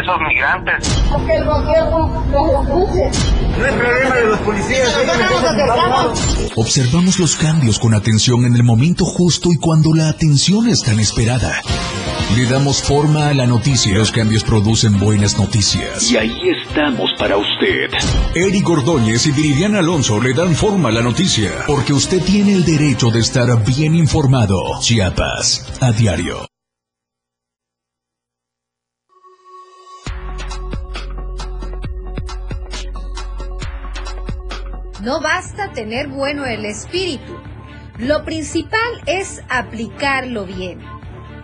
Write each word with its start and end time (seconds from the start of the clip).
esos 0.00 0.16
migrantes. 0.28 0.88
Porque 1.10 1.34
el 1.36 1.44
gobierno 1.44 2.24
los 2.32 2.66
escuche. 2.66 3.30
No 3.58 3.66
es 3.66 3.72
problema 3.74 4.14
de 4.14 4.26
los 4.26 4.38
policías. 4.40 4.96
Observamos 6.56 7.18
los 7.18 7.36
cambios 7.36 7.78
con 7.78 7.94
atención 7.94 8.44
en 8.44 8.54
el 8.54 8.62
momento 8.62 9.04
justo 9.04 9.50
y 9.52 9.56
cuando 9.56 9.92
la 9.94 10.08
atención 10.08 10.68
es 10.68 10.82
tan 10.82 11.00
esperada. 11.00 11.60
Le 12.36 12.46
damos 12.46 12.82
forma 12.82 13.28
a 13.28 13.34
la 13.34 13.46
noticia. 13.46 13.98
Los 13.98 14.12
cambios 14.12 14.44
producen 14.44 14.98
buenas 15.00 15.36
noticias. 15.36 16.10
Y 16.10 16.16
ahí 16.16 16.38
estamos 16.64 17.10
para 17.18 17.36
usted. 17.36 17.90
Eric 18.34 18.68
Ordóñez 18.68 19.26
y 19.26 19.32
Viridiana 19.32 19.80
Alonso 19.80 20.20
le 20.20 20.32
dan 20.32 20.54
forma 20.54 20.90
a 20.90 20.92
la 20.92 21.02
noticia. 21.02 21.50
Porque 21.66 21.92
usted 21.92 22.22
tiene 22.22 22.52
el 22.52 22.64
derecho 22.64 23.10
de 23.10 23.18
estar 23.18 23.64
bien 23.64 23.96
informado. 23.96 24.80
Chiapas, 24.80 25.66
a 25.80 25.90
diario. 25.90 26.49
No 35.02 35.20
basta 35.22 35.72
tener 35.72 36.08
bueno 36.08 36.44
el 36.44 36.66
espíritu. 36.66 37.40
Lo 37.96 38.22
principal 38.24 39.02
es 39.06 39.42
aplicarlo 39.48 40.44
bien. 40.44 40.80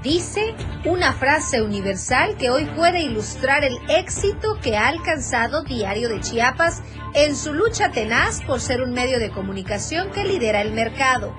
Dice 0.03 0.55
una 0.85 1.15
frase 1.15 1.63
universal 1.63 2.37
que 2.37 2.51
hoy 2.51 2.67
puede 2.67 3.01
ilustrar 3.01 3.65
el 3.65 3.79
éxito 3.89 4.59
que 4.63 4.77
ha 4.77 4.89
alcanzado 4.89 5.65
Diario 5.65 6.11
de 6.11 6.21
Chiapas 6.21 6.83
en 7.15 7.35
su 7.35 7.55
lucha 7.55 7.91
tenaz 7.91 8.43
por 8.43 8.61
ser 8.61 8.83
un 8.83 8.93
medio 8.93 9.19
de 9.19 9.31
comunicación 9.31 10.11
que 10.11 10.25
lidera 10.25 10.61
el 10.61 10.73
mercado. 10.73 11.35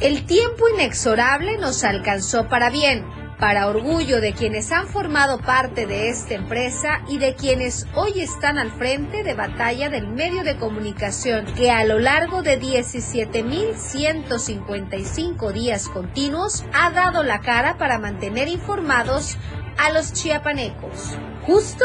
El 0.00 0.26
tiempo 0.26 0.68
inexorable 0.68 1.56
nos 1.56 1.84
alcanzó 1.84 2.48
para 2.48 2.68
bien 2.68 3.21
para 3.42 3.66
orgullo 3.66 4.20
de 4.20 4.32
quienes 4.34 4.70
han 4.70 4.86
formado 4.86 5.40
parte 5.40 5.84
de 5.84 6.10
esta 6.10 6.34
empresa 6.34 7.00
y 7.08 7.18
de 7.18 7.34
quienes 7.34 7.88
hoy 7.96 8.20
están 8.20 8.56
al 8.56 8.70
frente 8.70 9.24
de 9.24 9.34
batalla 9.34 9.90
del 9.90 10.06
medio 10.06 10.44
de 10.44 10.56
comunicación 10.56 11.46
que 11.56 11.72
a 11.72 11.84
lo 11.84 11.98
largo 11.98 12.44
de 12.44 12.60
17.155 12.60 15.50
días 15.50 15.88
continuos 15.88 16.64
ha 16.72 16.92
dado 16.92 17.24
la 17.24 17.40
cara 17.40 17.78
para 17.78 17.98
mantener 17.98 18.46
informados 18.46 19.36
a 19.76 19.90
los 19.90 20.12
chiapanecos. 20.12 21.16
Justo 21.44 21.84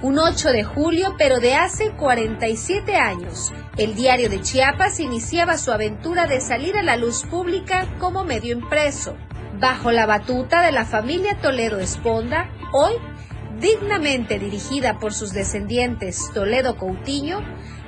un 0.00 0.18
8 0.18 0.52
de 0.52 0.64
julio, 0.64 1.16
pero 1.18 1.38
de 1.38 1.54
hace 1.54 1.90
47 1.90 2.96
años, 2.96 3.52
el 3.76 3.94
diario 3.94 4.30
de 4.30 4.40
Chiapas 4.40 5.00
iniciaba 5.00 5.58
su 5.58 5.70
aventura 5.70 6.26
de 6.26 6.40
salir 6.40 6.78
a 6.78 6.82
la 6.82 6.96
luz 6.96 7.24
pública 7.24 7.86
como 7.98 8.24
medio 8.24 8.54
impreso 8.54 9.18
bajo 9.60 9.92
la 9.92 10.06
batuta 10.06 10.62
de 10.62 10.72
la 10.72 10.84
familia 10.84 11.38
Toledo 11.40 11.78
Esponda, 11.78 12.50
hoy 12.72 12.94
dignamente 13.60 14.38
dirigida 14.38 14.98
por 14.98 15.12
sus 15.12 15.32
descendientes 15.32 16.30
Toledo 16.32 16.76
Coutinho, 16.76 17.40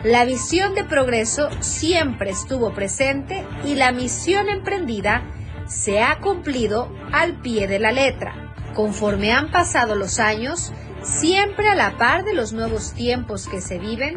la 0.04 0.24
visión 0.24 0.74
de 0.74 0.84
progreso 0.84 1.48
siempre 1.60 2.30
estuvo 2.30 2.72
presente 2.72 3.44
y 3.64 3.74
la 3.74 3.92
misión 3.92 4.48
emprendida 4.48 5.22
se 5.66 6.02
ha 6.02 6.20
cumplido 6.20 6.94
al 7.12 7.40
pie 7.40 7.66
de 7.66 7.78
la 7.78 7.92
letra. 7.92 8.52
Conforme 8.74 9.32
han 9.32 9.50
pasado 9.50 9.96
los 9.96 10.20
años, 10.20 10.72
siempre 11.02 11.68
a 11.68 11.74
la 11.74 11.96
par 11.96 12.24
de 12.24 12.34
los 12.34 12.52
nuevos 12.52 12.92
tiempos 12.92 13.48
que 13.48 13.60
se 13.60 13.78
viven, 13.78 14.16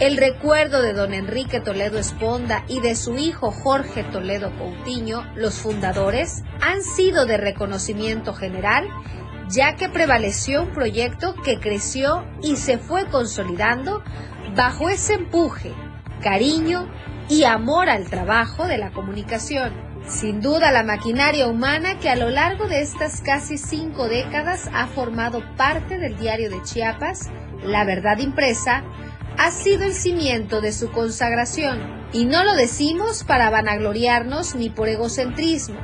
el 0.00 0.18
recuerdo 0.18 0.82
de 0.82 0.92
don 0.92 1.14
Enrique 1.14 1.60
Toledo 1.60 1.98
Esponda 1.98 2.64
y 2.68 2.80
de 2.80 2.94
su 2.94 3.16
hijo 3.16 3.50
Jorge 3.50 4.04
Toledo 4.04 4.52
Coutinho, 4.58 5.24
los 5.36 5.54
fundadores, 5.54 6.42
han 6.60 6.82
sido 6.82 7.24
de 7.24 7.38
reconocimiento 7.38 8.34
general, 8.34 8.86
ya 9.48 9.76
que 9.76 9.88
prevaleció 9.88 10.64
un 10.64 10.72
proyecto 10.72 11.34
que 11.42 11.58
creció 11.58 12.26
y 12.42 12.56
se 12.56 12.76
fue 12.76 13.06
consolidando 13.06 14.02
bajo 14.54 14.90
ese 14.90 15.14
empuje, 15.14 15.72
cariño 16.22 16.90
y 17.30 17.44
amor 17.44 17.88
al 17.88 18.04
trabajo 18.04 18.66
de 18.66 18.76
la 18.76 18.90
comunicación. 18.90 19.72
Sin 20.06 20.40
duda 20.40 20.72
la 20.72 20.84
maquinaria 20.84 21.48
humana 21.48 21.98
que 21.98 22.10
a 22.10 22.16
lo 22.16 22.28
largo 22.28 22.68
de 22.68 22.80
estas 22.80 23.22
casi 23.22 23.56
cinco 23.56 24.08
décadas 24.08 24.68
ha 24.72 24.86
formado 24.86 25.42
parte 25.56 25.98
del 25.98 26.16
diario 26.16 26.50
de 26.50 26.62
Chiapas, 26.62 27.30
La 27.64 27.84
Verdad 27.84 28.18
Impresa, 28.18 28.84
ha 29.38 29.50
sido 29.50 29.84
el 29.84 29.94
cimiento 29.94 30.60
de 30.60 30.72
su 30.72 30.90
consagración. 30.90 31.80
Y 32.12 32.24
no 32.24 32.44
lo 32.44 32.54
decimos 32.54 33.24
para 33.24 33.50
vanagloriarnos 33.50 34.54
ni 34.54 34.70
por 34.70 34.88
egocentrismo, 34.88 35.76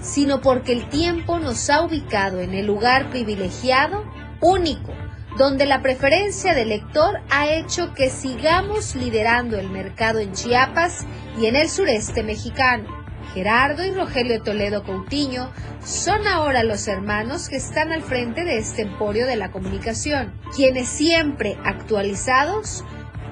sino 0.00 0.40
porque 0.40 0.72
el 0.72 0.88
tiempo 0.88 1.38
nos 1.38 1.70
ha 1.70 1.82
ubicado 1.82 2.40
en 2.40 2.54
el 2.54 2.66
lugar 2.66 3.10
privilegiado, 3.10 4.04
único, 4.40 4.92
donde 5.38 5.66
la 5.66 5.80
preferencia 5.80 6.54
del 6.54 6.70
lector 6.70 7.20
ha 7.30 7.48
hecho 7.48 7.94
que 7.94 8.10
sigamos 8.10 8.94
liderando 8.94 9.58
el 9.58 9.70
mercado 9.70 10.18
en 10.18 10.32
Chiapas 10.32 11.06
y 11.40 11.46
en 11.46 11.56
el 11.56 11.68
sureste 11.68 12.22
mexicano. 12.22 12.99
Gerardo 13.34 13.84
y 13.84 13.92
Rogelio 13.92 14.42
Toledo 14.42 14.82
Coutinho 14.82 15.50
son 15.84 16.26
ahora 16.26 16.62
los 16.64 16.88
hermanos 16.88 17.48
que 17.48 17.56
están 17.56 17.92
al 17.92 18.02
frente 18.02 18.44
de 18.44 18.58
este 18.58 18.82
emporio 18.82 19.26
de 19.26 19.36
la 19.36 19.50
comunicación, 19.50 20.32
quienes 20.54 20.88
siempre 20.88 21.56
actualizados 21.64 22.84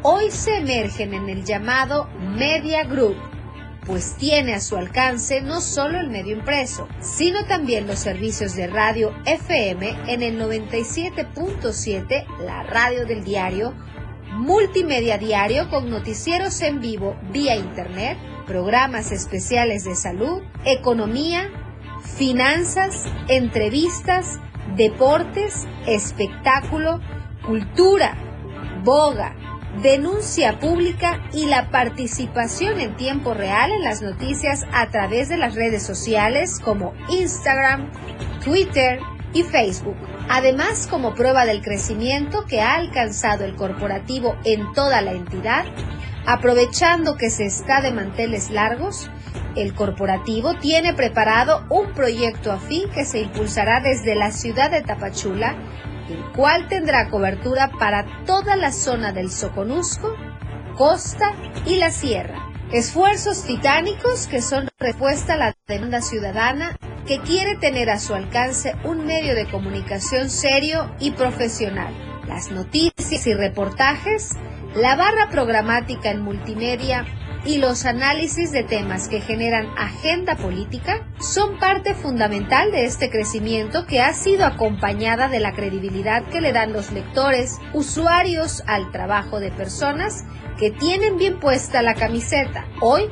hoy 0.03 0.31
se 0.31 0.59
emergen 0.59 1.15
en 1.15 1.29
el 1.29 1.45
llamado 1.45 2.09
Media 2.37 2.85
Group, 2.85 3.17
pues 3.87 4.17
tiene 4.17 4.55
a 4.55 4.61
su 4.61 4.77
alcance 4.77 5.41
no 5.41 5.61
solo 5.61 5.99
el 5.99 6.11
medio 6.11 6.37
impreso, 6.37 6.87
sino 7.01 7.45
también 7.47 7.87
los 7.87 7.99
servicios 7.99 8.55
de 8.55 8.67
radio 8.69 9.13
FM 9.25 9.97
en 10.07 10.23
el 10.23 10.39
97.7, 10.41 12.27
la 12.45 12.63
radio 12.65 13.07
del 13.07 13.25
diario, 13.25 13.75
multimedia 14.33 15.19
diario 15.19 15.69
con 15.71 15.91
noticieros 15.91 16.61
en 16.61 16.81
vivo 16.81 17.17
vía 17.33 17.57
internet, 17.57 18.19
programas 18.49 19.13
especiales 19.13 19.85
de 19.85 19.95
salud, 19.95 20.43
economía, 20.65 21.51
finanzas, 22.03 23.05
entrevistas, 23.29 24.41
deportes, 24.77 25.69
espectáculo, 25.87 27.01
cultura, 27.47 28.17
boga, 28.83 29.37
denuncia 29.83 30.59
pública 30.59 31.23
y 31.33 31.47
la 31.47 31.71
participación 31.71 32.81
en 32.81 32.97
tiempo 32.97 33.35
real 33.35 33.71
en 33.71 33.85
las 33.85 34.03
noticias 34.03 34.65
a 34.73 34.89
través 34.89 35.29
de 35.29 35.37
las 35.37 35.55
redes 35.55 35.85
sociales 35.85 36.59
como 36.59 36.95
Instagram, 37.11 37.91
Twitter 38.43 38.99
y 39.35 39.43
Facebook. 39.43 39.97
Además, 40.29 40.87
como 40.87 41.15
prueba 41.15 41.47
del 41.47 41.63
crecimiento 41.63 42.45
que 42.47 42.61
ha 42.61 42.75
alcanzado 42.75 43.45
el 43.45 43.55
corporativo 43.57 44.37
en 44.45 44.73
toda 44.73 45.01
la 45.01 45.13
entidad, 45.13 45.65
Aprovechando 46.31 47.17
que 47.17 47.31
se 47.31 47.47
está 47.47 47.81
de 47.81 47.91
manteles 47.91 48.51
largos, 48.51 49.11
el 49.57 49.73
corporativo 49.73 50.53
tiene 50.59 50.93
preparado 50.93 51.65
un 51.71 51.95
proyecto 51.95 52.53
afín 52.53 52.91
que 52.91 53.07
se 53.07 53.21
impulsará 53.21 53.81
desde 53.81 54.15
la 54.15 54.31
ciudad 54.31 54.71
de 54.71 54.83
Tapachula, 54.83 55.57
el 56.11 56.23
cual 56.37 56.69
tendrá 56.69 57.09
cobertura 57.09 57.71
para 57.79 58.05
toda 58.27 58.57
la 58.57 58.73
zona 58.73 59.13
del 59.13 59.31
Soconusco, 59.31 60.15
costa 60.77 61.33
y 61.65 61.77
la 61.77 61.91
sierra. 61.91 62.37
Esfuerzos 62.73 63.45
titánicos 63.45 64.27
que 64.27 64.43
son 64.43 64.69
respuesta 64.79 65.33
a 65.33 65.39
la 65.39 65.55
demanda 65.67 66.03
ciudadana 66.03 66.77
que 67.07 67.21
quiere 67.21 67.57
tener 67.57 67.89
a 67.89 67.99
su 67.99 68.15
alcance 68.15 68.75
un 68.85 69.07
medio 69.07 69.35
de 69.35 69.49
comunicación 69.49 70.29
serio 70.29 70.95
y 71.01 71.13
profesional. 71.13 71.95
Las 72.29 72.51
noticias 72.51 73.27
y 73.27 73.33
reportajes 73.33 74.37
la 74.75 74.97
barra 74.97 75.29
programática 75.31 76.11
en 76.11 76.23
multimedia 76.23 77.07
y 77.45 77.59
los 77.59 77.87
análisis 77.87 78.53
de 78.53 78.65
temas 78.65 79.09
que 79.09 79.21
generan 79.21 79.67
agenda 79.79 80.37
política 80.37 81.07
son 81.21 81.59
parte 81.59 81.95
fundamental 81.95 82.71
de 82.73 82.85
este 82.85 83.11
crecimiento 83.11 83.87
que 83.87 84.01
ha 84.01 84.13
sido 84.13 84.45
acompañada 84.45 85.29
de 85.29 85.41
la 85.41 85.53
credibilidad 85.53 86.25
que 86.25 86.41
le 86.41 86.53
dan 86.53 86.73
los 86.73 86.93
lectores, 86.93 87.59
usuarios 87.73 88.63
al 88.67 88.91
trabajo 88.91 89.41
de 89.41 89.51
personas 89.51 90.25
que 90.59 90.71
tienen 90.71 91.17
bien 91.17 91.39
puesta 91.39 91.83
la 91.83 91.95
camiseta. 91.95 92.67
Hoy, 92.81 93.05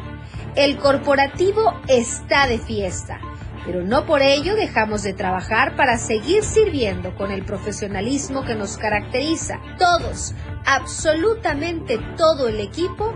el 0.56 0.76
corporativo 0.76 1.75
está 1.88 2.46
de 2.46 2.58
fiesta 2.58 3.20
pero 3.66 3.82
no 3.82 4.06
por 4.06 4.22
ello 4.22 4.54
dejamos 4.54 5.02
de 5.02 5.12
trabajar 5.12 5.74
para 5.74 5.98
seguir 5.98 6.44
sirviendo 6.44 7.14
con 7.16 7.32
el 7.32 7.44
profesionalismo 7.44 8.44
que 8.44 8.54
nos 8.54 8.78
caracteriza. 8.78 9.58
Todos, 9.76 10.34
absolutamente 10.64 11.98
todo 12.16 12.46
el 12.46 12.60
equipo, 12.60 13.12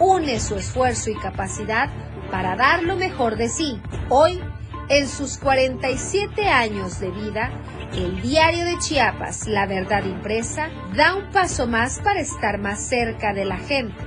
une 0.00 0.40
su 0.40 0.56
esfuerzo 0.56 1.10
y 1.10 1.14
capacidad 1.14 1.88
para 2.32 2.56
dar 2.56 2.82
lo 2.82 2.96
mejor 2.96 3.36
de 3.36 3.48
sí. 3.48 3.80
Hoy, 4.08 4.42
en 4.88 5.08
sus 5.08 5.38
47 5.38 6.48
años 6.48 6.98
de 6.98 7.10
vida, 7.10 7.50
el 7.94 8.20
diario 8.22 8.64
de 8.64 8.78
Chiapas, 8.78 9.46
La 9.46 9.66
Verdad 9.66 10.04
Impresa, 10.04 10.68
da 10.96 11.14
un 11.14 11.30
paso 11.30 11.68
más 11.68 12.00
para 12.00 12.20
estar 12.20 12.58
más 12.58 12.88
cerca 12.88 13.32
de 13.32 13.44
la 13.44 13.58
gente. 13.58 14.02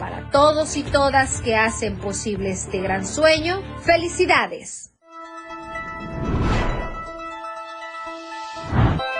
Para 0.00 0.30
todos 0.30 0.76
y 0.76 0.82
todas 0.82 1.40
que 1.40 1.56
hacen 1.56 1.96
posible 1.96 2.50
este 2.50 2.80
gran 2.80 3.06
sueño, 3.06 3.62
felicidades. 3.82 4.97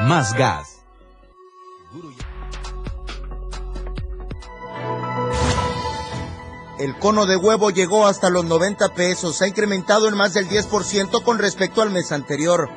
Más 0.01 0.33
gas 0.35 0.79
El 6.79 6.97
cono 6.99 7.27
de 7.27 7.37
huevo 7.37 7.71
llegó 7.71 8.07
hasta 8.07 8.31
los 8.31 8.45
90 8.45 8.95
pesos, 8.95 9.43
ha 9.43 9.49
incrementado 9.49 10.07
en 10.07 10.17
más 10.17 10.35
del 10.35 10.49
10% 10.49 11.25
con 11.25 11.39
respecto 11.39 11.83
al 11.83 11.91
mes 11.91 12.13
anterior. 12.13 12.71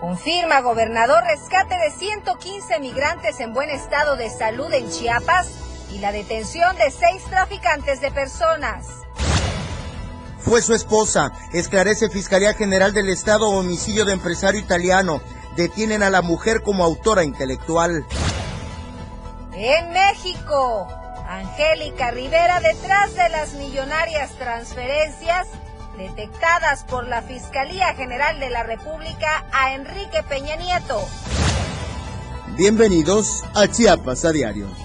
Confirma 0.00 0.62
gobernador 0.62 1.22
rescate 1.24 1.74
de 1.74 1.90
115 1.90 2.80
migrantes 2.80 3.38
en 3.40 3.52
buen 3.52 3.68
estado 3.68 4.16
de 4.16 4.30
salud 4.30 4.72
en 4.72 4.90
Chiapas 4.90 5.48
y 5.92 5.98
la 5.98 6.12
detención 6.12 6.74
de 6.76 6.90
seis 6.90 7.22
traficantes 7.28 8.00
de 8.00 8.10
personas. 8.10 8.86
Fue 10.38 10.62
su 10.62 10.74
esposa, 10.74 11.32
esclarece 11.52 12.08
Fiscalía 12.08 12.54
General 12.54 12.92
del 12.92 13.08
Estado 13.08 13.48
homicidio 13.48 14.04
de 14.04 14.12
empresario 14.12 14.60
italiano. 14.60 15.22
Detienen 15.56 16.02
a 16.02 16.10
la 16.10 16.22
mujer 16.22 16.62
como 16.62 16.84
autora 16.84 17.24
intelectual. 17.24 18.04
En 19.52 19.92
México, 19.92 20.88
Angélica 21.28 22.10
Rivera 22.10 22.60
detrás 22.60 23.14
de 23.14 23.28
las 23.28 23.54
millonarias 23.54 24.32
transferencias 24.32 25.48
detectadas 25.96 26.84
por 26.84 27.06
la 27.06 27.22
Fiscalía 27.22 27.94
General 27.94 28.40
de 28.40 28.50
la 28.50 28.64
República 28.64 29.46
a 29.52 29.74
Enrique 29.74 30.22
Peña 30.28 30.56
Nieto. 30.56 31.00
Bienvenidos 32.56 33.42
a 33.54 33.68
Chiapas 33.68 34.24
a 34.24 34.32
Diario. 34.32 34.83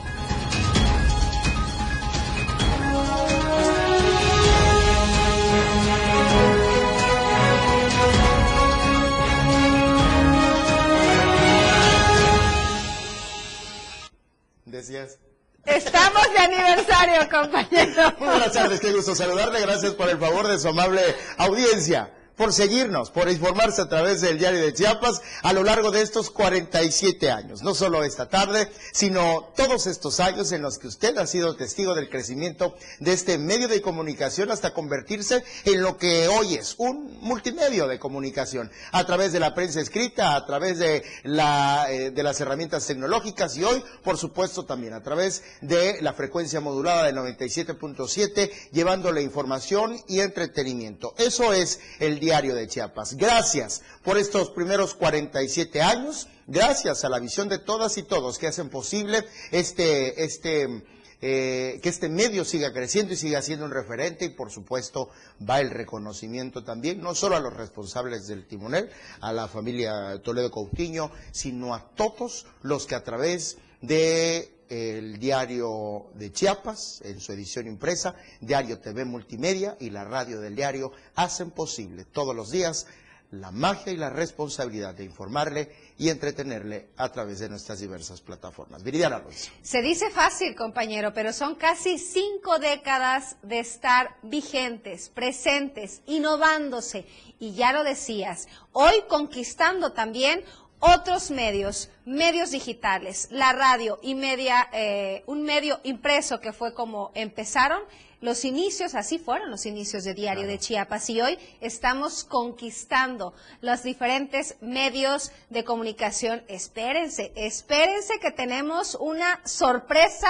Estamos 15.65 16.33
de 16.33 16.39
aniversario, 16.39 17.30
compañero. 17.31 18.13
Muy 18.18 18.27
buenas 18.27 18.51
tardes, 18.53 18.80
qué 18.80 18.91
gusto 18.91 19.13
saludarle. 19.13 19.62
Gracias 19.62 19.94
por 19.94 20.09
el 20.09 20.18
favor 20.18 20.47
de 20.47 20.57
su 20.57 20.68
amable 20.69 21.01
audiencia 21.38 22.12
por 22.39 22.53
seguirnos, 22.53 23.12
por 23.12 23.30
informarse 23.30 23.81
a 23.81 23.89
través 23.89 24.21
del 24.21 24.39
diario 24.39 24.62
de 24.62 24.74
Chiapas 24.74 25.21
a 25.44 25.51
lo 25.51 25.62
largo 25.62 25.91
de 25.91 26.01
estos 26.01 26.31
47 26.31 27.30
años. 27.31 27.63
No 27.63 27.75
solo 27.75 28.06
esta 28.06 28.30
tarde, 28.30 28.71
sino 28.94 29.51
todos 29.57 29.88
estos 29.88 30.21
años 30.21 30.53
en 30.53 30.62
los 30.62 30.80
que 30.80 30.88
usted 30.88 31.18
ha 31.18 31.27
sido 31.27 31.57
testigo 31.57 31.95
del 31.95 32.09
crecimiento 32.09 32.77
de 33.01 33.12
este 33.12 33.38
medio 33.38 33.68
de 33.68 33.81
comunicación 33.81 34.51
hasta 34.51 34.74
convertirse 34.74 35.44
en 35.65 35.81
lo 35.81 35.97
que 35.97 36.30
hoy 36.30 36.56
es 36.56 36.75
un 36.77 37.19
multimedio 37.19 37.89
de 37.89 38.00
comunicación 38.00 38.71
a 38.94 39.06
través 39.06 39.33
de 39.33 39.42
la 39.42 39.53
prensa 39.53 39.81
escrita, 39.81 40.38
a 40.38 40.45
través 40.45 40.80
de, 40.80 41.03
la, 41.24 41.88
eh, 41.92 42.13
las 42.15 42.39
herramientas 42.39 42.88
tecnológicas 42.88 43.57
y 43.57 43.65
hoy, 43.65 43.83
por 44.01 44.18
supuesto, 44.18 44.63
también 44.63 44.94
a 44.94 45.03
través 45.03 45.44
de 45.59 46.01
la 46.01 46.13
frecuencia 46.13 46.62
modulada 46.62 47.03
de 47.03 47.13
97.7, 47.13 48.50
llevándole 48.71 49.24
información 49.24 50.00
y 50.07 50.21
entretenimiento. 50.21 51.13
Eso 51.18 51.51
es 51.51 51.81
el 52.00 52.18
día 52.21 52.29
Diario 52.30 52.54
de 52.54 52.68
Chiapas. 52.68 53.16
Gracias 53.16 53.81
por 54.04 54.20
estos 54.20 54.52
primeros 54.52 54.94
47 54.94 55.81
años, 55.81 56.28
gracias 56.46 57.04
a 57.04 57.10
la 57.10 57.18
visión 57.18 57.50
de 57.50 57.58
todas 57.58 57.98
y 57.98 58.04
todos 58.04 58.38
que 58.38 58.46
hacen 58.46 58.70
posible 58.70 59.26
este, 59.50 60.24
este, 60.24 60.84
eh, 61.24 61.80
que 61.81 61.90
este 61.90 62.08
medio 62.08 62.46
siga 62.46 62.72
creciendo 62.72 63.14
y 63.14 63.18
siga 63.18 63.42
siendo 63.42 63.66
un 63.66 63.72
referente 63.72 64.26
y 64.26 64.30
por 64.30 64.52
supuesto 64.52 65.10
va 65.42 65.60
el 65.60 65.72
reconocimiento 65.72 66.64
también, 66.64 67.02
no 67.02 67.16
solo 67.16 67.36
a 67.36 67.40
los 67.40 67.56
responsables 67.56 68.28
del 68.28 68.46
timonel, 68.46 68.92
a 69.22 69.34
la 69.34 69.48
familia 69.48 70.22
Toledo 70.22 70.52
Coutinho, 70.52 71.12
sino 71.31 71.74
a 71.74 71.90
todos 71.96 72.46
los 72.62 72.86
que 72.86 72.94
a 72.94 73.04
través 73.04 73.58
de 73.81 74.58
el 74.69 75.19
diario 75.19 76.12
de 76.13 76.31
Chiapas 76.31 77.01
en 77.04 77.19
su 77.19 77.31
edición 77.33 77.68
impresa, 77.68 78.16
Diario 78.39 78.80
TV 78.80 79.04
Multimedia 79.06 79.75
y 79.80 79.89
la 79.89 80.04
radio 80.04 80.39
del 80.39 80.56
diario 80.56 80.92
hacen 81.16 81.51
posible 81.51 82.06
todos 82.06 82.36
los 82.36 82.51
días 82.51 82.86
la 83.31 83.51
magia 83.51 83.94
y 83.94 83.98
la 83.98 84.10
responsabilidad 84.10 84.95
de 84.95 85.04
informarle 85.04 85.71
y 85.98 86.10
entretenerle 86.10 86.89
a 86.98 87.10
través 87.10 87.39
de 87.39 87.50
nuestras 87.50 87.80
diversas 87.80 88.21
plataformas. 88.21 88.83
Viridiana 88.83 89.18
Alonso. 89.18 89.51
Se 89.62 89.81
dice 89.81 90.10
fácil, 90.10 90.56
compañero, 90.56 91.13
pero 91.13 91.31
son 91.31 91.56
casi 91.56 92.00
cinco 92.00 92.57
décadas 92.57 93.38
de 93.44 93.60
estar 93.60 94.18
vigentes, 94.24 95.10
presentes, 95.10 96.01
innovándose. 96.07 97.06
Y 97.39 97.54
ya 97.54 97.71
lo 97.71 97.83
decías, 97.83 98.48
hoy 98.71 98.94
conquistando 99.07 99.92
también 99.94 100.44
otros 100.80 101.31
medios, 101.31 101.90
medios 102.06 102.52
digitales, 102.52 103.28
la 103.31 103.54
radio 103.54 104.00
y 104.02 104.16
media, 104.16 104.70
eh, 104.72 105.24
un 105.26 105.44
medio 105.44 105.80
impreso 105.84 106.40
que 106.40 106.54
fue 106.54 106.74
como 106.74 107.12
empezaron. 107.16 107.81
Los 108.22 108.44
inicios, 108.44 108.96
así 108.96 109.18
fueron 109.18 109.50
los 109.50 109.66
inicios 109.66 110.04
de 110.04 110.14
Diario 110.14 110.46
de 110.46 110.60
Chiapas 110.60 111.10
y 111.10 111.22
hoy 111.22 111.40
estamos 111.62 112.26
conquistando 112.26 113.34
los 113.62 113.84
diferentes 113.84 114.58
medios 114.60 115.31
de 115.50 115.64
comunicación. 115.64 116.44
Espérense, 116.50 117.31
espérense 117.36 118.20
que 118.20 118.31
tenemos 118.31 118.96
una 118.96 119.40
sorpresa 119.46 120.30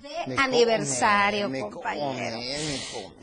de 0.00 0.36
aniversario, 0.36 1.50
compañero. 1.70 2.38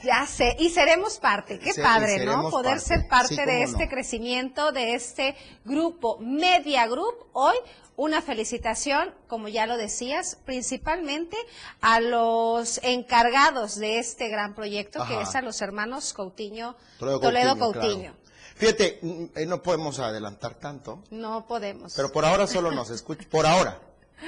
ya 0.03 0.25
sé, 0.27 0.55
y 0.59 0.69
seremos 0.69 1.17
parte, 1.17 1.59
qué 1.59 1.73
padre, 1.81 2.25
¿no? 2.25 2.49
Poder 2.49 2.79
ser 2.79 3.07
parte 3.07 3.45
de 3.45 3.63
este 3.63 3.89
crecimiento, 3.89 4.71
de 4.71 4.93
este 4.93 5.35
grupo, 5.65 6.17
Media 6.19 6.87
Group. 6.87 7.15
Hoy 7.33 7.55
una 7.95 8.21
felicitación, 8.21 9.11
como 9.27 9.47
ya 9.47 9.65
lo 9.65 9.75
decías, 9.75 10.37
principalmente 10.45 11.35
a 11.81 11.99
los 11.99 12.79
encargados 12.83 13.75
de 13.75 13.97
este 13.97 14.29
gran 14.29 14.53
proyecto, 14.53 15.03
que 15.07 15.19
es 15.19 15.35
a 15.35 15.41
los 15.41 15.61
hermanos 15.61 16.13
Coutinho, 16.13 16.75
Toledo, 16.99 17.57
Coutinho. 17.57 18.13
Fíjate, 18.55 18.99
mm, 19.01 19.25
eh, 19.35 19.45
no 19.45 19.61
podemos 19.61 19.99
adelantar 19.99 20.55
tanto. 20.55 21.03
No 21.09 21.45
podemos. 21.47 21.93
Pero 21.95 22.11
por 22.11 22.25
ahora 22.25 22.47
solo 22.47 22.71
nos 22.71 22.89
escuchan, 22.89 23.27
por 23.29 23.45
ahora, 23.45 23.79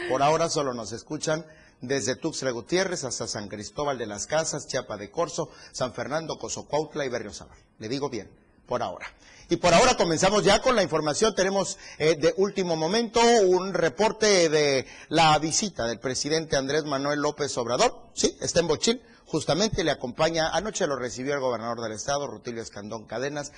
por 0.07 0.21
ahora 0.21 0.49
solo 0.49 0.73
nos 0.73 0.91
escuchan 0.91 1.45
desde 1.81 2.15
Tuxtla 2.15 2.51
Gutiérrez 2.51 3.03
hasta 3.03 3.27
San 3.27 3.47
Cristóbal 3.47 3.97
de 3.97 4.07
las 4.07 4.27
Casas, 4.27 4.67
Chiapa 4.67 4.97
de 4.97 5.11
Corzo, 5.11 5.49
San 5.71 5.93
Fernando, 5.93 6.37
Cozocuautla 6.37 7.05
y 7.05 7.09
Berriozábal. 7.09 7.57
Le 7.79 7.89
digo 7.89 8.09
bien, 8.09 8.29
por 8.65 8.83
ahora. 8.83 9.07
Y 9.51 9.57
por 9.57 9.73
ahora 9.73 9.97
comenzamos 9.97 10.43
ya 10.43 10.61
con 10.61 10.75
la 10.75 10.83
información. 10.83 11.33
Tenemos 11.33 11.79
eh, 11.97 12.15
de 12.15 12.35
último 12.37 12.75
momento 12.75 13.19
un 13.47 13.73
reporte 13.73 14.47
de 14.47 14.85
la 15.07 15.37
visita 15.39 15.87
del 15.87 15.99
presidente 15.99 16.55
Andrés 16.55 16.83
Manuel 16.85 17.19
López 17.19 17.57
Obrador. 17.57 18.09
Sí, 18.13 18.37
está 18.41 18.59
en 18.59 18.67
Bochil. 18.67 19.01
Justamente 19.25 19.83
le 19.83 19.91
acompaña, 19.91 20.49
anoche 20.49 20.87
lo 20.87 20.95
recibió 20.95 21.33
el 21.35 21.39
gobernador 21.39 21.81
del 21.81 21.91
estado, 21.91 22.25
Rutilio 22.25 22.63
Escandón 22.63 23.05
Cadenas, 23.05 23.51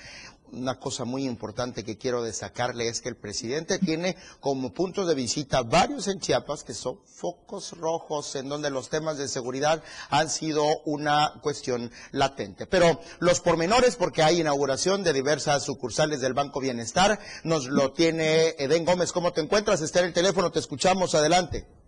una 0.52 0.78
cosa 0.78 1.04
muy 1.04 1.24
importante 1.24 1.84
que 1.84 1.98
quiero 1.98 2.22
destacarle 2.22 2.88
es 2.88 3.00
que 3.00 3.08
el 3.08 3.16
presidente 3.16 3.78
tiene 3.78 4.16
como 4.40 4.72
puntos 4.72 5.08
de 5.08 5.14
visita 5.14 5.62
varios 5.62 6.08
en 6.08 6.20
Chiapas 6.20 6.64
que 6.64 6.74
son 6.74 6.98
focos 7.06 7.72
rojos 7.78 8.34
en 8.36 8.48
donde 8.48 8.70
los 8.70 8.88
temas 8.88 9.18
de 9.18 9.28
seguridad 9.28 9.82
han 10.10 10.28
sido 10.28 10.64
una 10.84 11.34
cuestión 11.42 11.90
latente. 12.10 12.66
Pero 12.66 13.00
los 13.18 13.40
pormenores, 13.40 13.96
porque 13.96 14.22
hay 14.22 14.40
inauguración 14.40 15.02
de 15.02 15.12
diversas 15.12 15.64
sucursales 15.64 16.20
del 16.20 16.34
Banco 16.34 16.60
Bienestar, 16.60 17.18
nos 17.44 17.66
lo 17.66 17.92
tiene 17.92 18.54
Eden 18.58 18.84
Gómez. 18.84 19.12
¿Cómo 19.12 19.32
te 19.32 19.40
encuentras? 19.40 19.80
Está 19.80 20.00
en 20.00 20.06
el 20.06 20.12
teléfono, 20.12 20.50
te 20.50 20.58
escuchamos. 20.58 21.14
Adelante. 21.14 21.81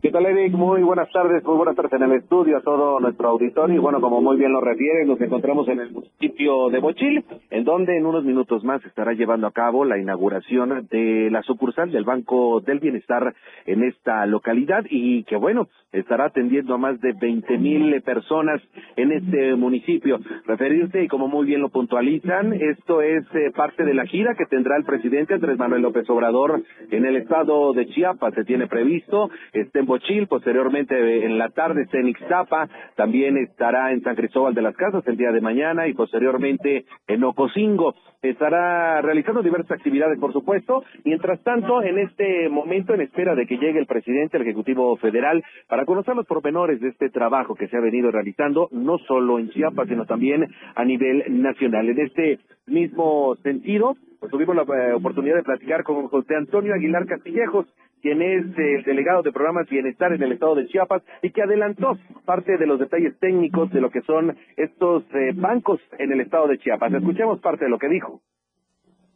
¿Qué 0.00 0.12
tal, 0.12 0.26
Eric? 0.26 0.52
Muy 0.52 0.80
buenas 0.84 1.10
tardes, 1.10 1.42
muy 1.44 1.56
buenas 1.56 1.74
tardes 1.74 1.92
en 1.94 2.04
el 2.04 2.12
estudio 2.12 2.56
a 2.56 2.60
todo 2.60 3.00
nuestro 3.00 3.30
auditorio. 3.30 3.74
Y 3.74 3.80
bueno, 3.80 4.00
como 4.00 4.20
muy 4.20 4.36
bien 4.36 4.52
lo 4.52 4.60
refiere, 4.60 5.04
nos 5.04 5.20
encontramos 5.20 5.66
en 5.66 5.80
el 5.80 5.90
municipio 5.90 6.68
de 6.70 6.78
Bochil, 6.78 7.24
en 7.50 7.64
donde 7.64 7.96
en 7.96 8.06
unos 8.06 8.22
minutos 8.22 8.62
más 8.62 8.80
estará 8.84 9.12
llevando 9.14 9.48
a 9.48 9.50
cabo 9.50 9.84
la 9.84 9.98
inauguración 9.98 10.86
de 10.88 11.30
la 11.32 11.42
sucursal 11.42 11.90
del 11.90 12.04
Banco 12.04 12.60
del 12.60 12.78
Bienestar 12.78 13.34
en 13.66 13.82
esta 13.82 14.24
localidad 14.26 14.84
y 14.88 15.24
que 15.24 15.34
bueno, 15.34 15.66
estará 15.90 16.26
atendiendo 16.26 16.74
a 16.74 16.78
más 16.78 17.00
de 17.00 17.14
20 17.20 17.58
mil 17.58 18.00
personas 18.02 18.62
en 18.94 19.10
este 19.10 19.56
municipio. 19.56 20.20
Referirse, 20.46 21.02
y 21.02 21.08
como 21.08 21.26
muy 21.26 21.44
bien 21.44 21.60
lo 21.60 21.70
puntualizan, 21.70 22.52
esto 22.52 23.02
es 23.02 23.24
eh, 23.34 23.50
parte 23.50 23.84
de 23.84 23.94
la 23.94 24.06
gira 24.06 24.36
que 24.36 24.46
tendrá 24.46 24.76
el 24.76 24.84
presidente 24.84 25.34
Andrés 25.34 25.58
Manuel 25.58 25.82
López 25.82 26.08
Obrador 26.08 26.62
en 26.92 27.04
el 27.04 27.16
estado 27.16 27.72
de 27.72 27.86
Chiapas. 27.86 28.34
Se 28.34 28.44
tiene 28.44 28.68
previsto, 28.68 29.28
este 29.52 29.87
Bochil, 29.88 30.28
posteriormente 30.28 31.24
en 31.24 31.38
la 31.38 31.48
tarde 31.48 31.82
está 31.82 31.98
en 31.98 32.08
Ixtapa, 32.08 32.68
también 32.94 33.36
estará 33.38 33.90
en 33.92 34.02
San 34.02 34.14
Cristóbal 34.14 34.54
de 34.54 34.62
las 34.62 34.76
Casas 34.76 35.02
el 35.08 35.16
día 35.16 35.32
de 35.32 35.40
mañana 35.40 35.88
y 35.88 35.94
posteriormente 35.94 36.84
en 37.08 37.24
Ocosingo. 37.24 37.94
Estará 38.22 39.00
realizando 39.02 39.42
diversas 39.42 39.72
actividades, 39.72 40.18
por 40.18 40.32
supuesto. 40.32 40.84
Mientras 41.04 41.42
tanto, 41.42 41.82
en 41.82 41.98
este 41.98 42.48
momento, 42.48 42.94
en 42.94 43.00
espera 43.00 43.34
de 43.34 43.46
que 43.46 43.58
llegue 43.58 43.78
el 43.78 43.86
presidente 43.86 44.38
del 44.38 44.46
Ejecutivo 44.46 44.96
Federal 44.96 45.42
para 45.68 45.84
conocer 45.84 46.14
los 46.14 46.26
pormenores 46.26 46.80
de 46.80 46.88
este 46.88 47.10
trabajo 47.10 47.54
que 47.54 47.68
se 47.68 47.76
ha 47.76 47.80
venido 47.80 48.10
realizando, 48.10 48.68
no 48.72 48.98
solo 48.98 49.38
en 49.38 49.50
Chiapas, 49.50 49.88
sino 49.88 50.04
también 50.04 50.46
a 50.74 50.84
nivel 50.84 51.24
nacional. 51.42 51.88
En 51.88 52.00
este 52.00 52.38
mismo 52.66 53.36
sentido, 53.42 53.96
pues 54.20 54.32
tuvimos 54.32 54.56
la 54.56 54.62
eh, 54.62 54.94
oportunidad 54.94 55.36
de 55.36 55.42
platicar 55.42 55.84
con 55.84 56.08
José 56.08 56.34
Antonio 56.34 56.74
Aguilar 56.74 57.06
Castillejos, 57.06 57.66
quien 58.00 58.22
es 58.22 58.44
el 58.56 58.82
delegado 58.84 59.22
de 59.22 59.32
programas 59.32 59.68
Bienestar 59.68 60.12
en 60.12 60.22
el 60.22 60.32
estado 60.32 60.54
de 60.54 60.66
Chiapas 60.66 61.02
y 61.22 61.30
que 61.30 61.42
adelantó 61.42 61.98
parte 62.24 62.56
de 62.56 62.66
los 62.66 62.78
detalles 62.78 63.18
técnicos 63.18 63.70
de 63.70 63.80
lo 63.80 63.90
que 63.90 64.02
son 64.02 64.36
estos 64.56 65.04
eh, 65.14 65.32
bancos 65.34 65.80
en 65.98 66.12
el 66.12 66.20
estado 66.20 66.48
de 66.48 66.58
Chiapas. 66.58 66.92
Escuchemos 66.92 67.40
parte 67.40 67.64
de 67.64 67.70
lo 67.70 67.78
que 67.78 67.88
dijo. 67.88 68.20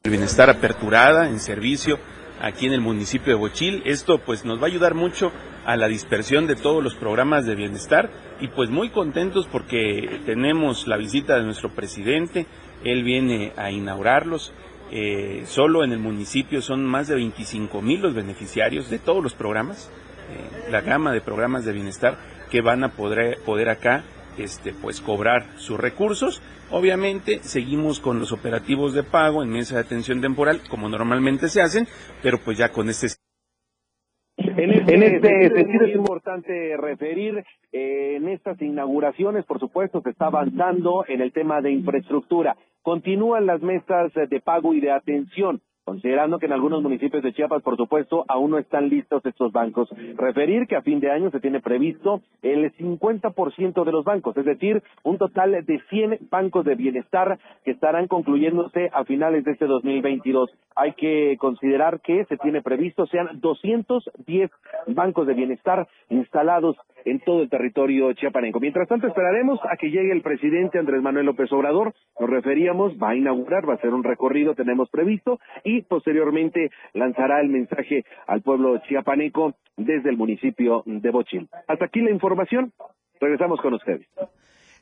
El 0.02 0.10
bienestar 0.10 0.50
aperturada 0.50 1.28
en 1.28 1.38
servicio 1.38 1.96
aquí 2.40 2.66
en 2.66 2.72
el 2.72 2.80
municipio 2.80 3.32
de 3.32 3.38
Bochil. 3.38 3.82
Esto 3.84 4.18
pues 4.18 4.44
nos 4.44 4.58
va 4.58 4.64
a 4.64 4.66
ayudar 4.66 4.94
mucho 4.94 5.32
a 5.64 5.76
la 5.76 5.86
dispersión 5.86 6.46
de 6.46 6.56
todos 6.56 6.82
los 6.82 6.96
programas 6.96 7.46
de 7.46 7.54
bienestar 7.54 8.10
y 8.40 8.48
pues 8.48 8.68
muy 8.68 8.90
contentos 8.90 9.46
porque 9.46 10.20
tenemos 10.26 10.88
la 10.88 10.96
visita 10.96 11.36
de 11.36 11.44
nuestro 11.44 11.70
presidente, 11.70 12.46
él 12.84 13.04
viene 13.04 13.52
a 13.56 13.70
inaugurarlos. 13.70 14.52
Eh, 14.94 15.44
solo 15.46 15.84
en 15.84 15.92
el 15.92 15.98
municipio 15.98 16.60
son 16.60 16.84
más 16.84 17.08
de 17.08 17.14
25 17.14 17.80
mil 17.80 18.02
los 18.02 18.14
beneficiarios 18.14 18.90
de 18.90 18.98
todos 18.98 19.22
los 19.22 19.32
programas, 19.32 19.90
eh, 20.30 20.70
la 20.70 20.82
gama 20.82 21.12
de 21.14 21.22
programas 21.22 21.64
de 21.64 21.72
bienestar 21.72 22.18
que 22.50 22.60
van 22.60 22.84
a 22.84 22.92
poder, 22.92 23.38
poder 23.38 23.70
acá 23.70 24.04
este, 24.36 24.74
pues 24.74 25.00
cobrar 25.00 25.46
sus 25.56 25.80
recursos. 25.80 26.42
Obviamente 26.70 27.40
seguimos 27.42 28.00
con 28.00 28.18
los 28.18 28.32
operativos 28.32 28.92
de 28.92 29.02
pago 29.02 29.42
en 29.42 29.48
mesa 29.48 29.76
de 29.76 29.80
atención 29.80 30.20
temporal 30.20 30.60
como 30.68 30.90
normalmente 30.90 31.48
se 31.48 31.62
hacen, 31.62 31.88
pero 32.22 32.38
pues 32.38 32.58
ya 32.58 32.70
con 32.70 32.90
este 32.90 33.08
en 34.56 34.70
este, 34.72 34.94
en 34.94 35.02
este 35.02 35.50
sentido 35.50 35.86
es 35.86 35.94
importante 35.94 36.76
referir, 36.76 37.44
eh, 37.72 38.14
en 38.16 38.28
estas 38.28 38.60
inauguraciones, 38.60 39.44
por 39.44 39.58
supuesto, 39.58 40.00
se 40.02 40.10
está 40.10 40.26
avanzando 40.26 41.04
en 41.08 41.20
el 41.20 41.32
tema 41.32 41.60
de 41.60 41.72
infraestructura. 41.72 42.56
Continúan 42.82 43.46
las 43.46 43.62
mesas 43.62 44.12
de 44.14 44.40
pago 44.40 44.74
y 44.74 44.80
de 44.80 44.90
atención 44.90 45.60
considerando 45.84 46.38
que 46.38 46.46
en 46.46 46.52
algunos 46.52 46.82
municipios 46.82 47.22
de 47.22 47.32
Chiapas, 47.32 47.62
por 47.62 47.76
supuesto, 47.76 48.24
aún 48.28 48.52
no 48.52 48.58
están 48.58 48.88
listos 48.88 49.24
estos 49.24 49.52
bancos. 49.52 49.88
Referir 50.16 50.66
que 50.66 50.76
a 50.76 50.82
fin 50.82 51.00
de 51.00 51.10
año 51.10 51.30
se 51.30 51.40
tiene 51.40 51.60
previsto 51.60 52.22
el 52.42 52.72
50% 52.76 53.84
de 53.84 53.92
los 53.92 54.04
bancos, 54.04 54.36
es 54.36 54.44
decir, 54.44 54.82
un 55.02 55.18
total 55.18 55.64
de 55.64 55.80
100 55.90 56.18
bancos 56.30 56.64
de 56.64 56.74
bienestar 56.74 57.38
que 57.64 57.72
estarán 57.72 58.06
concluyéndose 58.06 58.90
a 58.92 59.04
finales 59.04 59.44
de 59.44 59.52
este 59.52 59.66
2022. 59.66 60.50
Hay 60.76 60.92
que 60.92 61.36
considerar 61.38 62.00
que 62.00 62.24
se 62.26 62.36
tiene 62.36 62.62
previsto 62.62 63.06
sean 63.06 63.40
210 63.40 64.50
bancos 64.88 65.26
de 65.26 65.34
bienestar 65.34 65.88
instalados 66.08 66.76
en 67.04 67.20
todo 67.20 67.42
el 67.42 67.50
territorio 67.50 68.12
chiapaneco. 68.12 68.60
Mientras 68.60 68.88
tanto, 68.88 69.06
esperaremos 69.06 69.60
a 69.68 69.76
que 69.76 69.90
llegue 69.90 70.12
el 70.12 70.22
presidente 70.22 70.78
Andrés 70.78 71.02
Manuel 71.02 71.26
López 71.26 71.52
Obrador. 71.52 71.94
Nos 72.20 72.30
referíamos, 72.30 72.92
va 73.02 73.10
a 73.10 73.16
inaugurar, 73.16 73.68
va 73.68 73.72
a 73.72 73.76
hacer 73.76 73.92
un 73.92 74.04
recorrido, 74.04 74.54
tenemos 74.54 74.88
previsto, 74.90 75.40
y 75.64 75.71
posteriormente 75.80 76.70
lanzará 76.92 77.40
el 77.40 77.48
mensaje 77.48 78.04
al 78.26 78.42
pueblo 78.42 78.78
chiapaneco 78.86 79.54
desde 79.76 80.10
el 80.10 80.18
municipio 80.18 80.82
de 80.84 81.10
Bochil. 81.10 81.48
Hasta 81.66 81.86
aquí 81.86 82.00
la 82.00 82.10
información. 82.10 82.72
Regresamos 83.18 83.60
con 83.60 83.74
ustedes. 83.74 84.06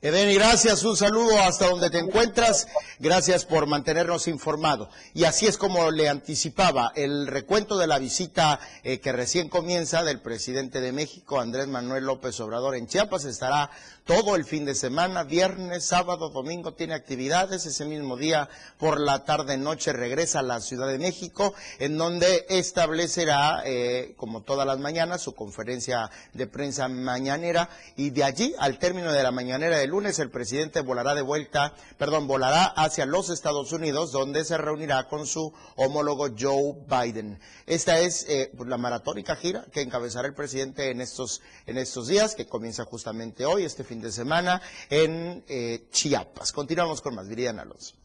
Edeni, 0.03 0.35
gracias, 0.35 0.83
un 0.85 0.97
saludo 0.97 1.39
hasta 1.41 1.69
donde 1.69 1.91
te 1.91 1.99
encuentras, 1.99 2.69
gracias 3.01 3.45
por 3.45 3.67
mantenernos 3.67 4.29
informados. 4.29 4.89
Y 5.13 5.25
así 5.25 5.45
es 5.45 5.59
como 5.59 5.91
le 5.91 6.09
anticipaba 6.09 6.91
el 6.95 7.27
recuento 7.27 7.77
de 7.77 7.87
la 7.87 7.99
visita 7.99 8.59
eh, 8.83 8.99
que 9.01 9.13
recién 9.13 9.51
comienza 9.51 10.03
del 10.03 10.23
presidente 10.23 10.81
de 10.81 10.93
México, 10.93 11.39
Andrés 11.39 11.69
Manuel 11.69 12.07
López 12.07 12.41
Obrador, 12.41 12.77
en 12.77 12.87
Chiapas, 12.87 13.27
estará 13.27 13.69
todo 14.05 14.37
el 14.37 14.45
fin 14.45 14.65
de 14.65 14.75
semana, 14.75 15.25
viernes, 15.25 15.85
sábado, 15.85 16.31
domingo, 16.31 16.75
tiene 16.75 16.95
actividades. 16.95 17.67
Ese 17.67 17.85
mismo 17.85 18.17
día, 18.17 18.49
por 18.79 19.01
la 19.01 19.25
tarde, 19.25 19.57
noche, 19.57 19.93
regresa 19.93 20.41
a 20.41 20.43
la 20.43 20.61
Ciudad 20.61 20.89
de 20.89 20.99
México, 20.99 21.55
en 21.79 21.97
donde 21.97 22.47
establecerá, 22.49 23.63
eh, 23.65 24.15
como 24.17 24.43
todas 24.43 24.67
las 24.67 24.79
mañanas, 24.79 25.23
su 25.23 25.35
conferencia 25.35 26.11
de 26.33 26.47
prensa 26.47 26.89
mañanera. 26.89 27.69
Y 27.97 28.11
de 28.11 28.25
allí, 28.25 28.55
al 28.59 28.79
término 28.79 29.13
de 29.13 29.23
la 29.23 29.31
mañanera 29.31 29.79
de 29.79 29.87
lunes, 29.87 30.19
el 30.19 30.31
presidente 30.31 30.81
volará 30.81 31.15
de 31.15 31.23
vuelta, 31.23 31.75
perdón, 31.99 32.27
volará 32.27 32.65
hacia 32.65 33.07
los 33.07 33.31
Estados 33.31 33.73
Unidos, 33.73 34.13
donde 34.13 34.45
se 34.45 34.59
reunirá 34.59 35.09
con 35.09 35.27
su 35.27 35.53
homólogo 35.77 36.29
Joe 36.39 36.75
Biden. 36.89 37.39
Esta 37.67 38.01
es 38.01 38.27
eh, 38.29 38.51
la 38.67 38.79
maratónica 38.79 39.37
gira 39.37 39.67
que 39.73 39.83
encabezará 39.83 40.29
el 40.29 40.35
presidente 40.35 40.91
en 40.91 41.01
estos, 41.01 41.43
en 41.67 41.79
estos 41.79 42.09
días, 42.09 42.35
que 42.35 42.47
comienza 42.47 42.85
justamente 42.85 43.45
hoy, 43.45 43.65
este 43.65 43.85
fin 43.91 44.01
de 44.01 44.13
semana 44.13 44.63
en 44.89 45.43
eh, 45.49 45.89
Chiapas. 45.91 46.53
Continuamos 46.53 47.01
con 47.01 47.17
más. 47.17 47.29
Viridiana 47.29 47.63
Alonso. 47.63 47.97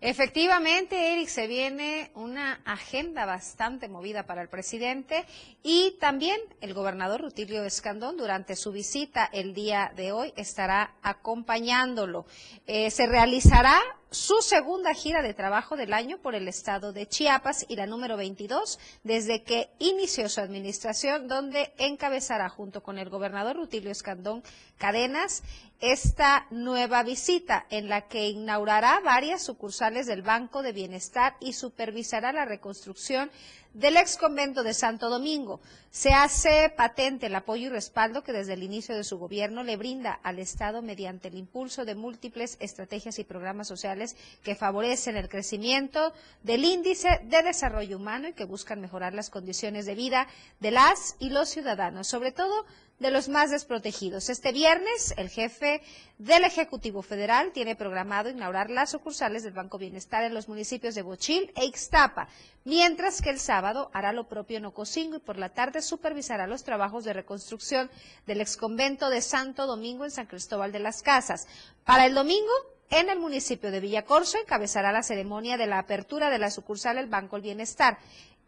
Efectivamente, 0.00 1.12
Eric, 1.12 1.28
se 1.28 1.46
viene 1.46 2.10
una 2.16 2.60
agenda 2.64 3.24
bastante 3.24 3.88
movida 3.88 4.26
para 4.26 4.42
el 4.42 4.48
presidente 4.48 5.24
y 5.62 5.96
también 6.00 6.40
el 6.60 6.74
gobernador 6.74 7.20
Rutilio 7.20 7.62
Escandón 7.62 8.16
durante 8.16 8.56
su 8.56 8.72
visita 8.72 9.24
el 9.32 9.54
día 9.54 9.92
de 9.94 10.10
hoy 10.10 10.32
estará 10.36 10.96
acompañándolo. 11.02 12.26
Eh, 12.66 12.90
se 12.90 13.06
realizará 13.06 13.78
su 14.12 14.42
segunda 14.42 14.92
gira 14.92 15.22
de 15.22 15.32
trabajo 15.32 15.76
del 15.76 15.94
año 15.94 16.18
por 16.18 16.34
el 16.34 16.46
estado 16.46 16.92
de 16.92 17.08
Chiapas 17.08 17.64
y 17.68 17.76
la 17.76 17.86
número 17.86 18.16
22 18.16 18.78
desde 19.02 19.42
que 19.42 19.70
inició 19.78 20.28
su 20.28 20.40
administración, 20.40 21.28
donde 21.28 21.72
encabezará 21.78 22.50
junto 22.50 22.82
con 22.82 22.98
el 22.98 23.08
gobernador 23.08 23.56
Rutilio 23.56 23.90
Escandón 23.90 24.42
Cadenas 24.76 25.42
esta 25.80 26.46
nueva 26.50 27.02
visita 27.02 27.66
en 27.70 27.88
la 27.88 28.02
que 28.02 28.28
inaugurará 28.28 29.00
varias 29.00 29.42
sucursales 29.42 30.06
del 30.06 30.22
Banco 30.22 30.62
de 30.62 30.72
Bienestar 30.72 31.36
y 31.40 31.54
supervisará 31.54 32.32
la 32.32 32.44
reconstrucción 32.44 33.30
del 33.74 33.96
ex 33.96 34.16
convento 34.16 34.62
de 34.62 34.74
Santo 34.74 35.08
Domingo. 35.08 35.60
Se 35.90 36.10
hace 36.10 36.72
patente 36.76 37.26
el 37.26 37.34
apoyo 37.34 37.66
y 37.66 37.70
respaldo 37.70 38.22
que 38.22 38.32
desde 38.32 38.54
el 38.54 38.62
inicio 38.62 38.96
de 38.96 39.04
su 39.04 39.18
gobierno 39.18 39.62
le 39.62 39.76
brinda 39.76 40.18
al 40.22 40.38
Estado 40.38 40.82
mediante 40.82 41.28
el 41.28 41.36
impulso 41.36 41.84
de 41.84 41.94
múltiples 41.94 42.56
estrategias 42.60 43.18
y 43.18 43.24
programas 43.24 43.68
sociales 43.68 44.16
que 44.42 44.54
favorecen 44.54 45.16
el 45.16 45.28
crecimiento 45.28 46.12
del 46.42 46.64
índice 46.64 47.20
de 47.24 47.42
desarrollo 47.42 47.96
humano 47.96 48.28
y 48.28 48.32
que 48.32 48.44
buscan 48.44 48.80
mejorar 48.80 49.12
las 49.14 49.30
condiciones 49.30 49.86
de 49.86 49.94
vida 49.94 50.28
de 50.60 50.70
las 50.70 51.16
y 51.18 51.30
los 51.30 51.50
ciudadanos, 51.50 52.06
sobre 52.08 52.32
todo 52.32 52.64
de 53.02 53.10
los 53.10 53.28
más 53.28 53.50
desprotegidos. 53.50 54.30
Este 54.30 54.52
viernes, 54.52 55.12
el 55.16 55.28
jefe 55.28 55.82
del 56.18 56.44
Ejecutivo 56.44 57.02
Federal 57.02 57.50
tiene 57.52 57.74
programado 57.74 58.30
inaugurar 58.30 58.70
las 58.70 58.90
sucursales 58.92 59.42
del 59.42 59.52
Banco 59.52 59.76
Bienestar 59.76 60.24
en 60.24 60.32
los 60.32 60.48
municipios 60.48 60.94
de 60.94 61.02
Bochil 61.02 61.52
e 61.56 61.66
Ixtapa, 61.66 62.28
mientras 62.64 63.20
que 63.20 63.30
el 63.30 63.40
sábado 63.40 63.90
hará 63.92 64.12
lo 64.12 64.28
propio 64.28 64.58
en 64.58 64.66
Ocosingo 64.66 65.16
y 65.16 65.20
por 65.20 65.36
la 65.36 65.48
tarde 65.48 65.82
supervisará 65.82 66.46
los 66.46 66.62
trabajos 66.62 67.04
de 67.04 67.12
reconstrucción 67.12 67.90
del 68.26 68.40
exconvento 68.40 69.10
de 69.10 69.20
Santo 69.20 69.66
Domingo 69.66 70.04
en 70.04 70.12
San 70.12 70.26
Cristóbal 70.26 70.70
de 70.70 70.78
las 70.78 71.02
Casas. 71.02 71.48
Para 71.84 72.06
el 72.06 72.14
domingo, 72.14 72.52
en 72.92 73.08
el 73.08 73.18
municipio 73.18 73.70
de 73.70 73.80
Villacorso 73.80 74.36
encabezará 74.38 74.92
la 74.92 75.02
ceremonia 75.02 75.56
de 75.56 75.66
la 75.66 75.78
apertura 75.78 76.28
de 76.28 76.38
la 76.38 76.50
sucursal 76.50 76.96
del 76.96 77.06
Banco 77.06 77.36
El 77.36 77.42
Bienestar. 77.42 77.98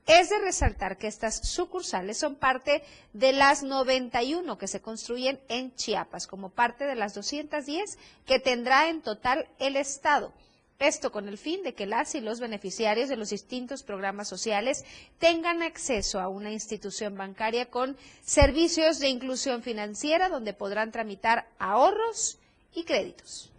Es 0.06 0.28
de 0.28 0.38
resaltar 0.38 0.98
que 0.98 1.06
estas 1.06 1.48
sucursales 1.48 2.18
son 2.18 2.34
parte 2.34 2.82
de 3.14 3.32
las 3.32 3.62
91 3.62 4.58
que 4.58 4.68
se 4.68 4.82
construyen 4.82 5.40
en 5.48 5.74
Chiapas, 5.74 6.26
como 6.26 6.50
parte 6.50 6.84
de 6.84 6.94
las 6.94 7.14
210 7.14 7.98
que 8.26 8.38
tendrá 8.38 8.90
en 8.90 9.00
total 9.00 9.48
el 9.58 9.76
Estado. 9.76 10.34
Esto 10.78 11.10
con 11.10 11.26
el 11.28 11.38
fin 11.38 11.62
de 11.62 11.72
que 11.72 11.86
las 11.86 12.14
y 12.14 12.20
los 12.20 12.38
beneficiarios 12.40 13.08
de 13.08 13.16
los 13.16 13.30
distintos 13.30 13.82
programas 13.82 14.28
sociales 14.28 14.84
tengan 15.18 15.62
acceso 15.62 16.20
a 16.20 16.28
una 16.28 16.50
institución 16.50 17.16
bancaria 17.16 17.70
con 17.70 17.96
servicios 18.22 18.98
de 18.98 19.08
inclusión 19.08 19.62
financiera 19.62 20.28
donde 20.28 20.52
podrán 20.52 20.92
tramitar 20.92 21.48
ahorros 21.58 22.38
y 22.74 22.84
créditos. 22.84 23.53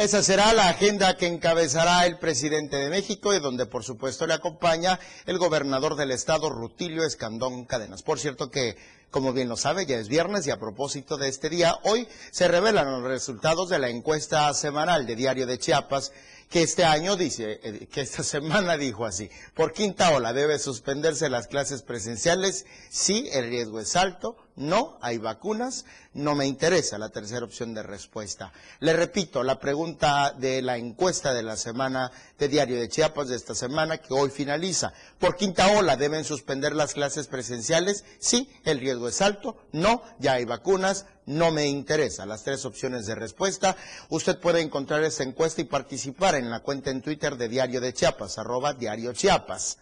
Esa 0.00 0.22
será 0.22 0.54
la 0.54 0.70
agenda 0.70 1.18
que 1.18 1.26
encabezará 1.26 2.06
el 2.06 2.16
presidente 2.16 2.78
de 2.78 2.88
México 2.88 3.34
y 3.34 3.38
donde 3.38 3.66
por 3.66 3.84
supuesto 3.84 4.26
le 4.26 4.32
acompaña 4.32 4.98
el 5.26 5.36
gobernador 5.36 5.94
del 5.94 6.10
estado, 6.10 6.48
Rutilio 6.48 7.04
Escandón 7.04 7.66
Cadenas. 7.66 8.02
Por 8.02 8.18
cierto 8.18 8.50
que, 8.50 8.78
como 9.10 9.34
bien 9.34 9.50
lo 9.50 9.58
sabe, 9.58 9.84
ya 9.84 9.98
es 9.98 10.08
viernes 10.08 10.46
y 10.46 10.52
a 10.52 10.58
propósito 10.58 11.18
de 11.18 11.28
este 11.28 11.50
día, 11.50 11.76
hoy 11.82 12.08
se 12.30 12.48
revelan 12.48 12.90
los 12.90 13.02
resultados 13.02 13.68
de 13.68 13.78
la 13.78 13.90
encuesta 13.90 14.54
semanal 14.54 15.06
de 15.06 15.16
Diario 15.16 15.46
de 15.46 15.58
Chiapas 15.58 16.12
que 16.48 16.62
este 16.62 16.84
año 16.84 17.16
dice, 17.16 17.60
eh, 17.62 17.86
que 17.92 18.00
esta 18.00 18.22
semana 18.24 18.78
dijo 18.78 19.04
así, 19.04 19.30
por 19.54 19.74
quinta 19.74 20.12
ola 20.12 20.32
debe 20.32 20.58
suspenderse 20.58 21.28
las 21.28 21.46
clases 21.46 21.82
presenciales, 21.82 22.64
sí, 22.88 23.28
el 23.32 23.50
riesgo 23.50 23.80
es 23.80 23.94
alto, 23.96 24.36
no, 24.60 24.98
hay 25.00 25.16
vacunas, 25.16 25.86
no 26.12 26.34
me 26.34 26.46
interesa 26.46 26.98
la 26.98 27.08
tercera 27.08 27.46
opción 27.46 27.72
de 27.72 27.82
respuesta. 27.82 28.52
Le 28.80 28.92
repito, 28.92 29.42
la 29.42 29.58
pregunta 29.58 30.34
de 30.36 30.60
la 30.60 30.76
encuesta 30.76 31.32
de 31.32 31.42
la 31.42 31.56
semana 31.56 32.12
de 32.38 32.48
Diario 32.48 32.78
de 32.78 32.90
Chiapas 32.90 33.28
de 33.28 33.36
esta 33.36 33.54
semana, 33.54 33.98
que 33.98 34.12
hoy 34.12 34.28
finaliza. 34.28 34.92
¿Por 35.18 35.36
quinta 35.36 35.72
ola 35.78 35.96
deben 35.96 36.24
suspender 36.24 36.76
las 36.76 36.92
clases 36.92 37.26
presenciales? 37.26 38.04
Sí, 38.18 38.50
el 38.64 38.80
riesgo 38.80 39.08
es 39.08 39.22
alto. 39.22 39.56
No, 39.72 40.02
ya 40.18 40.34
hay 40.34 40.44
vacunas. 40.44 41.06
No 41.24 41.52
me 41.52 41.66
interesa. 41.66 42.26
Las 42.26 42.44
tres 42.44 42.66
opciones 42.66 43.06
de 43.06 43.14
respuesta. 43.14 43.76
Usted 44.10 44.38
puede 44.38 44.60
encontrar 44.60 45.02
esta 45.04 45.22
encuesta 45.22 45.62
y 45.62 45.64
participar 45.64 46.34
en 46.34 46.50
la 46.50 46.60
cuenta 46.60 46.90
en 46.90 47.00
Twitter 47.00 47.38
de 47.38 47.48
Diario 47.48 47.80
de 47.80 47.94
Chiapas, 47.94 48.36
arroba 48.36 48.74
Diario 48.74 49.14
Chiapas. 49.14 49.78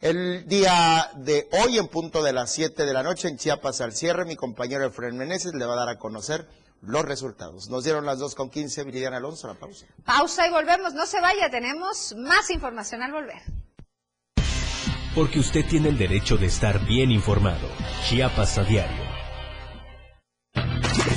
El 0.00 0.46
día 0.46 1.10
de 1.16 1.48
hoy, 1.52 1.78
en 1.78 1.88
punto 1.88 2.22
de 2.22 2.32
las 2.32 2.52
7 2.52 2.84
de 2.84 2.92
la 2.92 3.02
noche, 3.02 3.28
en 3.28 3.38
Chiapas 3.38 3.80
al 3.80 3.92
cierre, 3.92 4.26
mi 4.26 4.36
compañero 4.36 4.84
Efraín 4.84 5.16
Meneses 5.16 5.54
le 5.54 5.64
va 5.64 5.72
a 5.72 5.78
dar 5.78 5.88
a 5.88 5.98
conocer 5.98 6.46
los 6.82 7.04
resultados. 7.04 7.70
Nos 7.70 7.84
dieron 7.84 8.04
las 8.04 8.18
2 8.18 8.34
con 8.34 8.50
15, 8.50 8.84
Viridiana 8.84 9.16
Alonso, 9.16 9.48
la 9.48 9.54
pausa. 9.54 9.86
Pausa 10.04 10.46
y 10.46 10.50
volvemos, 10.50 10.92
no 10.92 11.06
se 11.06 11.20
vaya, 11.20 11.50
tenemos 11.50 12.14
más 12.18 12.50
información 12.50 13.02
al 13.02 13.12
volver. 13.12 13.42
Porque 15.14 15.38
usted 15.38 15.64
tiene 15.66 15.88
el 15.88 15.96
derecho 15.96 16.36
de 16.36 16.46
estar 16.46 16.84
bien 16.84 17.10
informado. 17.10 17.66
Chiapas 18.06 18.58
a 18.58 18.64
diario. 18.64 19.02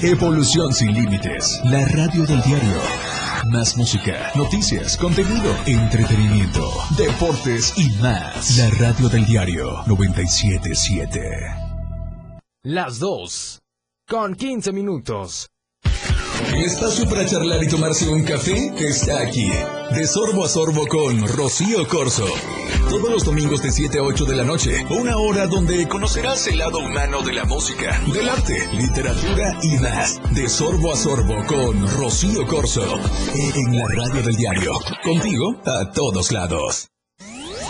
Evolución 0.01 0.73
sin 0.73 0.93
límites. 0.93 1.59
La 1.65 1.85
radio 1.85 2.25
del 2.25 2.41
diario. 2.43 3.08
Más 3.49 3.75
música, 3.77 4.31
noticias, 4.35 4.95
contenido, 4.95 5.55
entretenimiento, 5.65 6.71
deportes 6.95 7.73
y 7.77 7.89
más. 7.99 8.57
La 8.57 8.69
radio 8.69 9.09
del 9.09 9.25
diario 9.25 9.81
977. 9.87 11.19
Las 12.61 12.99
2. 12.99 13.59
Con 14.07 14.35
15 14.35 14.71
minutos. 14.71 15.49
Espacio 16.63 17.09
para 17.09 17.25
charlar 17.25 17.63
y 17.63 17.67
tomarse 17.67 18.07
un 18.07 18.23
café 18.23 18.71
está 18.77 19.21
aquí. 19.21 19.49
De 19.95 20.05
sorbo 20.07 20.45
a 20.45 20.47
sorbo 20.47 20.85
con 20.87 21.27
Rocío 21.27 21.87
Corso. 21.87 22.25
Todos 22.89 23.09
los 23.09 23.23
domingos 23.25 23.61
de 23.61 23.71
7 23.71 23.97
a 23.99 24.03
8 24.03 24.25
de 24.25 24.35
la 24.35 24.43
noche. 24.43 24.85
Una 24.89 25.17
hora 25.17 25.47
donde 25.47 25.87
conocerás 25.87 26.45
el 26.47 26.59
lado 26.59 26.79
humano 26.79 27.21
de 27.21 27.33
la 27.33 27.45
música, 27.45 27.99
del 28.13 28.29
arte, 28.29 28.67
literatura 28.73 29.57
y 29.63 29.77
más. 29.79 30.21
De 30.33 30.47
sorbo 30.47 30.93
a 30.93 30.95
sorbo 30.95 31.43
con 31.47 31.87
Rocío 31.97 32.45
Corso. 32.45 32.83
En 33.55 33.77
la 33.77 33.85
radio 33.87 34.21
del 34.21 34.35
diario. 34.35 34.73
Contigo 35.03 35.59
a 35.65 35.91
todos 35.91 36.31
lados. 36.31 36.89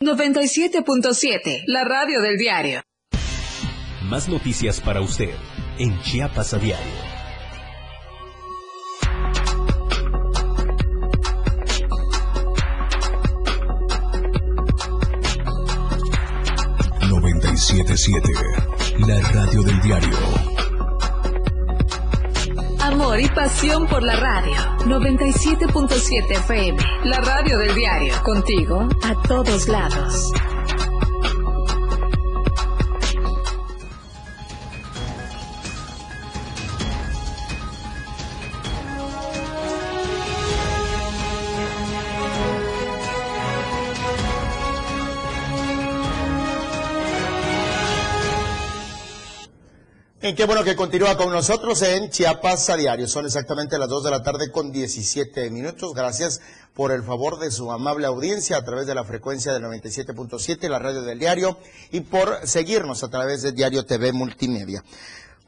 97.7, 0.00 1.64
la 1.66 1.82
radio 1.82 2.20
del 2.20 2.36
diario. 2.36 2.82
Más 4.04 4.28
noticias 4.28 4.80
para 4.80 5.00
usted 5.00 5.30
en 5.80 6.00
Chiapas 6.02 6.54
a 6.54 6.58
diario. 6.58 7.08
...97.7... 17.00 19.04
La 19.04 19.20
radio 19.32 19.62
del 19.62 19.80
diario 19.80 20.47
Amor 22.98 23.20
y 23.20 23.28
pasión 23.28 23.86
por 23.86 24.02
la 24.02 24.16
radio. 24.16 24.56
97.7 24.86 26.30
FM. 26.32 26.78
La 27.04 27.20
radio 27.20 27.56
del 27.56 27.72
diario. 27.72 28.12
Contigo 28.24 28.88
a 29.04 29.22
todos 29.22 29.68
lados. 29.68 30.32
Qué 50.36 50.44
bueno 50.44 50.62
que 50.62 50.76
continúa 50.76 51.16
con 51.16 51.32
nosotros 51.32 51.80
en 51.80 52.10
Chiapas 52.10 52.68
a 52.68 52.76
diario. 52.76 53.08
Son 53.08 53.24
exactamente 53.24 53.78
las 53.78 53.88
2 53.88 54.04
de 54.04 54.10
la 54.10 54.22
tarde 54.22 54.50
con 54.50 54.70
17 54.70 55.48
minutos. 55.50 55.94
Gracias 55.94 56.42
por 56.74 56.92
el 56.92 57.02
favor 57.02 57.38
de 57.38 57.50
su 57.50 57.72
amable 57.72 58.06
audiencia 58.06 58.58
a 58.58 58.64
través 58.64 58.86
de 58.86 58.94
la 58.94 59.04
frecuencia 59.04 59.52
del 59.52 59.62
97.7, 59.62 60.68
la 60.68 60.78
radio 60.78 61.02
del 61.02 61.18
diario, 61.18 61.58
y 61.92 62.00
por 62.00 62.46
seguirnos 62.46 63.02
a 63.04 63.08
través 63.08 63.40
de 63.40 63.52
Diario 63.52 63.86
TV 63.86 64.12
Multimedia. 64.12 64.84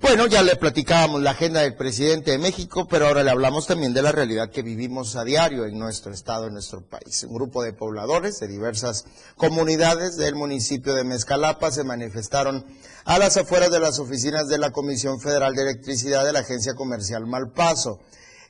Bueno, 0.01 0.27
ya 0.27 0.43
le 0.43 0.57
platicábamos 0.57 1.21
la 1.21 1.33
agenda 1.33 1.61
del 1.61 1.77
presidente 1.77 2.31
de 2.31 2.39
México, 2.39 2.89
pero 2.89 3.07
ahora 3.07 3.23
le 3.23 3.31
hablamos 3.31 3.67
también 3.67 3.93
de 3.93 4.01
la 4.01 4.13
realidad 4.13 4.51
que 4.51 4.63
vivimos 4.63 5.15
a 5.15 5.25
diario 5.25 5.67
en 5.67 5.79
nuestro 5.79 6.11
estado, 6.15 6.47
en 6.47 6.55
nuestro 6.55 6.81
país. 6.81 7.23
Un 7.25 7.35
grupo 7.35 7.63
de 7.63 7.75
pobladores 7.75 8.41
de 8.41 8.49
diversas 8.49 9.05
comunidades 9.37 10.17
del 10.17 10.37
municipio 10.37 10.95
de 10.95 11.05
Mezcalapa 11.05 11.71
se 11.71 11.85
manifestaron 11.85 12.65
a 13.05 13.19
las 13.19 13.37
afueras 13.37 13.71
de 13.71 13.79
las 13.79 13.99
oficinas 13.99 14.49
de 14.49 14.57
la 14.57 14.71
Comisión 14.71 15.21
Federal 15.21 15.55
de 15.55 15.63
Electricidad 15.63 16.25
de 16.25 16.33
la 16.33 16.41
Agencia 16.41 16.73
Comercial 16.75 17.27
Malpaso. 17.27 18.01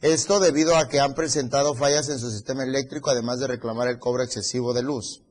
Esto 0.02 0.38
debido 0.38 0.76
a 0.76 0.88
que 0.88 1.00
han 1.00 1.14
presentado 1.14 1.74
fallas 1.74 2.08
en 2.10 2.20
su 2.20 2.30
sistema 2.30 2.62
eléctrico, 2.62 3.10
además 3.10 3.40
de 3.40 3.48
reclamar 3.48 3.88
el 3.88 3.98
cobro 3.98 4.22
excesivo 4.22 4.72
de 4.72 4.84
luz. 4.84 5.24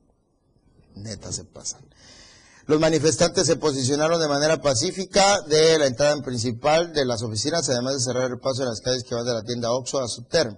Neta 0.95 1.32
se 1.32 1.45
pasan. 1.45 1.82
Los 2.69 2.79
manifestantes 2.79 3.47
se 3.47 3.55
posicionaron 3.55 4.21
de 4.21 4.27
manera 4.27 4.62
pacífica 4.62 5.41
de 5.41 5.79
la 5.79 5.88
entrada 5.88 6.21
principal 6.21 6.93
de 6.93 7.03
las 7.03 7.23
oficinas, 7.23 7.67
además 7.67 7.95
de 7.95 7.99
cerrar 7.99 8.29
el 8.29 8.38
paso 8.38 8.62
en 8.62 8.69
las 8.69 8.82
calles 8.82 9.03
que 9.03 9.15
van 9.15 9.25
de 9.25 9.34
la 9.34 9.41
tienda 9.41 9.71
Oxo 9.71 9.97
a 9.97 10.08
Suter. 10.08 10.55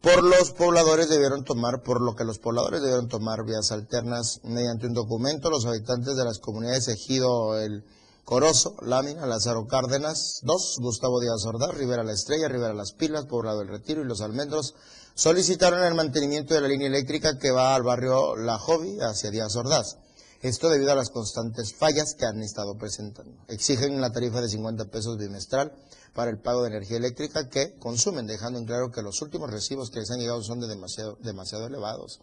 Por 0.00 0.22
los 0.22 0.52
pobladores 0.52 1.08
debieron 1.08 1.42
tomar, 1.42 1.82
por 1.82 2.00
lo 2.00 2.14
que 2.14 2.22
los 2.22 2.38
pobladores 2.38 2.80
debieron 2.80 3.08
tomar 3.08 3.44
vías 3.44 3.72
alternas 3.72 4.38
mediante 4.44 4.86
un 4.86 4.94
documento. 4.94 5.50
Los 5.50 5.66
habitantes 5.66 6.14
de 6.14 6.24
las 6.24 6.38
comunidades 6.38 6.86
Ejido 6.86 7.58
El 7.58 7.84
Corozo, 8.24 8.76
Lámina, 8.80 9.26
Lázaro 9.26 9.66
Cárdenas, 9.66 10.42
2, 10.44 10.76
Gustavo 10.78 11.18
Díaz 11.18 11.44
Ordaz, 11.44 11.74
Rivera 11.74 12.04
La 12.04 12.12
Estrella, 12.12 12.46
Rivera 12.46 12.72
Las 12.72 12.92
Pilas, 12.92 13.26
Poblado 13.26 13.58
del 13.58 13.68
Retiro 13.68 14.02
y 14.02 14.04
Los 14.04 14.20
Almendros 14.20 14.76
solicitaron 15.16 15.82
el 15.82 15.96
mantenimiento 15.96 16.54
de 16.54 16.60
la 16.60 16.68
línea 16.68 16.86
eléctrica 16.86 17.36
que 17.36 17.50
va 17.50 17.74
al 17.74 17.82
barrio 17.82 18.36
La 18.36 18.58
Jovi 18.58 19.00
hacia 19.00 19.32
Díaz 19.32 19.56
Ordaz. 19.56 19.96
Esto 20.42 20.68
debido 20.68 20.90
a 20.90 20.96
las 20.96 21.10
constantes 21.10 21.72
fallas 21.72 22.16
que 22.18 22.26
han 22.26 22.42
estado 22.42 22.76
presentando. 22.76 23.32
Exigen 23.46 23.94
una 23.94 24.10
tarifa 24.10 24.40
de 24.40 24.48
50 24.48 24.86
pesos 24.86 25.16
bimestral 25.16 25.72
para 26.14 26.32
el 26.32 26.40
pago 26.40 26.62
de 26.62 26.70
energía 26.70 26.96
eléctrica 26.96 27.48
que 27.48 27.78
consumen, 27.78 28.26
dejando 28.26 28.58
en 28.58 28.66
claro 28.66 28.90
que 28.90 29.02
los 29.02 29.22
últimos 29.22 29.52
recibos 29.52 29.90
que 29.90 30.00
les 30.00 30.10
han 30.10 30.18
llegado 30.18 30.42
son 30.42 30.58
de 30.58 30.66
demasiado, 30.66 31.16
demasiado 31.20 31.68
elevados. 31.68 32.20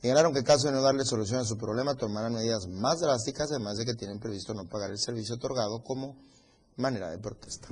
Señalaron 0.00 0.32
que 0.32 0.42
caso 0.42 0.68
de 0.68 0.72
no 0.72 0.80
darle 0.80 1.04
solución 1.04 1.40
a 1.40 1.44
su 1.44 1.58
problema, 1.58 1.96
tomarán 1.96 2.32
medidas 2.32 2.66
más 2.66 3.00
drásticas, 3.00 3.50
además 3.50 3.76
de 3.76 3.84
que 3.84 3.92
tienen 3.92 4.20
previsto 4.20 4.54
no 4.54 4.64
pagar 4.64 4.90
el 4.90 4.98
servicio 4.98 5.34
otorgado 5.34 5.84
como 5.84 6.16
manera 6.76 7.10
de 7.10 7.18
protesta. 7.18 7.68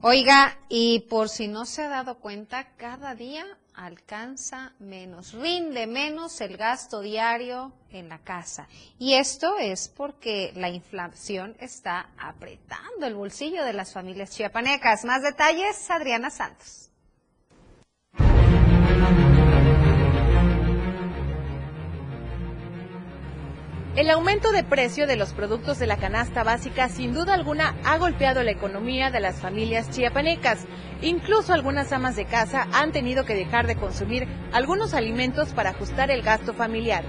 Oiga, 0.00 0.58
y 0.70 1.00
por 1.10 1.28
si 1.28 1.46
no 1.46 1.66
se 1.66 1.82
ha 1.82 1.88
dado 1.90 2.20
cuenta, 2.20 2.74
cada 2.78 3.14
día 3.14 3.44
alcanza 3.76 4.72
menos, 4.78 5.32
rinde 5.32 5.86
menos 5.86 6.40
el 6.40 6.56
gasto 6.56 7.00
diario 7.00 7.72
en 7.90 8.08
la 8.08 8.18
casa. 8.18 8.68
Y 8.98 9.14
esto 9.14 9.56
es 9.58 9.88
porque 9.88 10.52
la 10.56 10.68
inflación 10.68 11.56
está 11.60 12.10
apretando 12.18 13.06
el 13.06 13.14
bolsillo 13.14 13.64
de 13.64 13.72
las 13.72 13.92
familias 13.92 14.30
chiapanecas. 14.30 15.04
Más 15.04 15.22
detalles, 15.22 15.90
Adriana 15.90 16.30
Santos. 16.30 16.85
El 23.96 24.10
aumento 24.10 24.52
de 24.52 24.62
precio 24.62 25.06
de 25.06 25.16
los 25.16 25.32
productos 25.32 25.78
de 25.78 25.86
la 25.86 25.96
canasta 25.96 26.44
básica 26.44 26.90
sin 26.90 27.14
duda 27.14 27.32
alguna 27.32 27.74
ha 27.82 27.96
golpeado 27.96 28.42
la 28.42 28.50
economía 28.50 29.10
de 29.10 29.20
las 29.20 29.40
familias 29.40 29.88
chiapanecas. 29.88 30.66
Incluso 31.00 31.54
algunas 31.54 31.90
amas 31.92 32.14
de 32.14 32.26
casa 32.26 32.68
han 32.74 32.92
tenido 32.92 33.24
que 33.24 33.34
dejar 33.34 33.66
de 33.66 33.76
consumir 33.76 34.28
algunos 34.52 34.92
alimentos 34.92 35.54
para 35.54 35.70
ajustar 35.70 36.10
el 36.10 36.20
gasto 36.20 36.52
familiar. 36.52 37.04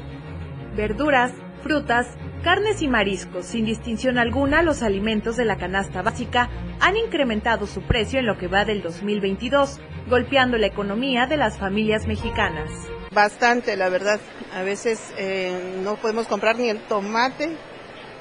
Verduras, 0.78 1.34
frutas, 1.62 2.08
Carnes 2.44 2.82
y 2.82 2.88
mariscos, 2.88 3.46
sin 3.46 3.66
distinción 3.66 4.18
alguna, 4.18 4.62
los 4.62 4.82
alimentos 4.82 5.36
de 5.36 5.44
la 5.44 5.58
canasta 5.58 6.02
básica 6.02 6.50
han 6.80 6.96
incrementado 6.96 7.66
su 7.66 7.82
precio 7.82 8.20
en 8.20 8.26
lo 8.26 8.38
que 8.38 8.48
va 8.48 8.64
del 8.64 8.82
2022, 8.82 9.82
golpeando 10.08 10.58
la 10.58 10.68
economía 10.68 11.26
de 11.26 11.36
las 11.36 11.58
familias 11.58 12.08
mexicanas. 12.08 12.70
Bastante, 13.12 13.76
la 13.78 13.90
verdad. 13.90 14.20
A 14.54 14.64
veces 14.64 15.14
eh, 15.18 15.80
no 15.84 15.96
podemos 15.96 16.28
comprar 16.28 16.58
ni 16.58 16.70
el 16.70 16.80
tomate 16.82 17.56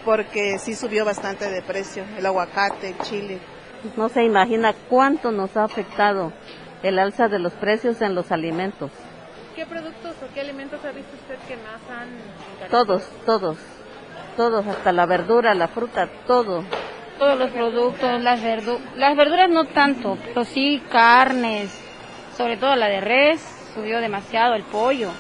porque 0.04 0.58
sí 0.58 0.74
subió 0.74 1.04
bastante 1.04 1.50
de 1.50 1.62
precio, 1.62 2.04
el 2.16 2.24
aguacate, 2.24 2.90
el 2.90 2.98
chile. 2.98 3.40
No 3.96 4.08
se 4.08 4.24
imagina 4.24 4.72
cuánto 4.88 5.32
nos 5.32 5.56
ha 5.56 5.64
afectado 5.64 6.32
el 6.82 6.98
alza 6.98 7.28
de 7.28 7.38
los 7.38 7.52
precios 7.54 8.00
en 8.00 8.14
los 8.14 8.30
alimentos. 8.30 8.90
¿Qué 9.56 9.66
productos 9.66 10.14
o 10.22 10.32
qué 10.34 10.42
alimentos 10.42 10.84
ha 10.84 10.92
visto 10.92 11.12
usted 11.16 11.36
que 11.48 11.56
más 11.56 11.80
han... 11.90 12.70
Todos, 12.70 13.08
todos, 13.24 13.58
todos, 14.36 14.66
hasta 14.66 14.92
la 14.92 15.06
verdura, 15.06 15.54
la 15.54 15.68
fruta, 15.68 16.08
todo. 16.26 16.62
Todos 17.18 17.38
los 17.38 17.50
productos, 17.50 18.22
las, 18.22 18.42
verduras, 18.42 18.96
las 18.96 19.16
verduras 19.16 19.50
no 19.50 19.64
tanto, 19.64 20.18
pero 20.22 20.44
sí 20.44 20.82
carnes, 20.90 21.76
sobre 22.36 22.58
todo 22.58 22.76
la 22.76 22.88
de 22.88 23.00
res, 23.00 23.55
subió 23.76 24.00
demasiado 24.00 24.54
el 24.54 24.64
pollo. 24.64 25.10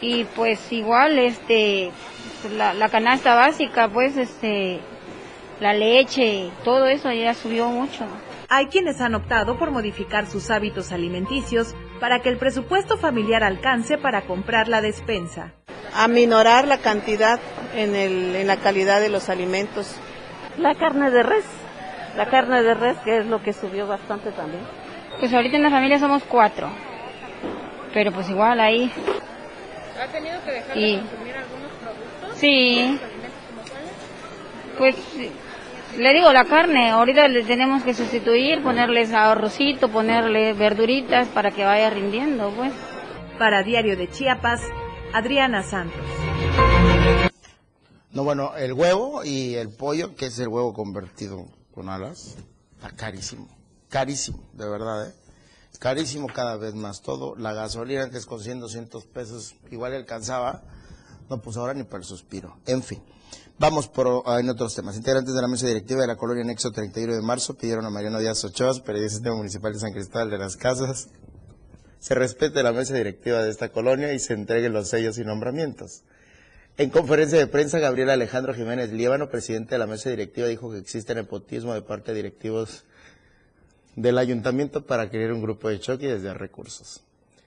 Y 0.00 0.24
pues 0.24 0.70
igual, 0.72 1.18
este, 1.18 1.90
la, 2.56 2.74
la 2.74 2.90
canasta 2.90 3.34
básica, 3.34 3.88
pues, 3.88 4.16
este, 4.18 4.80
la 5.60 5.72
leche, 5.72 6.50
todo 6.64 6.86
eso 6.86 7.10
ya 7.12 7.32
subió 7.32 7.68
mucho. 7.68 8.04
Hay 8.48 8.66
quienes 8.66 9.00
han 9.00 9.14
optado 9.14 9.58
por 9.58 9.70
modificar 9.70 10.26
sus 10.26 10.50
hábitos 10.50 10.92
alimenticios 10.92 11.74
para 12.00 12.20
que 12.20 12.28
el 12.28 12.36
presupuesto 12.36 12.98
familiar 12.98 13.42
alcance 13.42 13.96
para 13.96 14.22
comprar 14.22 14.68
la 14.68 14.80
despensa. 14.80 15.52
Aminorar 15.94 16.66
la 16.66 16.78
cantidad 16.78 17.40
en, 17.74 17.94
el, 17.94 18.36
en 18.36 18.46
la 18.46 18.56
calidad 18.56 19.00
de 19.00 19.08
los 19.08 19.28
alimentos. 19.28 19.96
La 20.58 20.74
carne 20.74 21.10
de 21.10 21.22
res, 21.22 21.44
la 22.16 22.26
carne 22.26 22.62
de 22.62 22.74
res 22.74 22.96
que 23.04 23.18
es 23.18 23.26
lo 23.26 23.42
que 23.42 23.52
subió 23.52 23.86
bastante 23.86 24.32
también. 24.32 24.64
Pues 25.18 25.32
ahorita 25.32 25.56
en 25.56 25.62
la 25.62 25.70
familia 25.70 25.98
somos 25.98 26.22
cuatro, 26.24 26.68
pero 27.94 28.12
pues 28.12 28.28
igual 28.28 28.60
ahí. 28.60 28.92
¿Ha 30.02 30.08
tenido 30.08 30.42
que 30.44 30.50
dejar 30.50 30.76
de 30.76 30.98
consumir 30.98 31.36
algunos 31.36 31.72
productos? 31.80 32.38
Sí. 32.38 33.00
Pues 34.76 34.96
le 35.96 36.12
digo, 36.12 36.32
la 36.32 36.44
carne, 36.44 36.90
ahorita 36.90 37.28
le 37.28 37.44
tenemos 37.44 37.84
que 37.84 37.94
sustituir, 37.94 38.62
ponerles 38.64 39.12
arrocito, 39.12 39.88
ponerle 39.88 40.52
verduritas 40.52 41.28
para 41.28 41.52
que 41.52 41.64
vaya 41.64 41.88
rindiendo, 41.88 42.50
pues. 42.50 42.72
Para 43.38 43.62
Diario 43.62 43.96
de 43.96 44.10
Chiapas, 44.10 44.60
Adriana 45.12 45.62
Santos. 45.62 46.00
No, 48.10 48.24
bueno, 48.24 48.56
el 48.56 48.72
huevo 48.72 49.24
y 49.24 49.54
el 49.54 49.70
pollo, 49.70 50.16
que 50.16 50.26
es 50.26 50.38
el 50.40 50.48
huevo 50.48 50.72
convertido 50.72 51.46
con 51.72 51.88
alas, 51.88 52.36
está 52.76 52.90
carísimo, 52.90 53.48
carísimo, 53.88 54.38
de 54.52 54.68
verdad, 54.68 55.08
¿eh? 55.08 55.23
Carísimo 55.78 56.28
cada 56.28 56.56
vez 56.56 56.74
más 56.74 57.02
todo. 57.02 57.36
La 57.36 57.52
gasolina 57.52 58.04
antes 58.04 58.26
con 58.26 58.40
100, 58.40 58.60
200 58.60 59.04
pesos 59.06 59.54
igual 59.70 59.94
alcanzaba, 59.94 60.62
no, 61.28 61.40
pues 61.40 61.56
ahora 61.56 61.74
ni 61.74 61.84
para 61.84 61.98
el 61.98 62.04
suspiro. 62.04 62.56
En 62.66 62.82
fin. 62.82 63.02
Vamos 63.58 63.88
por, 63.88 64.24
ah, 64.26 64.40
en 64.40 64.50
otros 64.50 64.74
temas. 64.74 64.96
Integrantes 64.96 65.34
de 65.34 65.40
la 65.40 65.48
mesa 65.48 65.66
directiva 65.66 66.00
de 66.00 66.08
la 66.08 66.16
colonia 66.16 66.44
Nexo 66.44 66.72
31 66.72 67.14
de 67.14 67.22
marzo 67.22 67.54
pidieron 67.54 67.84
a 67.84 67.90
Mariano 67.90 68.18
Díaz 68.18 68.44
Ochoa, 68.44 68.72
periodista 68.84 69.32
municipal 69.32 69.72
de 69.72 69.78
San 69.78 69.92
Cristóbal 69.92 70.30
de 70.30 70.38
las 70.38 70.56
Casas, 70.56 71.08
se 72.04 72.14
respete 72.14 72.62
la 72.62 72.72
mesa 72.72 72.92
directiva 72.94 73.42
de 73.42 73.50
esta 73.50 73.70
colonia 73.70 74.12
y 74.12 74.18
se 74.18 74.34
entreguen 74.34 74.74
los 74.74 74.88
sellos 74.88 75.16
y 75.16 75.24
nombramientos. 75.24 76.02
En 76.76 76.90
conferencia 76.90 77.38
de 77.38 77.46
prensa, 77.46 77.78
Gabriel 77.78 78.10
Alejandro 78.10 78.52
Jiménez 78.52 78.92
Líbano, 78.92 79.30
presidente 79.30 79.76
de 79.76 79.78
la 79.78 79.86
mesa 79.86 80.10
directiva, 80.10 80.48
dijo 80.48 80.70
que 80.70 80.76
existe 80.76 81.14
nepotismo 81.14 81.72
de 81.72 81.80
parte 81.80 82.10
de 82.10 82.16
directivos 82.16 82.84
del 83.96 84.18
ayuntamiento 84.18 84.84
para 84.84 85.08
crear 85.08 85.32
un 85.32 85.42
grupo 85.42 85.68
de 85.68 85.80
choque 85.80 86.06
y 86.06 86.08
desviar 86.08 86.38
recursos. 86.38 87.02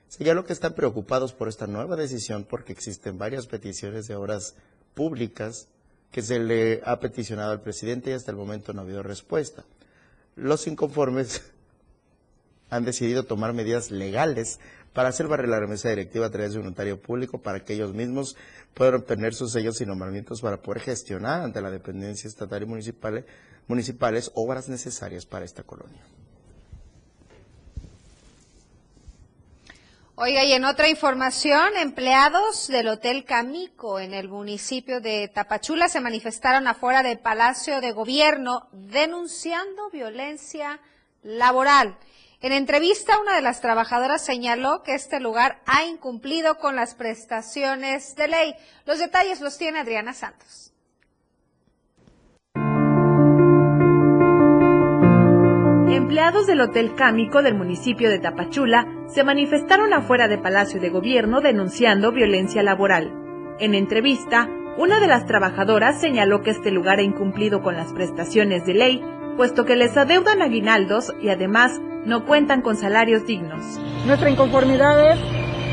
Señaló 0.07 0.45
que 0.45 0.53
están 0.53 0.73
preocupados 0.73 1.33
por 1.33 1.49
esta 1.49 1.67
nueva 1.67 1.95
decisión 1.95 2.45
porque 2.45 2.71
existen 2.71 3.17
varias 3.17 3.47
peticiones 3.47 4.07
de 4.07 4.15
obras 4.15 4.55
públicas 4.93 5.67
que 6.11 6.21
se 6.21 6.39
le 6.39 6.81
ha 6.85 6.99
peticionado 6.99 7.51
al 7.51 7.61
presidente 7.61 8.11
y 8.11 8.13
hasta 8.13 8.31
el 8.31 8.37
momento 8.37 8.71
no 8.71 8.81
ha 8.81 8.83
habido 8.85 9.03
respuesta. 9.03 9.65
Los 10.35 10.65
inconformes 10.67 11.41
han 12.69 12.85
decidido 12.85 13.23
tomar 13.23 13.53
medidas 13.53 13.91
legales 13.91 14.59
para 14.93 15.09
hacer 15.09 15.27
barrer 15.27 15.49
la 15.49 15.59
remesa 15.59 15.89
directiva 15.89 16.25
a 16.25 16.31
través 16.31 16.53
de 16.53 16.59
un 16.59 16.65
notario 16.65 16.99
público 17.01 17.39
para 17.39 17.63
que 17.63 17.73
ellos 17.73 17.93
mismos 17.93 18.35
puedan 18.73 18.95
obtener 18.95 19.33
sus 19.33 19.51
sellos 19.51 19.79
y 19.81 19.85
nombramientos 19.85 20.41
para 20.41 20.61
poder 20.61 20.81
gestionar 20.81 21.41
ante 21.41 21.61
la 21.61 21.69
dependencia 21.69 22.27
estatal 22.27 22.63
y 22.63 22.65
municipal, 22.65 23.25
municipales 23.67 24.31
obras 24.33 24.69
necesarias 24.69 25.25
para 25.25 25.45
esta 25.45 25.63
colonia. 25.63 26.01
Oiga, 30.19 30.43
y 30.43 30.53
en 30.53 30.65
otra 30.65 30.89
información, 30.89 31.77
empleados 31.77 32.67
del 32.69 32.87
Hotel 32.87 33.23
Camico 33.23 33.99
en 33.99 34.15
el 34.15 34.29
municipio 34.29 34.99
de 34.99 35.27
Tapachula 35.27 35.89
se 35.89 35.99
manifestaron 35.99 36.65
afuera 36.65 37.03
del 37.03 37.19
Palacio 37.19 37.81
de 37.81 37.91
Gobierno 37.91 38.67
denunciando 38.71 39.91
violencia 39.91 40.79
laboral. 41.21 41.99
En 42.41 42.51
entrevista, 42.51 43.19
una 43.19 43.35
de 43.35 43.43
las 43.43 43.61
trabajadoras 43.61 44.25
señaló 44.25 44.81
que 44.81 44.95
este 44.95 45.19
lugar 45.19 45.61
ha 45.67 45.83
incumplido 45.85 46.57
con 46.57 46.75
las 46.75 46.95
prestaciones 46.95 48.15
de 48.15 48.27
ley. 48.27 48.55
Los 48.87 48.97
detalles 48.97 49.39
los 49.39 49.59
tiene 49.59 49.81
Adriana 49.81 50.15
Santos. 50.15 50.66
Empleados 56.07 56.47
del 56.47 56.61
Hotel 56.61 56.95
Cámico 56.95 57.43
del 57.43 57.53
municipio 57.53 58.09
de 58.09 58.17
Tapachula 58.17 58.87
se 59.07 59.25
manifestaron 59.25 59.91
afuera 59.91 60.29
de 60.29 60.37
Palacio 60.37 60.79
de 60.79 60.89
Gobierno 60.89 61.41
denunciando 61.41 62.13
violencia 62.13 62.63
laboral. 62.63 63.11
En 63.59 63.75
entrevista, 63.75 64.47
una 64.77 65.01
de 65.01 65.07
las 65.07 65.25
trabajadoras 65.25 65.99
señaló 65.99 66.43
que 66.43 66.51
este 66.51 66.71
lugar 66.71 66.99
ha 66.99 67.03
incumplido 67.03 67.61
con 67.61 67.75
las 67.75 67.91
prestaciones 67.91 68.65
de 68.65 68.73
ley, 68.75 69.03
puesto 69.35 69.65
que 69.65 69.75
les 69.75 69.97
adeudan 69.97 70.41
aguinaldos 70.41 71.13
y 71.21 71.27
además 71.27 71.77
no 72.05 72.23
cuentan 72.23 72.61
con 72.61 72.77
salarios 72.77 73.25
dignos. 73.25 73.77
Nuestra 74.05 74.29
inconformidad 74.29 75.11
es 75.11 75.19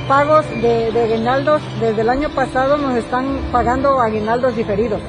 pagos 0.09 0.45
de, 0.61 0.89
aguinaldos. 1.01 1.63
Desde 1.79 2.01
el 2.01 2.09
año 2.09 2.29
pasado 2.31 2.77
nos 2.77 2.97
están 2.97 3.39
pagando 3.53 4.01
aguinaldos 4.01 4.57
diferidos. 4.57 5.01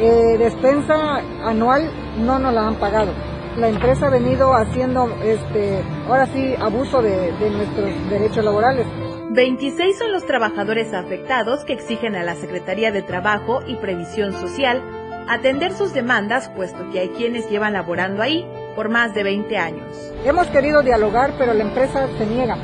Eh, 0.00 0.38
despensa 0.40 1.18
anual 1.44 1.88
no 2.18 2.40
nos 2.40 2.52
la 2.52 2.66
han 2.66 2.74
pagado 2.74 3.12
la 3.56 3.68
empresa 3.68 4.06
ha 4.06 4.10
venido 4.10 4.54
haciendo, 4.54 5.08
este, 5.22 5.82
ahora 6.06 6.26
sí, 6.26 6.54
abuso 6.60 7.00
de, 7.00 7.32
nuestros 7.50 8.10
derechos 8.10 8.44
laborales. 8.44 8.86
26 9.30 9.98
son 9.98 10.12
los 10.12 10.26
trabajadores 10.26 10.92
afectados 10.92 11.64
que 11.64 11.72
exigen 11.72 12.16
a 12.16 12.22
la 12.22 12.34
Secretaría 12.34 12.92
de 12.92 13.02
Trabajo 13.02 13.60
y 13.66 13.76
Previsión 13.76 14.32
Social 14.32 14.82
atender 15.28 15.72
sus 15.72 15.92
demandas, 15.92 16.50
puesto 16.50 16.88
que 16.90 17.00
hay 17.00 17.08
quienes 17.10 17.48
llevan 17.50 17.72
laborando 17.72 18.22
ahí 18.22 18.46
por 18.76 18.88
más 18.88 19.14
de 19.14 19.24
20 19.24 19.58
años. 19.58 20.12
Hemos 20.24 20.46
querido 20.48 20.82
dialogar, 20.82 21.32
pero 21.38 21.52
la 21.54 21.64
empresa 21.64 22.06
se 22.18 22.26
niega. 22.26 22.56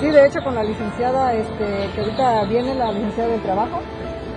Sí, 0.00 0.10
de 0.10 0.26
hecho, 0.26 0.40
con 0.42 0.54
la 0.54 0.64
licenciada, 0.64 1.34
este, 1.34 1.90
que 1.94 2.00
ahorita 2.00 2.44
viene 2.44 2.74
la 2.74 2.90
licenciada 2.90 3.30
del 3.30 3.42
trabajo, 3.42 3.80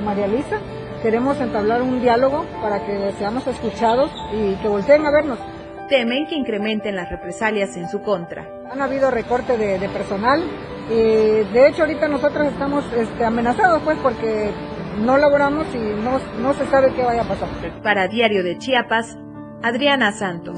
María 0.03 0.27
Lisa, 0.27 0.60
queremos 1.01 1.39
entablar 1.41 1.81
un 1.81 2.01
diálogo 2.01 2.45
para 2.62 2.86
que 2.86 3.13
seamos 3.17 3.47
escuchados 3.47 4.12
y 4.34 4.55
que 4.55 4.67
volteen 4.67 5.05
a 5.05 5.12
vernos 5.12 5.39
temen 5.88 6.28
que 6.28 6.36
incrementen 6.36 6.95
las 6.95 7.10
represalias 7.10 7.76
en 7.78 7.89
su 7.89 8.02
contra. 8.02 8.48
Han 8.71 8.82
habido 8.82 9.12
recorte 9.12 9.58
de, 9.58 9.89
personal 9.89 10.43
y 10.89 10.93
de 10.93 11.67
hecho 11.67 11.84
ahorita 11.84 12.08
nosotros 12.08 12.48
estamos 12.48 12.86
este, 12.95 13.26
amenazados 13.26 13.82
pues 13.84 13.98
porque 14.02 14.52
no 15.04 15.17
laboramos 15.17 15.67
y 15.74 15.78
no, 15.78 16.19
no 16.41 16.54
se 16.54 16.65
sabe 16.67 16.93
qué 16.93 17.04
vaya 17.04 17.24
a 17.24 17.28
pasar. 17.28 17.50
Para 17.84 18.08
Diario 18.08 18.43
de 18.43 18.58
Chiapas, 18.58 19.17
Adriana 19.63 20.12
Santos. 20.12 20.58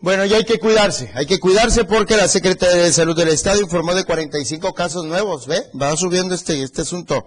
Bueno, 0.00 0.24
ya 0.24 0.38
hay 0.38 0.44
que 0.44 0.58
cuidarse, 0.58 1.12
hay 1.14 1.26
que 1.26 1.38
cuidarse 1.38 1.84
porque 1.84 2.16
la 2.16 2.26
Secretaría 2.26 2.82
de 2.82 2.92
Salud 2.92 3.16
del 3.16 3.28
Estado 3.28 3.60
informó 3.60 3.94
de 3.94 4.04
45 4.04 4.74
casos 4.74 5.04
nuevos, 5.04 5.46
¿ve? 5.46 5.62
Va 5.80 5.96
subiendo 5.96 6.34
este, 6.34 6.60
este 6.60 6.82
asunto. 6.82 7.24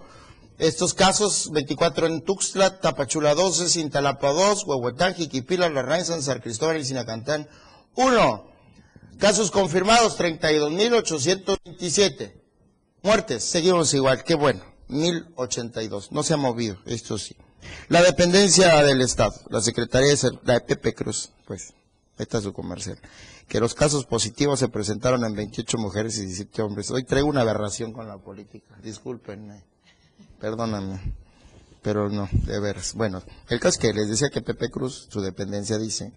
Estos 0.57 0.93
casos, 0.93 1.51
24 1.51 2.07
en 2.07 2.21
Tuxtla, 2.21 2.79
Tapachula 2.79 3.35
12, 3.35 3.67
Cintalapa 3.67 4.31
2, 4.31 4.63
Huehuetán, 4.65 5.13
Jiquipila, 5.13 5.67
Larraín, 5.69 6.05
San 6.05 6.21
Cristóbal 6.39 6.77
y 6.77 6.85
Sinacantán 6.85 7.49
1. 7.95 8.55
Casos 9.17 9.51
confirmados, 9.51 10.17
32.827. 10.17 12.41
Muertes, 13.03 13.43
seguimos 13.43 13.93
igual, 13.93 14.23
qué 14.23 14.35
bueno, 14.35 14.63
1.082. 14.87 16.11
No 16.11 16.23
se 16.23 16.35
ha 16.35 16.37
movido, 16.37 16.77
esto 16.85 17.17
sí. 17.17 17.35
La 17.89 18.01
dependencia 18.01 18.81
del 18.81 19.01
Estado, 19.01 19.35
la 19.49 19.59
Secretaría 19.59 20.07
de 20.09 20.17
Salud, 20.17 20.39
la 20.43 20.53
de 20.53 20.61
Pepe 20.61 20.93
Cruz, 20.93 21.31
pues, 21.45 21.73
esta 22.17 22.37
es 22.37 22.45
su 22.45 22.53
comercial. 22.53 22.97
Que 23.49 23.59
los 23.59 23.75
casos 23.75 24.05
positivos 24.05 24.59
se 24.59 24.69
presentaron 24.69 25.25
en 25.25 25.35
28 25.35 25.77
mujeres 25.79 26.17
y 26.17 26.21
17 26.21 26.61
hombres. 26.61 26.91
Hoy 26.91 27.03
traigo 27.03 27.27
una 27.27 27.41
aberración 27.41 27.91
con 27.91 28.07
la 28.07 28.17
política, 28.17 28.77
discúlpenme 28.81 29.74
perdóname, 30.45 30.99
pero 31.81 32.07
no, 32.07 32.29
de 32.31 32.59
veras. 32.59 32.93
Bueno, 32.93 33.23
el 33.49 33.59
caso 33.59 33.69
es 33.69 33.77
que 33.79 33.93
les 33.93 34.07
decía 34.07 34.29
que 34.29 34.43
Pepe 34.43 34.69
Cruz, 34.69 35.07
su 35.09 35.19
dependencia 35.19 35.79
dice 35.79 36.13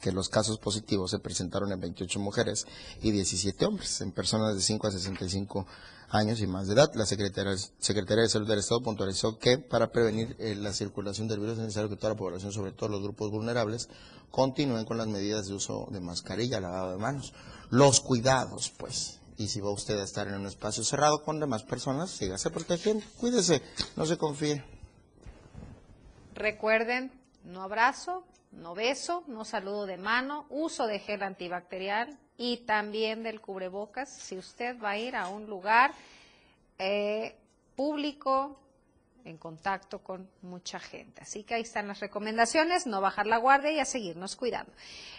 que 0.00 0.12
los 0.12 0.28
casos 0.28 0.60
positivos 0.60 1.10
se 1.10 1.18
presentaron 1.18 1.72
en 1.72 1.80
28 1.80 2.20
mujeres 2.20 2.68
y 3.02 3.10
17 3.10 3.66
hombres, 3.66 4.00
en 4.00 4.12
personas 4.12 4.54
de 4.54 4.60
5 4.60 4.86
a 4.86 4.92
65 4.92 5.66
años 6.10 6.40
y 6.40 6.46
más 6.46 6.68
de 6.68 6.74
edad. 6.74 6.88
La 6.94 7.04
Secretaría, 7.04 7.50
de 7.50 8.28
Salud 8.28 8.46
del 8.46 8.60
Estado 8.60 8.80
puntualizó 8.80 9.40
que 9.40 9.58
para 9.58 9.90
prevenir 9.90 10.36
eh, 10.38 10.54
la 10.54 10.72
circulación 10.72 11.26
del 11.26 11.40
virus 11.40 11.54
es 11.54 11.64
necesario 11.64 11.90
que 11.90 11.96
toda 11.96 12.12
la 12.12 12.16
población, 12.16 12.52
sobre 12.52 12.70
todo 12.70 12.90
los 12.90 13.02
grupos 13.02 13.32
vulnerables, 13.32 13.88
continúen 14.30 14.84
con 14.84 14.98
las 14.98 15.08
medidas 15.08 15.48
de 15.48 15.54
uso 15.54 15.88
de 15.90 15.98
mascarilla, 15.98 16.60
lavado 16.60 16.92
de 16.92 16.98
manos, 16.98 17.32
los 17.70 18.00
cuidados, 18.00 18.72
pues. 18.78 19.17
Y 19.38 19.48
si 19.48 19.60
va 19.60 19.70
usted 19.70 19.98
a 19.98 20.04
estar 20.04 20.26
en 20.26 20.34
un 20.34 20.46
espacio 20.46 20.84
cerrado 20.84 21.22
con 21.22 21.40
demás 21.40 21.62
personas, 21.62 22.10
sígase 22.10 22.50
protegiendo, 22.50 23.06
cuídese, 23.18 23.62
no 23.96 24.04
se 24.04 24.18
confíe. 24.18 24.64
Recuerden, 26.34 27.12
no 27.44 27.62
abrazo, 27.62 28.24
no 28.52 28.74
beso, 28.74 29.22
no 29.28 29.44
saludo 29.44 29.86
de 29.86 29.96
mano, 29.96 30.46
uso 30.50 30.86
de 30.86 30.98
gel 30.98 31.22
antibacterial 31.22 32.18
y 32.36 32.58
también 32.58 33.22
del 33.22 33.40
cubrebocas 33.40 34.08
si 34.08 34.36
usted 34.36 34.76
va 34.82 34.90
a 34.90 34.98
ir 34.98 35.16
a 35.16 35.28
un 35.28 35.46
lugar 35.46 35.92
eh, 36.78 37.36
público 37.76 38.58
en 39.24 39.36
contacto 39.36 39.98
con 40.00 40.28
mucha 40.42 40.78
gente. 40.78 41.22
Así 41.22 41.44
que 41.44 41.54
ahí 41.54 41.62
están 41.62 41.88
las 41.88 42.00
recomendaciones, 42.00 42.86
no 42.86 43.00
bajar 43.00 43.26
la 43.26 43.38
guardia 43.38 43.72
y 43.72 43.78
a 43.78 43.84
seguirnos 43.84 44.36
cuidando. 44.36 44.72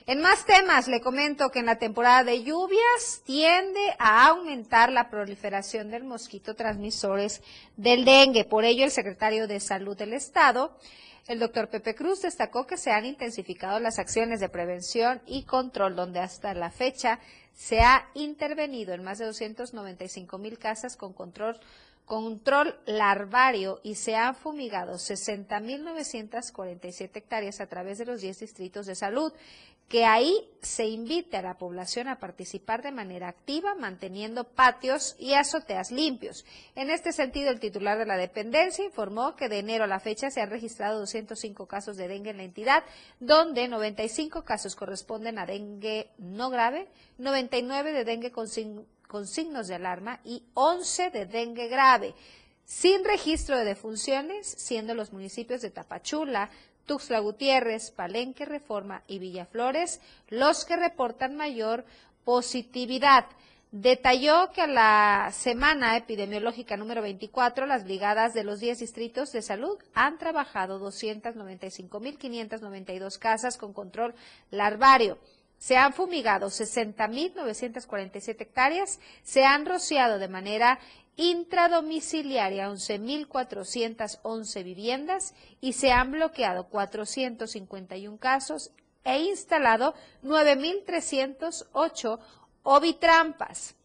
En 0.08 0.22
más 0.22 0.46
temas, 0.46 0.88
le 0.88 1.02
comento 1.02 1.50
que 1.50 1.60
en 1.60 1.66
la 1.66 1.78
temporada 1.78 2.24
de 2.24 2.44
lluvias 2.44 3.22
tiende 3.26 3.96
a 4.00 4.28
aumentar 4.28 4.92
la 4.92 5.10
proliferación 5.10 5.92
del 5.92 6.04
mosquito 6.04 6.56
transmisores 6.56 7.42
del 7.78 8.06
dengue. 8.06 8.46
Por 8.46 8.66
ello, 8.66 8.84
el 8.84 8.92
secretario 8.92 9.48
de 9.48 9.60
Salud 9.60 9.98
del 9.98 10.14
Estado 10.14 10.76
el 11.30 11.38
doctor 11.38 11.70
Pepe 11.70 11.94
Cruz 11.94 12.24
destacó 12.24 12.66
que 12.66 12.76
se 12.76 12.90
han 12.90 13.06
intensificado 13.06 13.80
las 13.80 14.00
acciones 14.00 14.40
de 14.40 14.50
prevención 14.50 15.22
y 15.28 15.44
control, 15.44 15.96
donde 15.96 16.20
hasta 16.20 16.56
la 16.56 16.72
fecha 16.72 17.20
se 17.54 17.82
ha 17.82 18.10
intervenido 18.16 18.96
en 18.96 19.04
más 19.04 19.20
de 19.20 19.26
295 19.26 20.40
mil 20.40 20.58
casas 20.58 20.98
con 20.98 21.14
control 21.14 21.60
control 22.10 22.76
larvario 22.88 23.80
y 23.84 23.94
se 23.94 24.16
han 24.16 24.34
fumigado 24.34 24.96
60.947 24.96 27.12
hectáreas 27.14 27.62
a 27.62 27.68
través 27.68 28.00
de 28.00 28.08
los 28.08 28.22
10 28.22 28.40
distritos 28.40 28.88
de 28.88 28.96
salud 28.96 29.32
que 29.88 30.06
ahí 30.06 30.50
se 30.62 30.88
invite 30.88 31.38
a 31.38 31.44
la 31.44 31.60
población 31.60 32.08
a 32.08 32.20
participar 32.20 32.82
de 32.82 32.92
manera 32.92 33.28
activa, 33.28 33.76
manteniendo 33.76 34.44
patios 34.44 35.16
y 35.20 35.34
azoteas 35.34 35.92
limpios. 35.92 36.46
En 36.76 36.90
este 36.90 37.12
sentido, 37.12 37.50
el 37.50 37.60
titular 37.60 37.98
de 37.98 38.06
la 38.06 38.18
dependencia 38.18 38.86
informó 38.86 39.36
que 39.36 39.50
de 39.50 39.60
enero 39.60 39.84
a 39.84 39.88
la 39.88 40.00
fecha 40.00 40.30
se 40.30 40.42
han 40.42 40.50
registrado 40.50 41.00
205 41.00 41.68
casos 41.68 41.98
de 41.98 42.08
dengue 42.08 42.32
en 42.32 42.38
la 42.38 42.44
entidad, 42.44 42.84
donde 43.20 43.68
95 43.68 44.44
casos 44.44 44.76
corresponden 44.76 45.40
a 45.40 45.48
dengue 45.48 46.10
no 46.18 46.50
grave, 46.50 46.88
99 47.18 47.92
de 47.92 48.04
dengue 48.04 48.32
con, 48.32 48.48
con 49.10 49.26
signos 49.26 49.68
de 49.68 49.76
alarma 49.76 50.20
y 50.24 50.44
11 50.54 51.10
de 51.10 51.26
dengue 51.26 51.68
grave 51.68 52.14
sin 52.64 53.04
registro 53.04 53.58
de 53.58 53.66
defunciones, 53.66 54.48
siendo 54.48 54.94
los 54.94 55.12
municipios 55.12 55.64
de 55.64 55.72
Tapachula, 55.72 56.52
Tuxtla 56.86 57.18
Gutiérrez, 57.18 57.90
Palenque, 57.90 58.46
Reforma 58.46 59.02
y 59.08 59.18
Villaflores 59.18 60.00
los 60.28 60.66
que 60.66 60.76
reportan 60.76 61.36
mayor 61.36 61.86
positividad. 62.24 63.26
Detalló 63.72 64.52
que 64.52 64.62
a 64.62 64.68
la 64.68 65.32
semana 65.34 65.98
epidemiológica 65.98 66.78
número 66.78 67.02
24, 67.02 67.66
las 67.66 67.86
brigadas 67.86 68.36
de 68.36 68.44
los 68.44 68.60
10 68.60 68.78
distritos 68.78 69.32
de 69.32 69.42
salud 69.42 69.80
han 69.96 70.20
trabajado 70.20 70.80
295.592 70.80 73.18
casas 73.18 73.58
con 73.58 73.74
control 73.74 74.14
larvario. 74.52 75.18
Se 75.60 75.78
han 75.78 75.94
fumigado 75.94 76.48
60.947 76.48 78.42
hectáreas, 78.42 79.00
se 79.22 79.46
han 79.46 79.68
rociado 79.68 80.18
de 80.18 80.28
manera 80.28 80.80
intradomiciliaria 81.18 82.70
11.411 82.70 84.64
viviendas 84.64 85.36
y 85.60 85.74
se 85.74 85.92
han 85.92 86.12
bloqueado 86.12 86.70
451 86.70 88.18
casos 88.18 88.72
e 89.04 89.20
instalado 89.20 89.94
9.308 90.24 92.20
ovitrampas. 92.64 93.76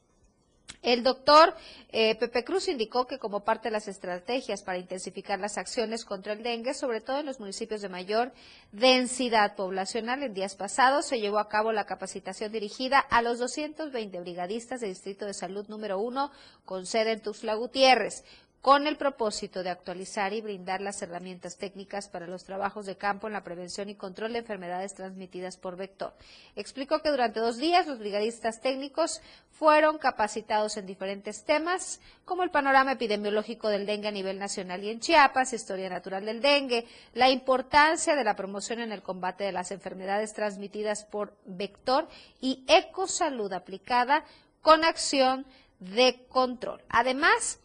El 0.85 1.03
doctor 1.03 1.55
eh, 1.93 2.15
Pepe 2.17 2.45
Cruz 2.45 2.69
indicó 2.69 3.07
que 3.07 3.19
como 3.19 3.41
parte 3.41 3.69
de 3.69 3.73
las 3.73 3.89
estrategias 3.89 4.63
para 4.63 4.77
intensificar 4.77 5.41
las 5.41 5.57
acciones 5.57 6.05
contra 6.05 6.35
el 6.35 6.43
dengue, 6.43 6.75
sobre 6.75 7.01
todo 7.01 7.21
en 7.21 7.27
los 7.27 7.41
municipios 7.41 7.81
de 7.81 7.89
mayor 7.89 8.33
densidad 8.71 9.57
poblacional, 9.57 10.23
en 10.23 10.35
días 10.35 10.57
pasados 10.57 11.07
se 11.07 11.21
llevó 11.21 11.39
a 11.39 11.49
cabo 11.49 11.73
la 11.73 11.87
capacitación 11.87 12.53
dirigida 12.53 12.99
a 12.99 13.23
los 13.23 13.39
220 13.39 14.21
brigadistas 14.21 14.83
del 14.83 14.91
Distrito 14.91 15.25
de 15.25 15.33
Salud 15.33 15.67
número 15.69 15.99
1 15.99 16.31
con 16.67 16.85
sede 16.85 17.13
en 17.13 17.21
Tuxtla 17.23 17.55
Gutiérrez 17.55 18.23
con 18.65 18.87
el 18.87 18.97
propósito 18.97 19.63
de 19.63 19.69
actualizar 19.69 20.33
y 20.33 20.41
brindar 20.41 20.81
las 20.81 21.03
herramientas 21.03 21.59
técnicas 21.59 22.09
para 22.09 22.27
los 22.27 22.45
trabajos 22.45 22.87
de 22.87 22.97
campo 22.97 23.27
en 23.27 23.35
la 23.35 23.45
prevención 23.45 23.91
y 23.91 23.95
control 23.95 24.33
de 24.33 24.39
enfermedades 24.39 24.95
transmitidas 24.95 25.59
por 25.59 25.77
vector. 25.77 26.15
Explicó 26.57 27.03
que 27.03 27.11
durante 27.11 27.41
dos 27.41 27.59
días 27.59 27.87
los 27.87 27.99
brigadistas 27.99 28.63
técnicos 28.63 29.21
fueron 29.51 29.99
capacitados 29.99 30.79
en 30.79 30.87
diferentes 30.87 31.45
temas, 31.45 32.01
como 32.25 32.43
el 32.43 32.51
panorama 32.51 32.93
epidemiológico 32.93 33.69
del 33.69 33.85
dengue 33.85 34.09
a 34.09 34.13
nivel 34.13 34.39
nacional 34.39 34.83
y 34.83 34.89
en 34.89 35.01
Chiapas, 35.01 35.53
historia 35.53 35.91
natural 35.91 36.25
del 36.25 36.41
dengue, 36.41 36.87
la 37.13 37.29
importancia 37.29 38.17
de 38.17 38.25
la 38.25 38.35
promoción 38.35 38.81
en 38.81 38.93
el 38.93 39.03
combate 39.03 39.45
de 39.45 39.53
las 39.53 39.73
enfermedades 39.73 40.33
transmitidas 40.33 41.05
por 41.05 41.37
vector 41.45 42.09
y 42.41 42.65
ecosalud 42.67 43.53
aplicada 43.53 44.25
con 44.63 44.85
acción 44.85 45.45
de 45.81 46.25
control. 46.31 46.81
Además, 46.89 47.59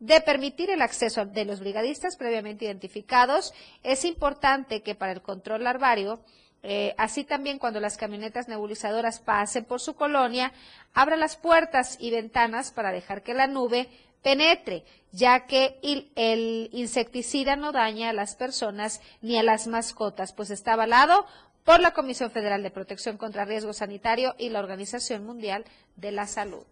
de 0.00 0.20
permitir 0.20 0.70
el 0.70 0.82
acceso 0.82 1.24
de 1.24 1.44
los 1.44 1.60
brigadistas 1.60 2.16
previamente 2.16 2.66
identificados, 2.66 3.54
es 3.82 4.04
importante 4.04 4.82
que 4.82 4.94
para 4.94 5.12
el 5.12 5.22
control 5.22 5.64
larvario, 5.64 6.20
eh, 6.62 6.94
así 6.98 7.24
también 7.24 7.58
cuando 7.58 7.80
las 7.80 7.96
camionetas 7.96 8.48
nebulizadoras 8.48 9.20
pasen 9.20 9.64
por 9.64 9.80
su 9.80 9.94
colonia, 9.94 10.52
abra 10.94 11.16
las 11.16 11.36
puertas 11.36 11.96
y 12.00 12.10
ventanas 12.10 12.72
para 12.72 12.92
dejar 12.92 13.22
que 13.22 13.34
la 13.34 13.46
nube 13.46 13.88
penetre, 14.22 14.84
ya 15.12 15.46
que 15.46 15.78
el, 15.82 16.68
insecticida 16.72 17.54
no 17.54 17.70
daña 17.72 18.10
a 18.10 18.12
las 18.12 18.34
personas 18.34 19.00
ni 19.22 19.38
a 19.38 19.44
las 19.44 19.68
mascotas, 19.68 20.32
pues 20.32 20.50
está 20.50 20.72
avalado 20.72 21.24
por 21.62 21.80
la 21.80 21.92
Comisión 21.92 22.30
Federal 22.30 22.62
de 22.62 22.70
Protección 22.70 23.16
contra 23.16 23.44
Riesgo 23.44 23.72
Sanitario 23.72 24.34
y 24.36 24.48
la 24.48 24.58
Organización 24.58 25.24
Mundial 25.24 25.64
de 25.94 26.10
la 26.10 26.26
Salud. 26.26 26.64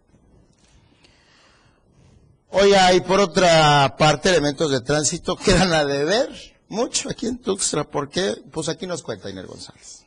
Hoy 2.49 2.73
hay 2.73 3.01
por 3.01 3.19
otra 3.19 3.95
parte 3.97 4.29
elementos 4.29 4.71
de 4.71 4.81
tránsito 4.81 5.35
que 5.35 5.53
dan 5.53 5.73
a 5.73 5.85
deber 5.85 6.29
mucho 6.69 7.09
aquí 7.09 7.27
en 7.27 7.37
Tuxtla. 7.37 7.83
¿Por 7.83 8.09
qué? 8.09 8.35
Pues 8.51 8.69
aquí 8.69 8.87
nos 8.87 9.03
cuenta 9.03 9.29
Inés 9.29 9.47
González. 9.47 10.05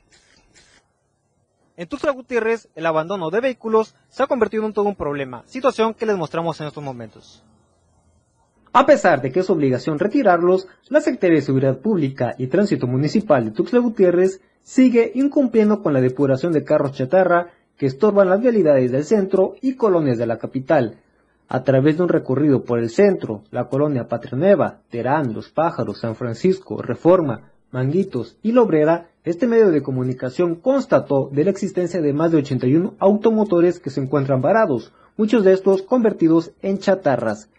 En 1.76 1.88
Tuxtla 1.88 2.12
Gutiérrez, 2.12 2.68
el 2.74 2.86
abandono 2.86 3.30
de 3.30 3.40
vehículos 3.40 3.94
se 4.08 4.22
ha 4.22 4.26
convertido 4.26 4.66
en 4.66 4.72
todo 4.72 4.86
un 4.86 4.96
problema, 4.96 5.44
situación 5.46 5.94
que 5.94 6.06
les 6.06 6.16
mostramos 6.16 6.60
en 6.60 6.66
estos 6.66 6.82
momentos. 6.82 7.44
A 8.72 8.84
pesar 8.86 9.22
de 9.22 9.30
que 9.30 9.40
es 9.40 9.50
obligación 9.50 9.98
retirarlos, 9.98 10.66
la 10.88 11.00
Secretaría 11.00 11.36
de 11.36 11.42
Seguridad 11.42 11.78
Pública 11.78 12.34
y 12.38 12.48
Tránsito 12.48 12.86
Municipal 12.86 13.44
de 13.44 13.50
Tuxtla 13.52 13.78
Gutiérrez 13.80 14.40
sigue 14.62 15.12
incumpliendo 15.14 15.82
con 15.82 15.92
la 15.92 16.00
depuración 16.00 16.52
de 16.52 16.64
carros 16.64 16.92
chatarra 16.92 17.52
que 17.76 17.86
estorban 17.86 18.28
las 18.28 18.40
vialidades 18.40 18.90
del 18.90 19.04
centro 19.04 19.54
y 19.60 19.76
colonias 19.76 20.18
de 20.18 20.26
la 20.26 20.38
capital, 20.38 21.00
a 21.48 21.64
través 21.64 21.96
de 21.96 22.02
un 22.02 22.08
recorrido 22.10 22.64
por 22.64 22.78
el 22.78 22.90
centro, 22.90 23.42
la 23.50 23.68
colonia 23.68 24.06
Patria 24.06 24.80
Terán, 24.90 25.32
Los 25.32 25.48
Pájaros, 25.48 26.00
San 26.00 26.14
Francisco, 26.14 26.82
Reforma, 26.82 27.50
Manguitos 27.70 28.36
y 28.42 28.52
Lobrera, 28.52 29.08
este 29.24 29.46
medio 29.46 29.70
de 29.70 29.82
comunicación 29.82 30.56
constató 30.56 31.30
de 31.32 31.44
la 31.44 31.50
existencia 31.50 32.00
de 32.00 32.12
más 32.12 32.30
de 32.30 32.38
81 32.38 32.94
automotores 32.98 33.80
que 33.80 33.90
se 33.90 34.00
encuentran 34.00 34.40
varados, 34.40 34.92
muchos 35.16 35.42
de 35.44 35.52
estos 35.52 35.82
convertidos 35.82 36.52
en 36.62 36.78
chatarras. 36.78 37.50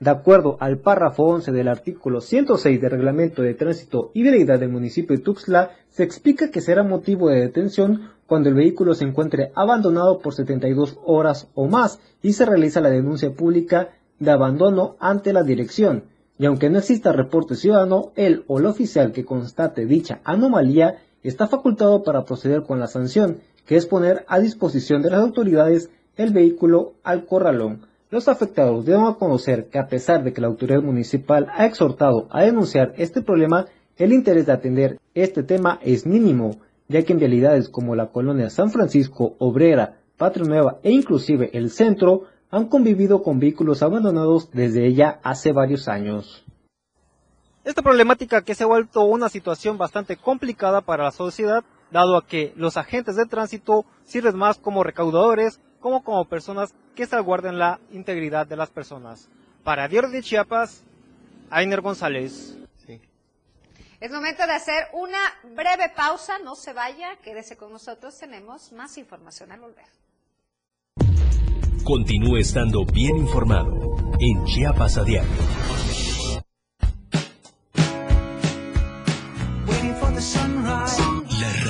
De 0.00 0.10
acuerdo 0.10 0.56
al 0.60 0.78
párrafo 0.78 1.24
11 1.24 1.50
del 1.50 1.66
artículo 1.66 2.20
106 2.20 2.80
del 2.80 2.90
Reglamento 2.92 3.42
de 3.42 3.54
Tránsito 3.54 4.12
y 4.14 4.22
Vialidad 4.22 4.60
del 4.60 4.68
municipio 4.68 5.16
de 5.16 5.24
Tuxtla, 5.24 5.72
se 5.88 6.04
explica 6.04 6.52
que 6.52 6.60
será 6.60 6.84
motivo 6.84 7.28
de 7.28 7.40
detención 7.40 8.12
cuando 8.28 8.48
el 8.48 8.54
vehículo 8.54 8.94
se 8.94 9.04
encuentre 9.04 9.50
abandonado 9.56 10.20
por 10.20 10.34
72 10.34 11.00
horas 11.04 11.48
o 11.54 11.66
más 11.66 11.98
y 12.22 12.34
se 12.34 12.46
realiza 12.46 12.80
la 12.80 12.90
denuncia 12.90 13.32
pública 13.32 13.88
de 14.20 14.30
abandono 14.30 14.94
ante 15.00 15.32
la 15.32 15.42
dirección. 15.42 16.04
Y 16.38 16.46
aunque 16.46 16.70
no 16.70 16.78
exista 16.78 17.10
reporte 17.10 17.56
ciudadano, 17.56 18.12
el 18.14 18.44
o 18.46 18.60
el 18.60 18.66
oficial 18.66 19.10
que 19.10 19.24
constate 19.24 19.84
dicha 19.84 20.20
anomalía 20.22 21.02
está 21.24 21.48
facultado 21.48 22.04
para 22.04 22.24
proceder 22.24 22.62
con 22.62 22.78
la 22.78 22.86
sanción, 22.86 23.38
que 23.66 23.74
es 23.74 23.86
poner 23.86 24.24
a 24.28 24.38
disposición 24.38 25.02
de 25.02 25.10
las 25.10 25.22
autoridades 25.22 25.90
el 26.16 26.32
vehículo 26.32 26.94
al 27.02 27.26
corralón. 27.26 27.87
Los 28.10 28.26
afectados 28.26 28.86
deben 28.86 29.12
conocer 29.14 29.68
que 29.68 29.78
a 29.78 29.86
pesar 29.86 30.24
de 30.24 30.32
que 30.32 30.40
la 30.40 30.46
autoridad 30.46 30.80
municipal 30.80 31.46
ha 31.54 31.66
exhortado 31.66 32.26
a 32.30 32.42
denunciar 32.42 32.94
este 32.96 33.20
problema, 33.20 33.66
el 33.98 34.14
interés 34.14 34.46
de 34.46 34.52
atender 34.52 34.98
este 35.14 35.42
tema 35.42 35.78
es 35.82 36.06
mínimo, 36.06 36.56
ya 36.88 37.02
que 37.02 37.12
en 37.12 37.18
vialidades 37.18 37.68
como 37.68 37.94
la 37.94 38.06
colonia 38.06 38.48
San 38.48 38.70
Francisco, 38.70 39.36
Obrera, 39.38 39.98
Patria 40.16 40.46
Nueva 40.46 40.78
e 40.82 40.90
inclusive 40.90 41.50
el 41.52 41.70
centro 41.70 42.22
han 42.50 42.68
convivido 42.68 43.22
con 43.22 43.40
vehículos 43.40 43.82
abandonados 43.82 44.50
desde 44.52 44.86
ella 44.86 45.20
hace 45.22 45.52
varios 45.52 45.86
años. 45.86 46.46
Esta 47.62 47.82
problemática 47.82 48.40
que 48.40 48.54
se 48.54 48.64
ha 48.64 48.68
vuelto 48.68 49.04
una 49.04 49.28
situación 49.28 49.76
bastante 49.76 50.16
complicada 50.16 50.80
para 50.80 51.04
la 51.04 51.10
sociedad, 51.10 51.62
dado 51.90 52.16
a 52.16 52.24
que 52.24 52.54
los 52.56 52.78
agentes 52.78 53.16
de 53.16 53.26
tránsito 53.26 53.84
sirven 54.04 54.38
más 54.38 54.56
como 54.56 54.82
recaudadores 54.82 55.60
como 55.80 56.02
como 56.02 56.24
personas 56.24 56.74
que 56.94 57.06
salvaguarden 57.06 57.58
la 57.58 57.80
integridad 57.92 58.46
de 58.46 58.56
las 58.56 58.70
personas. 58.70 59.28
Para 59.64 59.88
Diario 59.88 60.10
de 60.10 60.22
Chiapas, 60.22 60.82
Ainer 61.50 61.80
González. 61.80 62.56
Es 64.00 64.12
momento 64.12 64.46
de 64.46 64.52
hacer 64.52 64.84
una 64.92 65.18
breve 65.56 65.88
pausa, 65.94 66.38
no 66.38 66.54
se 66.54 66.72
vaya, 66.72 67.16
quédese 67.22 67.56
con 67.56 67.72
nosotros, 67.72 68.16
tenemos 68.16 68.70
más 68.70 68.96
información 68.96 69.50
al 69.50 69.60
volver. 69.60 69.86
Continúe 71.82 72.36
estando 72.36 72.84
bien 72.84 73.16
informado 73.16 73.96
en 74.20 74.44
Chiapas 74.44 74.98
a 74.98 75.04
diario. 75.04 75.28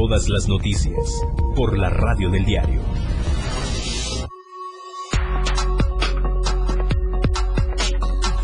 Todas 0.00 0.30
las 0.30 0.48
noticias 0.48 1.20
por 1.54 1.76
la 1.76 1.90
radio 1.90 2.30
del 2.30 2.46
diario. 2.46 2.80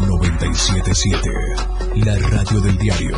...97.7... 0.01 2.05
La 2.05 2.19
radio 2.29 2.61
del 2.61 2.77
diario. 2.77 3.17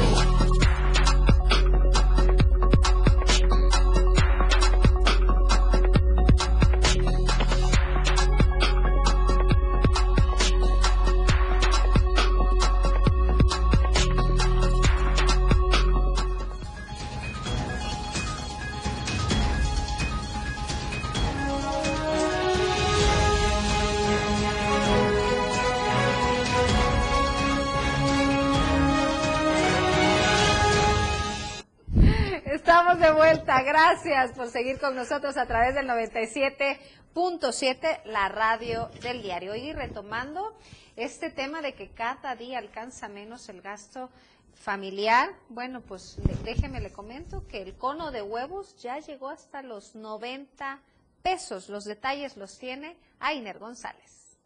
Gracias 33.80 34.32
por 34.32 34.48
seguir 34.48 34.80
con 34.80 34.96
nosotros 34.96 35.36
a 35.36 35.46
través 35.46 35.76
del 35.76 35.86
97.7, 35.86 38.00
la 38.06 38.28
radio 38.28 38.90
del 39.02 39.22
diario. 39.22 39.54
Y 39.54 39.72
retomando 39.72 40.58
este 40.96 41.30
tema 41.30 41.62
de 41.62 41.74
que 41.74 41.90
cada 41.90 42.34
día 42.34 42.58
alcanza 42.58 43.08
menos 43.08 43.48
el 43.48 43.62
gasto 43.62 44.10
familiar, 44.52 45.30
bueno, 45.48 45.80
pues 45.80 46.16
déjeme 46.42 46.80
le 46.80 46.90
comento 46.90 47.46
que 47.46 47.62
el 47.62 47.76
cono 47.76 48.10
de 48.10 48.20
huevos 48.20 48.74
ya 48.82 48.98
llegó 48.98 49.28
hasta 49.28 49.62
los 49.62 49.94
90 49.94 50.80
pesos. 51.22 51.68
Los 51.68 51.84
detalles 51.84 52.36
los 52.36 52.58
tiene 52.58 52.96
Ainer 53.20 53.60
González. 53.60 54.40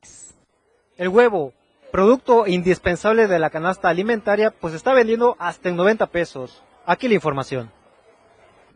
El 0.99 1.09
huevo, 1.09 1.55
producto 1.90 2.47
indispensable 2.47 3.29
de 3.29 3.38
la 3.38 3.49
canasta 3.49 3.88
alimentaria, 3.88 4.51
pues 4.51 4.75
está 4.75 4.92
vendiendo 4.92 5.37
hasta 5.38 5.71
en 5.71 5.77
90 5.77 6.09
pesos. 6.09 6.62
Aquí 6.85 7.09
la 7.09 7.14
información. 7.14 7.73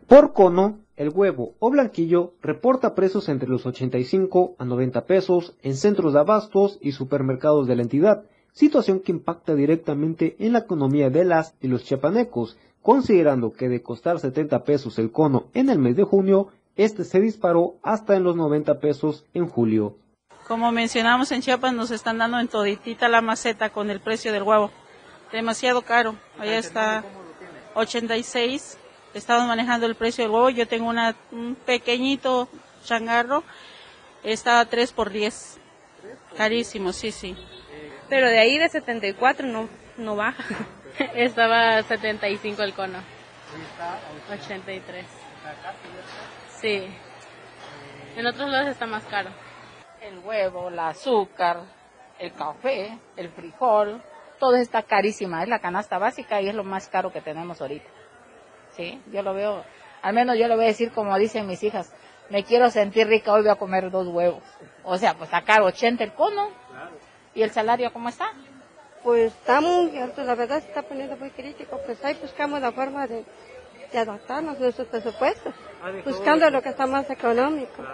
Por 0.09 0.33
cono, 0.33 0.79
el 0.97 1.09
huevo 1.09 1.55
o 1.59 1.69
blanquillo 1.69 2.35
reporta 2.41 2.95
precios 2.95 3.29
entre 3.29 3.49
los 3.49 3.67
85 3.67 4.55
a 4.57 4.65
90 4.65 5.05
pesos 5.05 5.57
en 5.63 5.75
centros 5.75 6.13
de 6.13 6.21
abastos 6.21 6.79
y 6.81 6.93
supermercados 6.93 7.67
de 7.67 7.75
la 7.75 7.83
entidad, 7.83 8.25
situación 8.53 9.01
que 9.01 9.11
impacta 9.11 9.57
directamente 9.57 10.37
en 10.39 10.53
la 10.53 10.61
economía 10.61 11.11
de 11.11 11.25
las 11.25 11.57
y 11.61 11.67
los 11.67 11.83
chiapanecos, 11.83 12.57
considerando 12.83 13.53
que 13.53 13.69
de 13.69 13.83
costar 13.83 14.21
70 14.21 14.63
pesos 14.63 14.97
el 15.01 15.11
cono 15.11 15.49
en 15.55 15.71
el 15.71 15.81
mes 15.81 15.97
de 15.97 16.05
junio, 16.05 16.53
este 16.77 17.03
se 17.03 17.21
disparó 17.21 17.75
hasta 17.83 18.15
en 18.15 18.23
los 18.23 18.37
90 18.37 18.79
pesos 18.79 19.25
en 19.35 19.49
julio. 19.49 19.97
Como 20.47 20.71
mencionamos 20.71 21.33
en 21.33 21.43
Chiapas, 21.43 21.75
nos 21.75 21.91
están 21.91 22.19
dando 22.19 22.39
en 22.39 22.47
toditita 22.47 23.09
la 23.09 23.23
maceta 23.23 23.71
con 23.71 23.91
el 23.91 24.01
precio 24.01 24.33
del 24.33 24.45
huevo. 24.45 24.71
Demasiado 25.33 25.83
caro. 25.83 26.15
Allá 26.39 26.59
está 26.59 27.05
86. 27.75 28.79
Estamos 29.17 29.47
manejando 29.47 29.87
el 29.87 29.95
precio 29.95 30.25
del 30.25 30.31
huevo. 30.31 30.51
Yo 30.51 30.69
tengo 30.69 30.91
una, 30.91 31.17
un 31.33 31.55
pequeñito 31.55 32.51
changarro. 32.85 33.45
Está 34.23 34.61
a 34.61 34.67
3 34.67 34.93
por 34.93 35.09
10. 35.09 35.59
Carísimo, 36.37 36.93
sí, 36.93 37.13
sí. 37.13 37.35
Pero 38.11 38.29
de 38.29 38.39
ahí 38.39 38.59
de 38.59 38.69
74 38.69 39.47
no, 39.47 39.71
no 39.97 40.17
baja. 40.17 40.45
Estaba 41.15 41.83
75 41.83 42.63
el 42.63 42.75
cono. 42.75 42.99
83. 44.31 45.07
Sí. 46.61 46.87
En 48.17 48.27
otros 48.27 48.51
lados 48.51 48.69
está 48.69 48.85
más 48.85 49.05
caro. 49.05 49.31
El 50.03 50.19
huevo, 50.19 50.69
el 50.69 50.79
azúcar, 50.79 51.63
el 52.19 52.35
café, 52.35 52.99
el 53.17 53.31
frijol, 53.31 54.03
todo 54.39 54.57
está 54.57 54.83
carísima. 54.83 55.43
Es 55.43 55.49
la 55.49 55.61
canasta 55.61 55.97
básica 55.97 56.43
y 56.43 56.51
es 56.51 56.55
lo 56.55 56.65
más 56.65 56.89
caro 56.89 57.11
que 57.11 57.23
tenemos 57.23 57.63
ahorita. 57.63 57.89
Sí, 58.77 59.01
yo 59.11 59.23
lo 59.23 59.33
veo 59.33 59.65
Al 60.03 60.15
menos 60.15 60.37
yo 60.39 60.47
le 60.49 60.55
voy 60.55 60.67
a 60.67 60.69
decir 60.69 60.93
como 60.93 61.17
dicen 61.19 61.47
mis 61.47 61.63
hijas, 61.63 61.93
me 62.29 62.45
quiero 62.45 62.71
sentir 62.71 63.07
rica, 63.07 63.33
hoy 63.33 63.43
voy 63.43 63.51
a 63.51 63.55
comer 63.57 63.91
dos 63.91 64.07
huevos. 64.09 64.43
O 64.85 64.99
sea, 64.99 65.15
pues 65.15 65.31
sacar 65.31 65.63
80 65.63 66.05
el 66.05 66.13
cono. 66.13 66.49
¿Y 67.35 67.43
el 67.43 67.51
salario 67.51 67.93
cómo 67.93 68.09
está? 68.09 68.27
Pues 69.03 69.33
está 69.33 69.61
muy 69.61 69.97
alto, 69.99 70.25
la 70.25 70.35
verdad 70.35 70.61
se 70.61 70.69
está 70.69 70.83
poniendo 70.83 71.17
muy 71.17 71.31
crítico, 71.31 71.81
pues 71.87 72.05
ahí 72.05 72.17
buscamos 72.21 72.61
la 72.61 72.73
forma 72.73 73.07
de, 73.07 73.25
de 73.93 73.99
adaptarnos 73.99 74.57
a 74.57 74.59
nuestros 74.59 74.89
presupuestos, 74.89 75.55
buscando 76.05 76.51
lo 76.51 76.61
que 76.61 76.71
está 76.71 76.87
más 76.87 77.09
económico. 77.11 77.85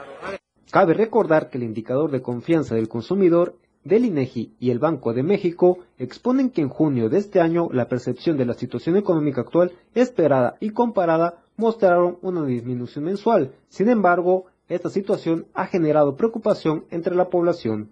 Cabe 0.71 0.95
recordar 0.95 1.51
que 1.51 1.59
el 1.59 1.65
indicador 1.65 2.11
de 2.11 2.23
confianza 2.23 2.75
del 2.75 2.89
consumidor 2.89 3.59
del 3.85 4.05
INEGI 4.05 4.55
y 4.61 4.71
el 4.71 4.79
Banco 4.79 5.13
de 5.13 5.23
México 5.23 5.79
exponen 5.99 6.51
que 6.51 6.61
en 6.61 6.69
junio 6.69 7.09
de 7.09 7.19
este 7.19 7.41
año 7.41 7.69
la 7.73 7.89
percepción 7.89 8.37
de 8.37 8.47
la 8.47 8.55
situación 8.55 8.97
económica 8.97 9.41
actual 9.41 9.73
esperada 9.95 10.57
y 10.61 10.71
comparada 10.71 11.43
mostraron 11.57 12.19
una 12.23 12.45
disminución 12.45 13.05
mensual. 13.05 13.53
Sin 13.69 13.89
embargo, 13.89 14.47
esta 14.69 14.89
situación 14.89 15.47
ha 15.55 15.67
generado 15.67 16.17
preocupación 16.17 16.85
entre 16.91 17.15
la 17.15 17.29
población. 17.29 17.91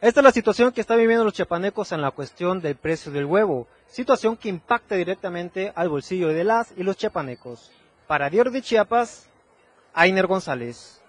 Esta 0.00 0.20
es 0.20 0.24
la 0.24 0.32
situación 0.32 0.72
que 0.72 0.80
están 0.80 0.98
viviendo 0.98 1.24
los 1.24 1.34
chiapanecos 1.34 1.92
en 1.92 2.00
la 2.00 2.10
cuestión 2.10 2.60
del 2.60 2.76
precio 2.76 3.12
del 3.12 3.26
huevo, 3.26 3.68
situación 3.86 4.36
que 4.36 4.48
impacta 4.48 4.96
directamente 4.96 5.72
al 5.76 5.88
bolsillo 5.88 6.28
de 6.28 6.42
las 6.44 6.72
y 6.76 6.82
los 6.82 6.96
chiapanecos. 6.96 7.70
Para 8.08 8.28
Diario 8.28 8.50
de 8.50 8.62
Chiapas, 8.62 9.28
Ainer 9.94 10.26
González. 10.26 11.01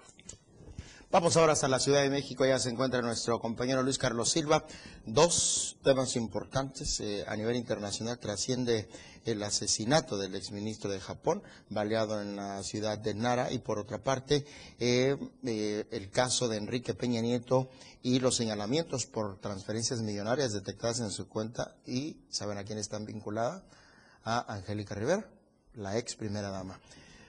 Vamos 1.14 1.36
ahora 1.36 1.52
hasta 1.52 1.68
la 1.68 1.78
Ciudad 1.78 2.02
de 2.02 2.10
México, 2.10 2.44
ya 2.44 2.58
se 2.58 2.70
encuentra 2.70 3.00
nuestro 3.00 3.38
compañero 3.38 3.84
Luis 3.84 3.98
Carlos 3.98 4.32
Silva. 4.32 4.64
Dos 5.06 5.76
temas 5.84 6.16
importantes 6.16 6.98
eh, 6.98 7.24
a 7.28 7.36
nivel 7.36 7.54
internacional 7.54 8.18
trasciende 8.18 8.88
el 9.24 9.40
asesinato 9.44 10.18
del 10.18 10.34
exministro 10.34 10.90
de 10.90 10.98
Japón, 10.98 11.44
baleado 11.70 12.20
en 12.20 12.34
la 12.34 12.60
ciudad 12.64 12.98
de 12.98 13.14
Nara, 13.14 13.52
y 13.52 13.60
por 13.60 13.78
otra 13.78 14.02
parte 14.02 14.44
eh, 14.80 15.16
eh, 15.44 15.86
el 15.92 16.10
caso 16.10 16.48
de 16.48 16.56
Enrique 16.56 16.94
Peña 16.94 17.20
Nieto 17.20 17.68
y 18.02 18.18
los 18.18 18.34
señalamientos 18.34 19.06
por 19.06 19.38
transferencias 19.38 20.00
millonarias 20.00 20.52
detectadas 20.52 20.98
en 20.98 21.12
su 21.12 21.28
cuenta 21.28 21.76
y, 21.86 22.16
¿saben 22.28 22.58
a 22.58 22.64
quién 22.64 22.78
están 22.78 23.04
vinculadas? 23.04 23.62
A 24.24 24.52
Angélica 24.52 24.96
Rivera, 24.96 25.30
la 25.74 25.96
ex 25.96 26.16
primera 26.16 26.50
dama. 26.50 26.80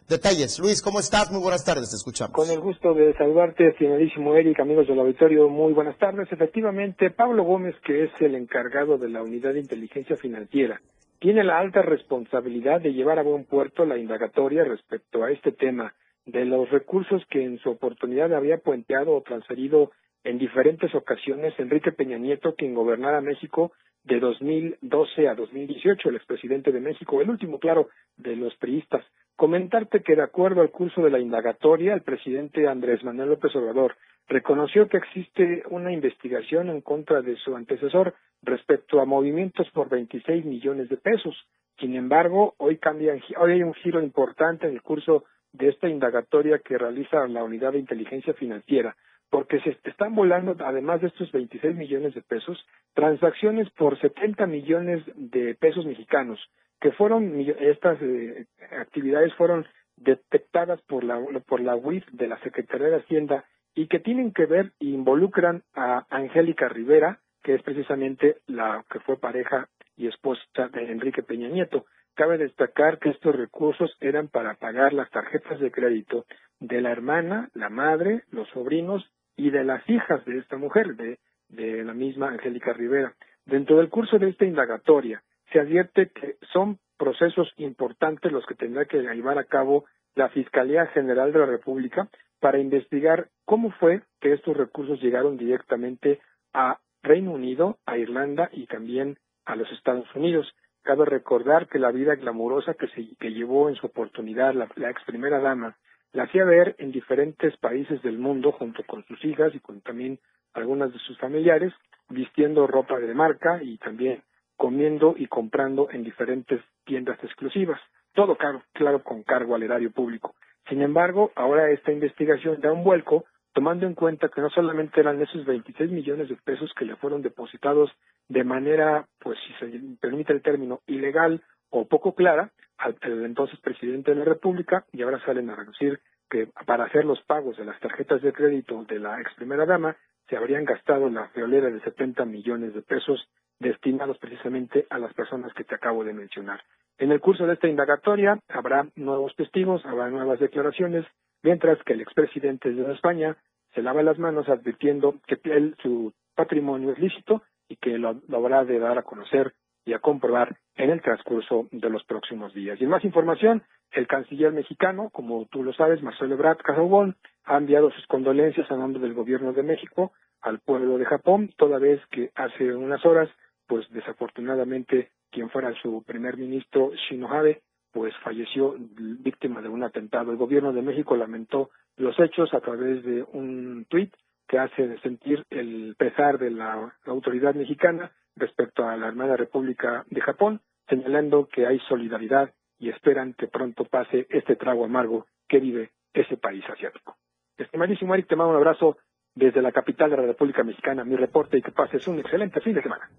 Detalles. 0.08 0.60
Luis, 0.60 0.84
¿cómo 0.84 1.00
estás? 1.00 1.32
Muy 1.32 1.42
buenas 1.42 1.66
tardes, 1.66 1.90
te 1.90 1.96
escuchamos. 1.96 2.34
Con 2.34 2.48
el 2.52 2.60
gusto 2.60 2.94
de 2.94 3.16
saludarte, 3.18 3.70
estimadísimo 3.70 4.36
Eric, 4.36 4.60
amigos 4.60 4.88
del 4.88 5.00
auditorio, 5.00 5.50
muy 5.50 5.74
buenas 5.74 5.98
tardes. 5.98 6.32
Efectivamente, 6.32 7.10
Pablo 7.10 7.44
Gómez, 7.44 7.74
que 7.84 8.04
es 8.04 8.12
el 8.20 8.36
encargado 8.36 9.00
de 9.00 9.10
la 9.10 9.24
Unidad 9.24 9.54
de 9.54 9.62
Inteligencia 9.62 10.16
Financiera, 10.16 10.80
tiene 11.18 11.44
la 11.44 11.58
alta 11.58 11.82
responsabilidad 11.82 12.82
de 12.82 12.94
llevar 12.94 13.18
a 13.18 13.24
buen 13.24 13.46
puerto 13.46 13.84
la 13.84 13.98
indagatoria 13.98 14.64
respecto 14.64 15.24
a 15.24 15.32
este 15.32 15.52
tema 15.52 15.96
de 16.28 16.46
los 16.46 16.70
recursos 16.70 17.24
que 17.32 17.44
en 17.44 17.58
su 17.58 17.72
oportunidad 17.72 18.32
había 18.32 18.60
puenteado 18.60 19.16
o 19.16 19.24
transferido 19.24 19.90
en 20.24 20.38
diferentes 20.38 20.94
ocasiones 20.94 21.56
Enrique 21.58 21.92
Peña 21.92 22.20
Nieto, 22.20 22.54
quien 22.54 22.76
gobernara 22.76 23.22
México 23.22 23.72
de 24.04 24.20
2012 24.20 25.28
a 25.28 25.34
2018, 25.34 26.10
el 26.10 26.16
expresidente 26.16 26.72
de 26.72 26.80
México, 26.80 27.22
el 27.22 27.30
último, 27.32 27.58
claro, 27.58 27.90
de 28.18 28.36
los 28.36 28.56
priistas. 28.58 29.04
Comentarte 29.36 30.02
que 30.02 30.16
de 30.16 30.24
acuerdo 30.24 30.62
al 30.62 30.72
curso 30.72 31.02
de 31.02 31.10
la 31.10 31.20
indagatoria, 31.20 31.94
el 31.94 32.04
presidente 32.04 32.70
Andrés 32.70 33.04
Manuel 33.04 33.32
López 33.32 33.54
Obrador 33.58 33.98
reconoció 34.30 34.88
que 34.88 34.96
existe 34.96 35.64
una 35.70 35.92
investigación 35.92 36.70
en 36.70 36.80
contra 36.80 37.22
de 37.22 37.36
su 37.36 37.54
antecesor 37.54 38.16
respecto 38.42 39.02
a 39.02 39.06
movimientos 39.06 39.70
por 39.72 39.90
26 39.90 40.46
millones 40.46 40.88
de 40.88 40.96
pesos. 40.96 41.36
Sin 41.80 41.96
embargo, 41.96 42.56
hoy, 42.60 42.78
cambia, 42.78 43.14
hoy 43.38 43.52
hay 43.52 43.64
un 43.64 43.74
giro 43.74 44.02
importante 44.02 44.68
en 44.68 44.74
el 44.74 44.82
curso 44.82 45.26
de 45.52 45.68
esta 45.68 45.90
indagatoria 45.90 46.60
que 46.60 46.78
realiza 46.78 47.28
la 47.28 47.44
Unidad 47.44 47.74
de 47.74 47.80
Inteligencia 47.80 48.34
Financiera, 48.36 48.96
porque 49.30 49.60
se 49.60 49.78
están 49.84 50.16
volando, 50.16 50.56
además 50.66 51.02
de 51.02 51.08
estos 51.08 51.30
26 51.34 51.76
millones 51.76 52.16
de 52.16 52.22
pesos, 52.22 52.66
transacciones 52.94 53.70
por 53.72 54.00
70 54.00 54.48
millones 54.48 55.04
de 55.16 55.56
pesos 55.56 55.86
mexicanos, 55.86 56.40
que 56.80 56.92
fueron 56.92 57.40
estas 57.60 58.02
eh, 58.02 58.46
actividades 58.80 59.34
fueron 59.36 59.66
detectadas 59.98 60.82
por 60.84 61.04
la 61.04 61.20
por 61.48 61.62
la 61.62 61.76
UIF 61.76 62.06
de 62.12 62.28
la 62.28 62.40
Secretaría 62.40 62.88
de 62.88 62.98
Hacienda 62.98 63.46
y 63.76 63.88
que 63.88 64.00
tienen 64.00 64.32
que 64.32 64.46
ver 64.46 64.72
e 64.80 64.86
involucran 64.86 65.64
a 65.74 66.06
Angélica 66.10 66.70
Rivera, 66.70 67.20
que 67.44 67.56
es 67.56 67.62
precisamente 67.62 68.38
la 68.48 68.84
que 68.90 69.00
fue 69.02 69.18
pareja 69.18 69.68
y 69.98 70.08
esposa 70.08 70.70
de 70.74 70.92
Enrique 70.92 71.24
Peña 71.24 71.50
Nieto. 71.50 71.86
Cabe 72.16 72.38
destacar 72.38 73.00
que 73.00 73.10
estos 73.10 73.36
recursos 73.36 73.96
eran 74.00 74.30
para 74.30 74.56
pagar 74.56 74.94
las 74.94 75.10
tarjetas 75.12 75.60
de 75.60 75.72
crédito 75.72 76.26
de 76.60 76.82
la 76.82 76.92
hermana, 76.92 77.50
la 77.54 77.70
madre, 77.70 78.24
los 78.32 78.48
sobrinos 78.50 79.06
y 79.36 79.50
de 79.50 79.66
las 79.66 79.88
hijas 79.90 80.24
de 80.26 80.38
esta 80.38 80.56
mujer, 80.56 80.96
de, 80.96 81.20
de 81.50 81.84
la 81.84 81.94
misma 81.94 82.30
Angélica 82.30 82.72
Rivera. 82.72 83.14
Dentro 83.46 83.78
del 83.78 83.90
curso 83.90 84.18
de 84.18 84.30
esta 84.30 84.46
indagatoria, 84.46 85.22
se 85.52 85.60
advierte 85.60 86.10
que 86.10 86.38
son 86.54 86.80
procesos 86.98 87.52
importantes 87.58 88.32
los 88.32 88.46
que 88.46 88.56
tendrá 88.56 88.86
que 88.86 89.02
llevar 89.02 89.38
a 89.38 89.46
cabo 89.46 89.86
la 90.16 90.30
Fiscalía 90.30 90.88
General 90.88 91.32
de 91.32 91.40
la 91.40 91.46
República 91.46 92.08
para 92.40 92.60
investigar 92.60 93.30
cómo 93.46 93.72
fue 93.72 94.02
que 94.22 94.34
estos 94.34 94.56
recursos 94.56 95.02
llegaron 95.02 95.38
directamente 95.38 96.20
a 96.54 96.80
Reino 97.04 97.32
Unido, 97.32 97.78
a 97.86 97.98
Irlanda 97.98 98.50
y 98.52 98.66
también 98.68 99.18
a 99.46 99.56
los 99.56 99.72
Estados 99.72 100.08
Unidos. 100.16 100.48
Cabe 100.84 101.06
recordar 101.06 101.68
que 101.68 101.80
la 101.80 101.92
vida 101.92 102.16
glamurosa 102.16 102.76
que, 102.76 102.88
se, 102.90 103.16
que 103.20 103.32
llevó 103.32 103.70
en 103.70 103.76
su 103.76 103.88
oportunidad 103.88 104.54
la, 104.54 104.70
la 104.76 104.90
ex 104.90 105.04
primera 105.06 105.40
dama 105.40 105.76
la 106.16 106.24
hacía 106.24 106.46
ver 106.46 106.76
en 106.80 106.94
diferentes 106.94 107.58
países 107.58 108.02
del 108.02 108.18
mundo 108.18 108.54
junto 108.54 108.84
con 108.84 109.04
sus 109.06 109.24
hijas 109.26 109.54
y 109.54 109.60
con 109.60 109.82
también 109.82 110.18
algunas 110.54 110.94
de 110.94 111.00
sus 111.00 111.18
familiares, 111.18 111.74
vistiendo 112.10 112.66
ropa 112.68 112.98
de 113.00 113.14
marca 113.14 113.62
y 113.62 113.78
también 113.78 114.24
comiendo 114.58 115.16
y 115.18 115.28
comprando 115.28 115.90
en 115.92 116.04
diferentes 116.04 116.62
tiendas 116.86 117.22
exclusivas. 117.24 117.80
Todo 118.14 118.36
caro, 118.36 118.64
claro, 118.74 119.04
con 119.04 119.24
cargo 119.24 119.56
al 119.56 119.64
erario 119.64 119.92
público. 119.92 120.36
Sin 120.70 120.82
embargo, 120.82 121.32
ahora 121.36 121.70
esta 121.70 121.92
investigación 121.92 122.60
da 122.62 122.72
un 122.72 122.84
vuelco 122.84 123.26
tomando 123.54 123.86
en 123.88 123.94
cuenta 123.94 124.30
que 124.30 124.42
no 124.42 124.50
solamente 124.50 125.00
eran 125.00 125.22
esos 125.22 125.46
26 125.46 125.90
millones 125.92 126.30
de 126.30 126.36
pesos 126.36 126.74
que 126.78 126.86
le 126.86 126.96
fueron 126.98 127.22
depositados 127.22 127.90
de 128.28 128.44
manera, 128.44 129.08
pues 129.20 129.38
si 129.48 129.54
se 129.54 129.80
permite 130.00 130.34
el 130.34 130.42
término, 130.42 130.82
ilegal 130.88 131.42
o 131.70 131.86
poco 131.86 132.16
clara 132.16 132.52
al, 132.78 132.98
entonces 133.02 133.60
presidente 133.60 134.12
de 134.12 134.18
la 134.18 134.26
República 134.26 134.86
y 134.92 135.02
ahora 135.02 135.24
salen 135.26 135.50
a 135.50 135.56
reducir 135.56 136.00
que 136.30 136.50
para 136.66 136.86
hacer 136.86 137.06
los 137.06 137.22
pagos 137.22 137.56
de 137.58 137.66
las 137.66 137.80
tarjetas 137.80 138.22
de 138.22 138.34
crédito 138.34 138.84
de 138.84 139.00
la 139.00 139.22
ex 139.22 139.34
primera 139.36 139.66
dama 139.66 139.96
se 140.28 140.36
habrían 140.36 140.66
gastado 140.66 141.10
la 141.10 141.30
friolera 141.30 141.70
de 141.70 141.80
70 141.82 142.26
millones 142.26 142.74
de 142.74 142.82
pesos 142.82 143.30
destinados 143.60 144.18
precisamente 144.18 144.86
a 144.90 145.00
las 145.00 145.14
personas 145.14 145.54
que 145.54 145.64
te 145.64 145.76
acabo 145.76 146.04
de 146.04 146.14
mencionar. 146.14 146.62
En 146.98 147.12
el 147.12 147.20
curso 147.20 147.46
de 147.46 147.54
esta 147.54 147.68
indagatoria 147.68 148.40
habrá 148.50 148.88
nuevos 148.96 149.36
testigos, 149.36 149.86
habrá 149.86 150.10
nuevas 150.10 150.40
declaraciones, 150.40 151.06
mientras 151.44 151.82
que 151.84 151.94
el 151.94 152.02
expresidente 152.02 152.72
de 152.72 152.94
España 152.94 153.38
se 153.74 153.82
lava 153.82 154.02
las 154.02 154.18
manos 154.18 154.48
advirtiendo 154.48 155.16
que 155.28 155.38
su 155.84 156.14
patrimonio 156.36 156.92
es 156.92 157.00
lícito 157.00 157.44
y 157.68 157.76
que 157.76 157.98
lo, 157.98 158.22
habrá 158.34 158.64
de 158.64 158.80
dar 158.80 158.98
a 158.98 159.04
conocer 159.04 159.54
y 159.86 159.94
a 159.94 160.00
comprobar 160.00 160.56
en 160.76 160.90
el 160.90 161.02
transcurso 161.02 161.68
de 161.72 161.90
los 161.90 162.04
próximos 162.06 162.54
días. 162.54 162.82
Y 162.82 162.88
más 162.88 163.04
información, 163.04 163.64
el 163.92 164.08
canciller 164.08 164.52
mexicano, 164.52 165.10
como 165.12 165.46
tú 165.46 165.64
lo 165.64 165.74
sabes, 165.74 166.02
Marcelo 166.02 166.36
Ebrard 166.36 166.58
Casabón, 166.58 167.16
ha 167.44 167.58
enviado 167.58 167.92
sus 167.92 168.08
condolencias 168.08 168.70
a 168.72 168.78
nombre 168.78 169.02
del 169.02 169.14
gobierno 169.14 169.54
de 169.54 169.64
México 169.64 170.14
al 170.42 170.60
pueblo 170.60 170.98
de 170.98 171.06
Japón, 171.06 171.52
toda 171.58 171.80
vez 171.80 172.02
que 172.12 172.32
hace 172.36 172.74
unas 172.74 173.06
horas 173.06 173.30
pues 173.68 173.90
desafortunadamente 173.92 175.12
quien 175.32 175.50
fuera 175.50 175.74
su 175.82 176.04
primer 176.04 176.38
ministro 176.38 176.92
Shino 176.96 177.32
Abe 177.32 177.62
pues 177.92 178.14
falleció 178.24 178.76
víctima 178.78 179.62
de 179.62 179.70
un 179.70 179.82
atentado. 179.82 180.32
El 180.32 180.38
gobierno 180.38 180.74
de 180.74 180.82
México 180.82 181.16
lamentó 181.16 181.70
los 181.96 182.20
hechos 182.20 182.54
a 182.54 182.60
través 182.60 183.04
de 183.06 183.24
un 183.32 183.86
tuit 183.88 184.14
que 184.48 184.60
hace 184.60 184.98
sentir 185.00 185.46
el 185.50 185.96
pesar 185.98 186.38
de 186.38 186.52
la 186.52 186.94
autoridad 187.06 187.56
mexicana 187.56 188.12
respecto 188.36 188.86
a 188.86 188.98
la 188.98 189.08
Armada 189.08 189.38
República 189.38 190.04
de 190.10 190.20
Japón, 190.20 190.60
señalando 190.90 191.48
que 191.48 191.66
hay 191.66 191.80
solidaridad 191.88 192.54
y 192.80 192.90
esperan 192.90 193.34
que 193.34 193.48
pronto 193.48 193.86
pase 193.86 194.28
este 194.30 194.58
trago 194.58 194.84
amargo 194.84 195.26
que 195.48 195.60
vive 195.60 195.92
ese 196.14 196.36
país 196.36 196.64
asiático. 196.70 197.16
Estimadísimo 197.58 198.14
Eric, 198.14 198.28
te 198.28 198.36
mando 198.36 198.52
un 198.52 198.58
abrazo 198.58 198.98
desde 199.34 199.62
la 199.62 199.72
capital 199.72 200.10
de 200.10 200.18
la 200.18 200.24
República 200.24 200.64
Mexicana. 200.64 201.06
Mi 201.06 201.16
reporte 201.16 201.58
y 201.58 201.62
que 201.62 201.72
pases 201.72 202.06
un 202.08 202.20
excelente 202.20 202.60
fin 202.60 202.74
de 202.74 202.82
semana. 202.82 203.10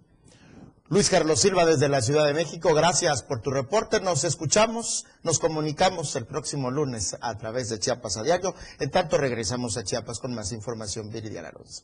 Luis 0.89 1.11
Carlos 1.11 1.41
Silva 1.41 1.66
desde 1.66 1.89
la 1.89 2.01
Ciudad 2.01 2.24
de 2.24 2.32
México, 2.32 2.72
gracias 2.72 3.24
por 3.24 3.41
tu 3.41 3.51
reporte. 3.51 4.01
Nos 4.01 4.22
escuchamos, 4.22 5.05
nos 5.24 5.41
comunicamos 5.41 6.14
el 6.14 6.26
próximo 6.26 6.70
lunes 6.70 7.16
a 7.20 7.37
través 7.37 7.68
de 7.70 7.80
Chiapas 7.80 8.16
a 8.18 8.22
Diario. 8.22 8.55
En 8.78 8.93
tanto, 8.93 9.18
regresamos 9.18 9.76
a 9.76 9.82
Chiapas 9.82 10.20
con 10.20 10.32
más 10.32 10.53
información. 10.53 11.11
Viridiana 11.11 11.49
Alonso. 11.49 11.82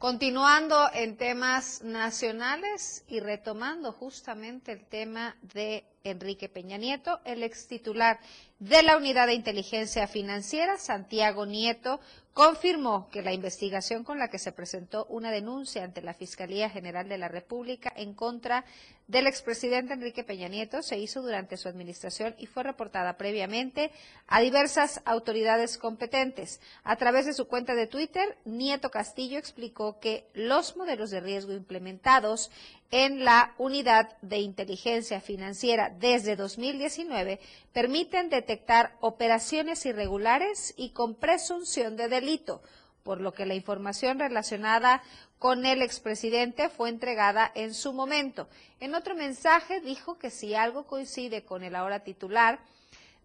Continuando 0.00 0.88
en 0.94 1.18
temas 1.18 1.82
nacionales 1.82 3.04
y 3.06 3.20
retomando 3.20 3.92
justamente 3.92 4.72
el 4.72 4.82
tema 4.86 5.36
de 5.42 5.84
Enrique 6.04 6.48
Peña 6.48 6.78
Nieto, 6.78 7.20
el 7.26 7.42
ex 7.42 7.66
titular 7.66 8.18
de 8.58 8.82
la 8.82 8.96
Unidad 8.96 9.26
de 9.26 9.34
Inteligencia 9.34 10.06
Financiera, 10.06 10.78
Santiago 10.78 11.44
Nieto, 11.44 12.00
confirmó 12.32 13.10
que 13.10 13.20
la 13.20 13.34
investigación 13.34 14.02
con 14.02 14.18
la 14.18 14.28
que 14.28 14.38
se 14.38 14.52
presentó 14.52 15.04
una 15.10 15.30
denuncia 15.30 15.84
ante 15.84 16.00
la 16.00 16.14
Fiscalía 16.14 16.70
General 16.70 17.06
de 17.06 17.18
la 17.18 17.28
República 17.28 17.92
en 17.94 18.14
contra 18.14 18.64
del 19.10 19.26
expresidente 19.26 19.92
Enrique 19.92 20.22
Peña 20.22 20.46
Nieto 20.46 20.82
se 20.82 20.96
hizo 20.96 21.20
durante 21.20 21.56
su 21.56 21.68
administración 21.68 22.36
y 22.38 22.46
fue 22.46 22.62
reportada 22.62 23.16
previamente 23.16 23.90
a 24.28 24.40
diversas 24.40 25.02
autoridades 25.04 25.78
competentes. 25.78 26.60
A 26.84 26.94
través 26.94 27.26
de 27.26 27.32
su 27.32 27.48
cuenta 27.48 27.74
de 27.74 27.88
Twitter, 27.88 28.38
Nieto 28.44 28.90
Castillo 28.90 29.38
explicó 29.38 29.98
que 29.98 30.28
los 30.32 30.76
modelos 30.76 31.10
de 31.10 31.18
riesgo 31.18 31.52
implementados 31.52 32.52
en 32.92 33.24
la 33.24 33.54
Unidad 33.58 34.16
de 34.22 34.38
Inteligencia 34.38 35.20
Financiera 35.20 35.90
desde 35.98 36.36
2019 36.36 37.40
permiten 37.72 38.30
detectar 38.30 38.96
operaciones 39.00 39.84
irregulares 39.86 40.72
y 40.76 40.90
con 40.90 41.16
presunción 41.16 41.96
de 41.96 42.08
delito, 42.08 42.62
por 43.02 43.20
lo 43.20 43.32
que 43.32 43.46
la 43.46 43.54
información 43.54 44.18
relacionada 44.18 45.02
con 45.38 45.64
el 45.64 45.82
expresidente 45.82 46.68
fue 46.68 46.88
entregada 46.88 47.50
en 47.54 47.74
su 47.74 47.92
momento. 47.92 48.48
En 48.78 48.94
otro 48.94 49.14
mensaje 49.14 49.80
dijo 49.80 50.18
que 50.18 50.30
si 50.30 50.54
algo 50.54 50.84
coincide 50.86 51.44
con 51.44 51.62
el 51.62 51.74
ahora 51.74 52.00
titular, 52.00 52.60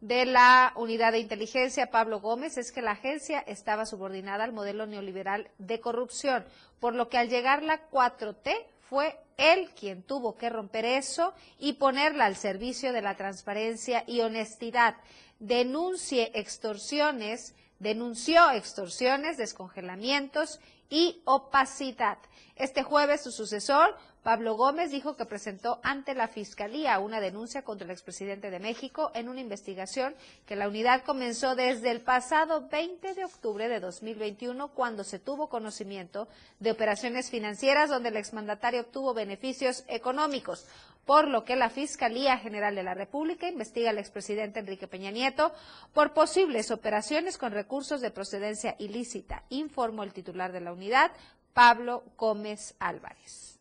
de 0.02 0.26
la 0.26 0.74
unidad 0.76 1.14
de 1.14 1.20
inteligencia, 1.20 1.90
Pablo 1.90 2.20
Gómez, 2.20 2.58
es 2.58 2.72
que 2.72 2.82
la 2.82 2.92
agencia 2.92 3.40
estaba 3.40 3.86
subordinada 3.86 4.44
al 4.44 4.52
modelo 4.52 4.86
neoliberal 4.86 5.50
de 5.58 5.80
corrupción, 5.80 6.46
por 6.80 6.94
lo 6.94 7.10
que 7.10 7.18
al 7.18 7.30
llegar 7.30 7.64
la 7.64 7.90
4T 7.90 8.54
fue 8.90 9.18
él 9.38 9.70
quien 9.72 10.04
tuvo 10.04 10.38
que 10.38 10.50
romper 10.50 10.86
eso 10.86 11.34
y 11.60 11.74
ponerla 11.74 12.26
al 12.26 12.36
servicio 12.36 12.94
de 12.94 13.02
la 13.02 13.16
transparencia 13.16 14.04
y 14.06 14.22
honestidad. 14.22 14.96
Denuncie 15.40 16.32
extorsiones, 16.36 17.56
denunció 17.80 18.52
extorsiones, 18.52 19.38
descongelamientos 19.38 20.60
y 20.90 21.22
opacidad. 21.26 22.18
Este 22.56 22.84
jueves 22.84 23.22
su 23.22 23.32
sucesor 23.32 23.96
Pablo 24.26 24.56
Gómez 24.56 24.90
dijo 24.90 25.16
que 25.16 25.28
presentó 25.28 25.80
ante 25.84 26.16
la 26.16 26.28
Fiscalía 26.28 26.98
una 26.98 27.22
denuncia 27.22 27.62
contra 27.62 27.86
el 27.86 27.92
expresidente 27.92 28.50
de 28.50 28.58
México 28.58 29.12
en 29.14 29.30
una 29.30 29.40
investigación 29.40 30.16
que 30.48 30.56
la 30.56 30.68
unidad 30.68 31.04
comenzó 31.04 31.56
desde 31.56 31.92
el 31.92 32.02
pasado 32.02 32.68
20 32.68 33.14
de 33.14 33.24
octubre 33.24 33.70
de 33.70 33.80
2021 33.80 34.70
cuando 34.70 35.04
se 35.04 35.20
tuvo 35.20 35.48
conocimiento 35.48 36.28
de 36.60 36.72
operaciones 36.72 37.30
financieras 37.30 37.92
donde 37.92 38.10
el 38.10 38.18
exmandatario 38.18 38.82
obtuvo 38.82 39.14
beneficios 39.14 39.84
económicos, 39.88 40.66
por 41.06 41.28
lo 41.28 41.46
que 41.46 41.56
la 41.56 41.70
Fiscalía 41.70 42.40
General 42.40 42.74
de 42.74 42.82
la 42.82 42.96
República 42.96 43.48
investiga 43.48 43.92
al 43.92 44.00
expresidente 44.00 44.60
Enrique 44.60 44.88
Peña 44.88 45.12
Nieto 45.12 45.54
por 45.94 46.14
posibles 46.14 46.72
operaciones 46.72 47.38
con 47.38 47.52
recursos 47.52 48.02
de 48.02 48.10
procedencia 48.10 48.76
ilícita, 48.80 49.44
informó 49.50 50.02
el 50.02 50.14
titular 50.14 50.52
de 50.52 50.62
la 50.62 50.74
unidad, 50.74 51.12
Pablo 51.54 52.02
Gómez 52.18 52.74
Álvarez. 52.80 53.55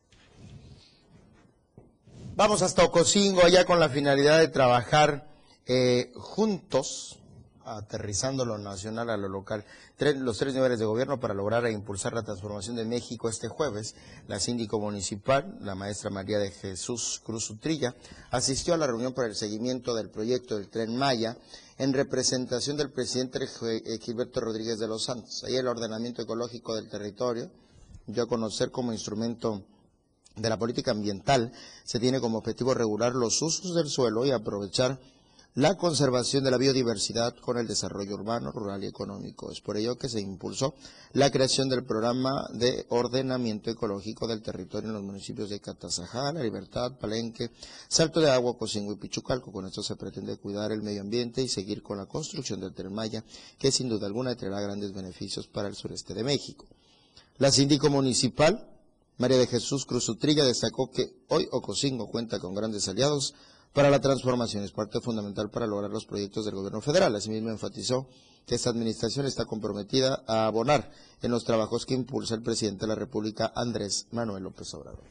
Vamos 2.36 2.62
hasta 2.62 2.82
Ocosingo, 2.82 3.44
allá 3.44 3.64
con 3.64 3.78
la 3.78 3.88
finalidad 3.88 4.40
de 4.40 4.48
trabajar 4.48 5.28
eh, 5.66 6.10
juntos, 6.16 7.20
aterrizando 7.64 8.44
lo 8.44 8.58
nacional 8.58 9.08
a 9.08 9.16
lo 9.16 9.28
local, 9.28 9.64
los 10.16 10.38
tres 10.38 10.52
niveles 10.52 10.80
de 10.80 10.84
gobierno 10.84 11.20
para 11.20 11.32
lograr 11.32 11.64
e 11.64 11.70
impulsar 11.70 12.12
la 12.12 12.24
transformación 12.24 12.74
de 12.74 12.86
México 12.86 13.28
este 13.28 13.46
jueves. 13.46 13.94
La 14.26 14.40
síndico 14.40 14.80
municipal, 14.80 15.58
la 15.60 15.76
maestra 15.76 16.10
María 16.10 16.40
de 16.40 16.50
Jesús 16.50 17.22
Cruz 17.24 17.48
Utrilla, 17.50 17.94
asistió 18.32 18.74
a 18.74 18.78
la 18.78 18.88
reunión 18.88 19.12
para 19.12 19.28
el 19.28 19.36
seguimiento 19.36 19.94
del 19.94 20.10
proyecto 20.10 20.56
del 20.56 20.68
Tren 20.68 20.96
Maya 20.96 21.36
en 21.78 21.92
representación 21.92 22.76
del 22.76 22.90
presidente 22.90 23.38
eh, 23.44 23.98
Gilberto 24.00 24.40
Rodríguez 24.40 24.80
de 24.80 24.88
los 24.88 25.04
Santos. 25.04 25.44
Ahí 25.44 25.54
el 25.54 25.68
ordenamiento 25.68 26.22
ecológico 26.22 26.74
del 26.74 26.90
territorio, 26.90 27.48
yo 28.08 28.24
a 28.24 28.28
conocer 28.28 28.72
como 28.72 28.92
instrumento 28.92 29.62
de 30.36 30.48
la 30.48 30.58
política 30.58 30.90
ambiental 30.90 31.52
se 31.84 32.00
tiene 32.00 32.20
como 32.20 32.38
objetivo 32.38 32.74
regular 32.74 33.14
los 33.14 33.40
usos 33.42 33.74
del 33.74 33.88
suelo 33.88 34.26
y 34.26 34.30
aprovechar 34.30 34.98
la 35.56 35.76
conservación 35.76 36.42
de 36.42 36.50
la 36.50 36.58
biodiversidad 36.58 37.36
con 37.36 37.58
el 37.58 37.68
desarrollo 37.68 38.14
urbano, 38.14 38.50
rural 38.50 38.82
y 38.82 38.88
económico. 38.88 39.52
Es 39.52 39.60
por 39.60 39.76
ello 39.76 39.96
que 39.96 40.08
se 40.08 40.20
impulsó 40.20 40.74
la 41.12 41.30
creación 41.30 41.68
del 41.68 41.84
programa 41.84 42.48
de 42.52 42.86
ordenamiento 42.88 43.70
ecológico 43.70 44.26
del 44.26 44.42
territorio 44.42 44.88
en 44.88 44.94
los 44.94 45.04
municipios 45.04 45.50
de 45.50 45.60
Catazajá, 45.60 46.32
La 46.32 46.42
Libertad, 46.42 46.98
Palenque, 46.98 47.52
Salto 47.86 48.20
de 48.20 48.32
Agua, 48.32 48.58
Cocingo 48.58 48.94
y 48.94 48.96
Pichucalco. 48.96 49.52
Con 49.52 49.66
esto 49.66 49.84
se 49.84 49.94
pretende 49.94 50.38
cuidar 50.38 50.72
el 50.72 50.82
medio 50.82 51.02
ambiente 51.02 51.40
y 51.40 51.46
seguir 51.46 51.84
con 51.84 51.98
la 51.98 52.06
construcción 52.06 52.58
del 52.58 52.74
Tren 52.74 52.92
Maya, 52.92 53.22
que 53.56 53.70
sin 53.70 53.88
duda 53.88 54.08
alguna 54.08 54.34
traerá 54.34 54.60
grandes 54.60 54.92
beneficios 54.92 55.46
para 55.46 55.68
el 55.68 55.76
sureste 55.76 56.14
de 56.14 56.24
México. 56.24 56.66
La 57.38 57.52
síndico 57.52 57.90
municipal 57.90 58.73
María 59.16 59.38
de 59.38 59.46
Jesús 59.46 59.86
Cruz 59.86 60.08
Utrilla 60.08 60.44
destacó 60.44 60.90
que 60.90 61.12
hoy 61.28 61.48
Ocosingo 61.52 62.08
cuenta 62.08 62.40
con 62.40 62.54
grandes 62.54 62.88
aliados 62.88 63.34
para 63.72 63.90
la 63.90 64.00
transformación, 64.00 64.64
es 64.64 64.72
parte 64.72 65.00
fundamental 65.00 65.50
para 65.50 65.66
lograr 65.66 65.90
los 65.90 66.06
proyectos 66.06 66.44
del 66.44 66.54
gobierno 66.54 66.80
federal. 66.80 67.14
Asimismo 67.14 67.50
enfatizó 67.50 68.08
que 68.46 68.54
esta 68.54 68.70
administración 68.70 69.26
está 69.26 69.46
comprometida 69.46 70.22
a 70.26 70.46
abonar 70.46 70.90
en 71.22 71.30
los 71.30 71.44
trabajos 71.44 71.86
que 71.86 71.94
impulsa 71.94 72.34
el 72.34 72.42
presidente 72.42 72.82
de 72.82 72.88
la 72.88 72.94
República, 72.94 73.52
Andrés 73.54 74.06
Manuel 74.10 74.44
López 74.44 74.72
Obrador. 74.74 75.02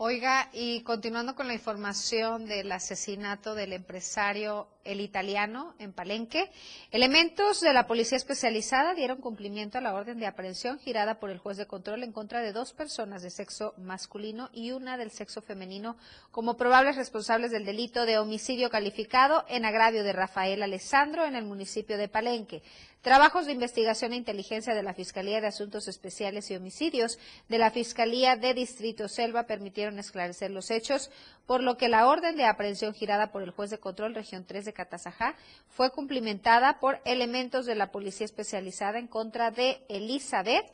Oiga, 0.00 0.48
y 0.52 0.82
continuando 0.82 1.34
con 1.34 1.48
la 1.48 1.54
información 1.54 2.46
del 2.46 2.70
asesinato 2.70 3.56
del 3.56 3.72
empresario 3.72 4.68
el 4.88 5.02
italiano 5.02 5.74
en 5.78 5.92
Palenque, 5.92 6.50
elementos 6.90 7.60
de 7.60 7.74
la 7.74 7.86
policía 7.86 8.16
especializada 8.16 8.94
dieron 8.94 9.20
cumplimiento 9.20 9.76
a 9.76 9.82
la 9.82 9.94
orden 9.94 10.18
de 10.18 10.26
aprehensión 10.26 10.78
girada 10.78 11.20
por 11.20 11.30
el 11.30 11.38
juez 11.38 11.58
de 11.58 11.66
control 11.66 12.02
en 12.02 12.12
contra 12.12 12.40
de 12.40 12.52
dos 12.52 12.72
personas 12.72 13.22
de 13.22 13.30
sexo 13.30 13.74
masculino 13.76 14.48
y 14.52 14.72
una 14.72 14.96
del 14.96 15.10
sexo 15.10 15.42
femenino 15.42 15.96
como 16.30 16.56
probables 16.56 16.96
responsables 16.96 17.50
del 17.50 17.66
delito 17.66 18.06
de 18.06 18.18
homicidio 18.18 18.70
calificado 18.70 19.44
en 19.48 19.66
agravio 19.66 20.02
de 20.04 20.14
Rafael 20.14 20.62
Alessandro 20.62 21.26
en 21.26 21.36
el 21.36 21.44
municipio 21.44 21.98
de 21.98 22.08
Palenque. 22.08 22.62
Trabajos 23.02 23.46
de 23.46 23.52
investigación 23.52 24.12
e 24.12 24.16
inteligencia 24.16 24.74
de 24.74 24.82
la 24.82 24.92
Fiscalía 24.92 25.40
de 25.40 25.46
Asuntos 25.46 25.86
Especiales 25.86 26.50
y 26.50 26.56
Homicidios 26.56 27.18
de 27.48 27.58
la 27.58 27.70
Fiscalía 27.70 28.34
de 28.34 28.54
Distrito 28.54 29.06
Selva 29.08 29.44
permitieron 29.44 30.00
esclarecer 30.00 30.50
los 30.50 30.70
hechos, 30.72 31.10
por 31.46 31.62
lo 31.62 31.76
que 31.76 31.88
la 31.88 32.08
orden 32.08 32.36
de 32.36 32.44
aprehensión 32.44 32.94
girada 32.94 33.30
por 33.30 33.42
el 33.42 33.52
juez 33.52 33.70
de 33.70 33.78
control 33.78 34.16
región 34.16 34.44
3 34.44 34.64
de 34.64 34.72
Catazajá 34.78 35.34
fue 35.68 35.90
cumplimentada 35.90 36.78
por 36.78 37.00
elementos 37.04 37.66
de 37.66 37.74
la 37.74 37.90
Policía 37.90 38.24
Especializada 38.24 39.00
en 39.00 39.08
contra 39.08 39.50
de 39.50 39.84
Elizabeth, 39.88 40.70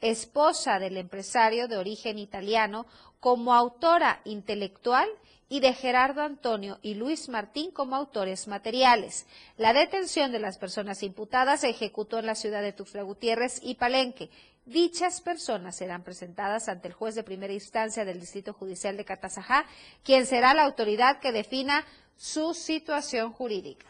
esposa 0.00 0.78
del 0.78 0.96
empresario 0.96 1.66
de 1.66 1.76
origen 1.76 2.20
italiano, 2.20 2.86
como 3.18 3.52
autora 3.52 4.20
intelectual 4.24 5.08
y 5.48 5.58
de 5.58 5.72
Gerardo 5.72 6.22
Antonio 6.22 6.78
y 6.82 6.94
Luis 6.94 7.28
Martín 7.28 7.72
como 7.72 7.96
autores 7.96 8.46
materiales. 8.46 9.26
La 9.56 9.72
detención 9.72 10.30
de 10.30 10.38
las 10.38 10.56
personas 10.56 11.02
imputadas 11.02 11.62
se 11.62 11.70
ejecutó 11.70 12.20
en 12.20 12.26
la 12.26 12.36
ciudad 12.36 12.62
de 12.62 12.72
Tuxtla 12.72 13.02
Gutiérrez 13.02 13.58
y 13.60 13.74
Palenque. 13.74 14.30
Dichas 14.66 15.20
personas 15.20 15.76
serán 15.76 16.04
presentadas 16.04 16.68
ante 16.68 16.88
el 16.88 16.94
juez 16.94 17.16
de 17.16 17.24
primera 17.24 17.54
instancia 17.54 18.04
del 18.04 18.20
Distrito 18.20 18.52
Judicial 18.52 18.96
de 18.96 19.04
Catazajá, 19.04 19.64
quien 20.04 20.26
será 20.26 20.54
la 20.54 20.64
autoridad 20.64 21.18
que 21.18 21.32
defina 21.32 21.84
su 22.18 22.52
situación 22.52 23.32
jurídica. 23.32 23.86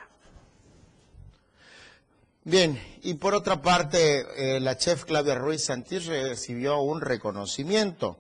Bien, 2.45 2.81
y 3.03 3.15
por 3.15 3.35
otra 3.35 3.61
parte, 3.61 4.27
eh, 4.37 4.61
la 4.61 4.79
chef 4.79 5.05
Claudia 5.05 5.35
Ruiz 5.35 5.65
Santís 5.65 6.07
recibió 6.07 6.81
un 6.81 7.01
reconocimiento 7.01 8.17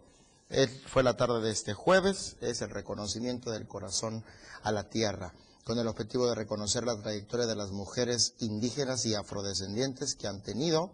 fue 0.86 1.02
la 1.02 1.16
tarde 1.16 1.42
de 1.42 1.50
este 1.50 1.74
jueves, 1.74 2.36
es 2.40 2.62
el 2.62 2.70
reconocimiento 2.70 3.50
del 3.50 3.66
corazón 3.66 4.24
a 4.62 4.72
la 4.72 4.88
tierra, 4.88 5.34
con 5.64 5.78
el 5.78 5.86
objetivo 5.86 6.26
de 6.26 6.34
reconocer 6.34 6.84
la 6.84 6.98
trayectoria 6.98 7.46
de 7.46 7.56
las 7.56 7.70
mujeres 7.70 8.34
indígenas 8.38 9.04
y 9.04 9.14
afrodescendientes 9.14 10.14
que 10.14 10.26
han 10.26 10.42
tenido 10.42 10.90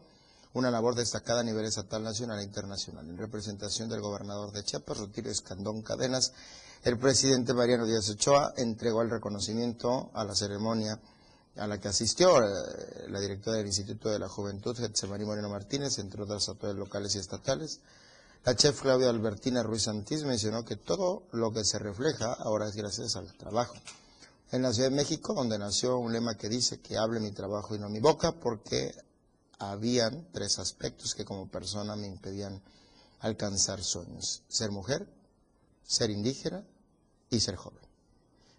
una 0.52 0.70
labor 0.70 0.94
destacada 0.96 1.40
a 1.40 1.44
nivel 1.44 1.64
estatal, 1.64 2.02
nacional 2.02 2.40
e 2.40 2.44
internacional. 2.44 3.08
En 3.08 3.16
representación 3.16 3.88
del 3.88 4.00
gobernador 4.00 4.52
de 4.52 4.64
Chiapas, 4.64 4.98
Rutilio 4.98 5.30
Escandón 5.30 5.82
Cadenas, 5.82 6.32
el 6.84 6.98
presidente 6.98 7.54
Mariano 7.54 7.86
Díaz 7.86 8.10
Ochoa 8.10 8.52
entregó 8.58 9.00
el 9.00 9.08
reconocimiento 9.08 10.10
a 10.12 10.22
la 10.22 10.34
ceremonia 10.34 11.00
a 11.56 11.66
la 11.66 11.80
que 11.80 11.88
asistió 11.88 12.42
eh, 12.42 13.08
la 13.08 13.20
directora 13.20 13.56
del 13.56 13.66
Instituto 13.66 14.10
de 14.10 14.18
la 14.18 14.28
Juventud, 14.28 14.76
Getsemani 14.76 15.24
Moreno 15.24 15.48
Martínez, 15.48 15.98
entre 15.98 16.22
otras 16.22 16.46
autoridades 16.48 16.78
locales 16.78 17.14
y 17.14 17.20
estatales, 17.20 17.80
la 18.44 18.54
chef 18.54 18.82
Claudia 18.82 19.08
Albertina 19.08 19.62
Ruiz 19.62 19.84
Santís 19.84 20.24
mencionó 20.24 20.66
que 20.66 20.76
todo 20.76 21.22
lo 21.32 21.52
que 21.52 21.64
se 21.64 21.78
refleja 21.78 22.34
ahora 22.34 22.68
es 22.68 22.76
gracias 22.76 23.16
al 23.16 23.32
trabajo. 23.32 23.76
En 24.52 24.60
la 24.60 24.74
Ciudad 24.74 24.90
de 24.90 24.96
México, 24.96 25.32
donde 25.32 25.58
nació 25.58 25.96
un 25.96 26.12
lema 26.12 26.36
que 26.36 26.50
dice 26.50 26.80
que 26.80 26.98
hable 26.98 27.18
mi 27.18 27.32
trabajo 27.32 27.74
y 27.74 27.78
no 27.78 27.88
mi 27.88 28.00
boca, 28.00 28.32
porque 28.32 28.94
habían 29.58 30.28
tres 30.32 30.58
aspectos 30.58 31.14
que 31.14 31.24
como 31.24 31.48
persona 31.48 31.96
me 31.96 32.08
impedían 32.08 32.60
alcanzar 33.20 33.82
sueños. 33.82 34.42
Ser 34.48 34.70
mujer, 34.70 35.08
ser 35.86 36.10
indígena 36.10 36.62
y 37.34 37.40
ser 37.40 37.56
joven. 37.56 37.82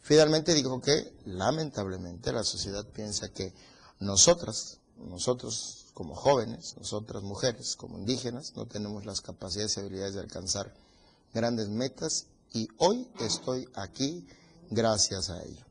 Finalmente 0.02 0.54
dijo 0.54 0.80
que, 0.82 1.14
lamentablemente, 1.26 2.32
la 2.32 2.44
sociedad 2.44 2.86
piensa 2.88 3.30
que 3.30 3.54
nosotras, 4.00 4.80
nosotros 4.98 5.88
como 5.94 6.14
jóvenes, 6.14 6.76
nosotras 6.78 7.24
mujeres, 7.24 7.76
como 7.76 7.98
indígenas, 7.98 8.54
no 8.56 8.68
tenemos 8.68 9.06
las 9.06 9.22
capacidades 9.22 9.78
y 9.78 9.80
habilidades 9.80 10.14
de 10.14 10.22
alcanzar 10.22 10.74
grandes 11.34 11.70
metas 11.70 12.28
y 12.54 12.68
hoy 12.78 13.08
estoy 13.20 13.68
aquí 13.74 14.28
gracias 14.70 15.30
a 15.30 15.42
ello. 15.44 15.66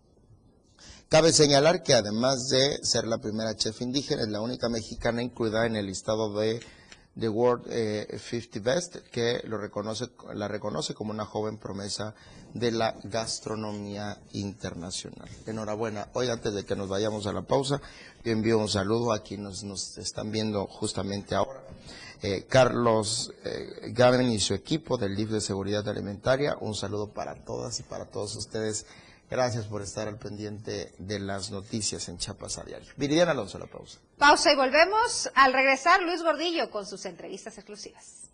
Cabe 1.08 1.32
señalar 1.32 1.82
que 1.82 1.94
además 1.94 2.48
de 2.48 2.84
ser 2.84 3.06
la 3.06 3.18
primera 3.18 3.54
chef 3.54 3.80
indígena, 3.82 4.22
es 4.22 4.28
la 4.28 4.40
única 4.40 4.68
mexicana 4.68 5.22
incluida 5.22 5.66
en 5.66 5.76
el 5.76 5.86
listado 5.86 6.34
de 6.34 6.60
The 7.18 7.28
World 7.28 7.64
50 7.64 8.58
eh, 8.58 8.62
Best, 8.62 8.96
que 9.10 9.40
lo 9.44 9.58
reconoce, 9.58 10.06
la 10.34 10.48
reconoce 10.48 10.94
como 10.94 11.12
una 11.12 11.24
joven 11.24 11.58
promesa 11.58 12.14
de 12.54 12.72
la 12.72 12.96
gastronomía 13.04 14.18
internacional. 14.32 15.28
Enhorabuena. 15.46 16.08
Hoy, 16.12 16.28
antes 16.28 16.54
de 16.54 16.64
que 16.64 16.74
nos 16.74 16.88
vayamos 16.88 17.26
a 17.26 17.32
la 17.32 17.42
pausa, 17.42 17.80
yo 18.24 18.32
envío 18.32 18.58
un 18.58 18.68
saludo 18.68 19.12
a 19.12 19.22
quienes 19.22 19.62
nos 19.62 19.96
están 19.98 20.32
viendo 20.32 20.66
justamente 20.66 21.34
ahora. 21.34 21.62
Eh, 22.22 22.46
Carlos 22.48 23.32
eh, 23.44 23.92
Gaben 23.92 24.30
y 24.30 24.40
su 24.40 24.54
equipo 24.54 24.96
del 24.96 25.14
DIF 25.14 25.30
de 25.30 25.40
Seguridad 25.40 25.88
Alimentaria. 25.88 26.56
Un 26.60 26.74
saludo 26.74 27.12
para 27.12 27.44
todas 27.44 27.78
y 27.80 27.82
para 27.82 28.06
todos 28.06 28.34
ustedes. 28.36 28.86
Gracias 29.30 29.66
por 29.66 29.82
estar 29.82 30.08
al 30.08 30.18
pendiente 30.18 30.92
de 30.98 31.18
las 31.18 31.50
noticias 31.50 32.08
en 32.08 32.18
Chiapas 32.18 32.58
a 32.58 32.64
diario. 32.64 32.92
Viridiana 32.96 33.32
Alonso, 33.32 33.58
la 33.58 33.66
pausa. 33.66 33.98
Pausa 34.18 34.52
y 34.52 34.56
volvemos. 34.56 35.30
Al 35.34 35.52
regresar, 35.52 36.02
Luis 36.02 36.22
Gordillo 36.22 36.70
con 36.70 36.86
sus 36.86 37.04
entrevistas 37.04 37.56
exclusivas. 37.58 38.30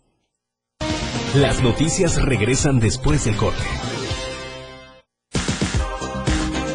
Las 1.35 1.61
noticias 1.61 2.21
regresan 2.21 2.79
después 2.79 3.25
del 3.25 3.37
corte. 3.37 3.63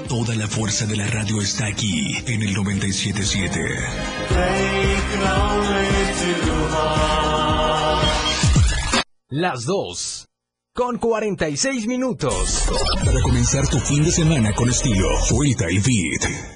Toda 0.08 0.34
la 0.34 0.46
fuerza 0.46 0.86
de 0.86 0.96
la 0.96 1.06
radio 1.06 1.42
está 1.42 1.66
aquí 1.66 2.16
en 2.26 2.42
el 2.42 2.54
977. 2.54 3.60
Las 9.28 9.64
dos 9.66 10.26
con 10.72 10.98
46 10.98 11.86
minutos. 11.86 12.64
Para 13.04 13.20
comenzar 13.22 13.66
tu 13.68 13.78
fin 13.78 14.04
de 14.04 14.12
semana 14.12 14.54
con 14.54 14.68
estilo, 14.68 15.08
Suelta 15.20 15.64
y 15.70 15.78
Beat. 15.78 16.55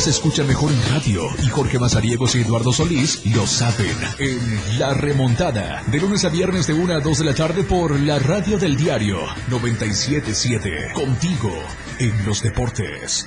Se 0.00 0.10
escucha 0.10 0.44
mejor 0.44 0.70
en 0.70 0.94
radio 0.94 1.28
y 1.42 1.48
Jorge 1.48 1.78
Mazariegos 1.78 2.34
y 2.34 2.40
Eduardo 2.40 2.72
Solís 2.72 3.24
lo 3.26 3.46
saben 3.46 3.96
en 4.18 4.78
La 4.78 4.94
Remontada, 4.94 5.82
de 5.86 5.98
lunes 5.98 6.24
a 6.24 6.28
viernes 6.28 6.66
de 6.66 6.74
1 6.74 6.94
a 6.94 7.00
2 7.00 7.18
de 7.18 7.24
la 7.24 7.34
tarde 7.34 7.64
por 7.64 7.98
la 7.98 8.18
radio 8.18 8.58
del 8.58 8.76
diario 8.76 9.18
977, 9.48 10.92
contigo 10.94 11.50
en 11.98 12.26
los 12.26 12.42
deportes. 12.42 13.26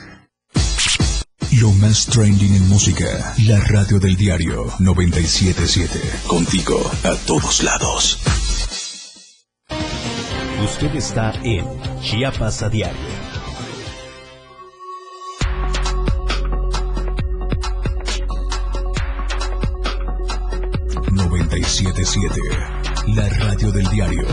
Lo 1.60 1.72
más 1.74 2.06
trending 2.06 2.56
en 2.56 2.70
música, 2.70 3.34
la 3.46 3.60
radio 3.60 4.00
del 4.00 4.16
diario 4.16 4.68
977, 4.80 6.00
contigo 6.28 6.80
a 7.04 7.16
todos 7.26 7.64
lados. 7.64 8.18
Usted 10.64 10.96
está 10.96 11.34
en 11.44 11.66
Chiapas 12.02 12.62
a 12.64 12.70
diario 12.70 13.21
977, 21.72 22.42
la 23.16 23.30
radio 23.30 23.72
del 23.72 23.88
diario. 23.88 24.28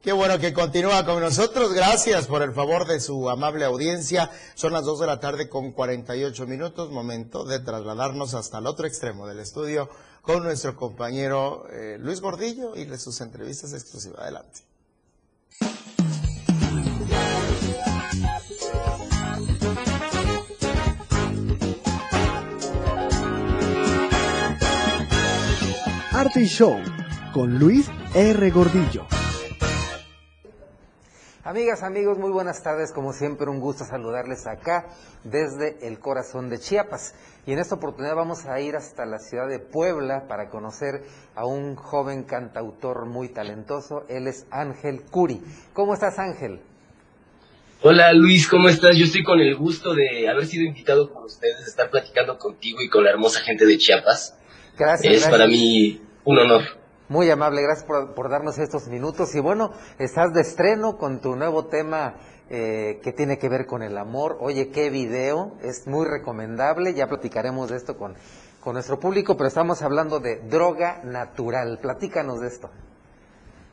Qué 0.00 0.10
bueno 0.12 0.38
que 0.38 0.54
continúa 0.54 1.04
con 1.04 1.20
nosotros. 1.20 1.74
Gracias 1.74 2.28
por 2.28 2.40
el 2.42 2.54
favor 2.54 2.86
de 2.86 2.98
su 2.98 3.28
amable 3.28 3.66
audiencia. 3.66 4.30
Son 4.54 4.72
las 4.72 4.84
2 4.84 5.00
de 5.00 5.06
la 5.06 5.20
tarde 5.20 5.50
con 5.50 5.72
48 5.72 6.46
minutos. 6.46 6.90
Momento 6.90 7.44
de 7.44 7.60
trasladarnos 7.60 8.32
hasta 8.32 8.58
el 8.58 8.66
otro 8.66 8.86
extremo 8.86 9.26
del 9.26 9.38
estudio 9.38 9.90
con 10.22 10.44
nuestro 10.44 10.76
compañero 10.76 11.66
eh, 11.70 11.98
Luis 12.00 12.20
Gordillo 12.20 12.74
y 12.76 12.86
sus 12.96 13.20
entrevistas 13.20 13.72
exclusivas. 13.74 14.20
Adelante. 14.20 14.60
Arte 26.12 26.40
y 26.42 26.46
Show 26.46 26.78
con 27.34 27.58
Luis 27.58 27.88
R. 28.14 28.50
Gordillo. 28.50 29.06
Amigas, 31.44 31.82
amigos, 31.82 32.18
muy 32.18 32.30
buenas 32.30 32.62
tardes. 32.62 32.92
Como 32.92 33.12
siempre, 33.12 33.50
un 33.50 33.58
gusto 33.58 33.84
saludarles 33.84 34.46
acá 34.46 34.86
desde 35.24 35.88
el 35.88 35.98
corazón 35.98 36.48
de 36.48 36.60
Chiapas. 36.60 37.16
Y 37.48 37.52
en 37.52 37.58
esta 37.58 37.74
oportunidad 37.74 38.14
vamos 38.14 38.46
a 38.46 38.60
ir 38.60 38.76
hasta 38.76 39.04
la 39.06 39.18
ciudad 39.18 39.48
de 39.48 39.58
Puebla 39.58 40.28
para 40.28 40.48
conocer 40.48 41.02
a 41.34 41.44
un 41.44 41.74
joven 41.74 42.22
cantautor 42.22 43.06
muy 43.06 43.28
talentoso. 43.28 44.04
Él 44.08 44.28
es 44.28 44.46
Ángel 44.52 45.02
Curi. 45.10 45.40
¿Cómo 45.72 45.94
estás, 45.94 46.20
Ángel? 46.20 46.60
Hola 47.82 48.12
Luis, 48.12 48.46
¿cómo 48.46 48.68
estás? 48.68 48.96
Yo 48.96 49.06
estoy 49.06 49.24
con 49.24 49.40
el 49.40 49.56
gusto 49.56 49.94
de 49.94 50.28
haber 50.28 50.46
sido 50.46 50.62
invitado 50.62 51.12
con 51.12 51.24
ustedes, 51.24 51.58
de 51.58 51.64
estar 51.64 51.90
platicando 51.90 52.38
contigo 52.38 52.80
y 52.82 52.88
con 52.88 53.02
la 53.02 53.10
hermosa 53.10 53.40
gente 53.40 53.66
de 53.66 53.78
Chiapas. 53.78 54.38
Gracias. 54.78 55.12
Es 55.12 55.28
para 55.28 55.48
mí 55.48 56.00
un 56.22 56.38
honor. 56.38 56.81
Muy 57.12 57.28
amable, 57.28 57.60
gracias 57.60 57.84
por, 57.84 58.30
darnos 58.30 58.56
estos 58.56 58.88
minutos. 58.88 59.34
Y 59.34 59.38
bueno, 59.38 59.70
estás 59.98 60.32
de 60.32 60.40
estreno 60.40 60.96
con 60.96 61.20
tu 61.20 61.36
nuevo 61.36 61.66
tema 61.66 62.14
eh, 62.48 63.00
que 63.02 63.12
tiene 63.12 63.36
que 63.36 63.50
ver 63.50 63.66
con 63.66 63.82
el 63.82 63.98
amor. 63.98 64.38
Oye, 64.40 64.70
qué 64.70 64.88
video, 64.88 65.52
es 65.62 65.86
muy 65.86 66.06
recomendable. 66.06 66.94
Ya 66.94 67.08
platicaremos 67.08 67.68
de 67.68 67.76
esto 67.76 67.98
con, 67.98 68.14
con 68.60 68.72
nuestro 68.72 68.98
público, 68.98 69.36
pero 69.36 69.48
estamos 69.48 69.82
hablando 69.82 70.20
de 70.20 70.38
droga 70.48 71.02
natural. 71.04 71.80
Platícanos 71.82 72.40
de 72.40 72.48
esto. 72.48 72.70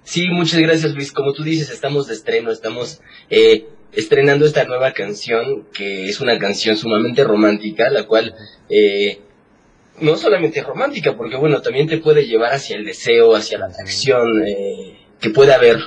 Sí, 0.03 0.27
muchas 0.27 0.59
gracias 0.59 0.93
Luis. 0.93 1.13
Como 1.13 1.31
tú 1.31 1.43
dices, 1.43 1.69
estamos 1.69 2.07
de 2.07 2.15
estreno, 2.15 2.51
estamos 2.51 3.01
eh, 3.29 3.69
estrenando 3.93 4.45
esta 4.45 4.65
nueva 4.65 4.91
canción, 4.91 5.65
que 5.73 6.09
es 6.09 6.19
una 6.19 6.37
canción 6.39 6.75
sumamente 6.75 7.23
romántica, 7.23 7.89
la 7.89 8.05
cual 8.05 8.35
eh, 8.67 9.21
no 10.01 10.15
solamente 10.15 10.61
romántica, 10.61 11.15
porque 11.15 11.35
bueno, 11.35 11.61
también 11.61 11.87
te 11.87 11.97
puede 11.97 12.25
llevar 12.25 12.53
hacia 12.53 12.75
el 12.75 12.85
deseo, 12.85 13.35
hacia 13.35 13.57
la 13.57 13.67
atracción 13.67 14.43
eh, 14.45 14.97
que 15.19 15.29
puede 15.29 15.53
haber 15.53 15.77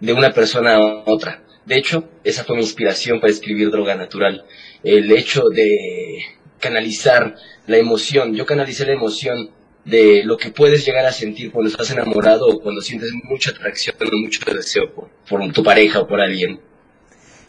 de 0.00 0.12
una 0.12 0.32
persona 0.32 0.76
a 0.76 1.02
otra. 1.06 1.42
De 1.64 1.76
hecho, 1.76 2.08
esa 2.22 2.44
fue 2.44 2.56
mi 2.56 2.62
inspiración 2.62 3.20
para 3.20 3.32
escribir 3.32 3.70
Droga 3.70 3.94
Natural. 3.96 4.44
El 4.82 5.10
hecho 5.10 5.42
de 5.52 6.18
canalizar 6.60 7.34
la 7.66 7.76
emoción. 7.76 8.34
Yo 8.34 8.46
canalicé 8.46 8.86
la 8.86 8.92
emoción 8.92 9.50
de 9.84 10.22
lo 10.24 10.36
que 10.36 10.50
puedes 10.50 10.84
llegar 10.84 11.06
a 11.06 11.12
sentir 11.12 11.52
cuando 11.52 11.70
estás 11.70 11.90
enamorado 11.90 12.46
o 12.46 12.60
cuando 12.60 12.80
sientes 12.80 13.10
mucha 13.24 13.50
atracción 13.50 13.96
o 14.00 14.16
mucho 14.16 14.40
deseo 14.52 14.92
por, 14.92 15.08
por 15.28 15.52
tu 15.52 15.62
pareja 15.62 16.00
o 16.00 16.06
por 16.06 16.20
alguien. 16.20 16.60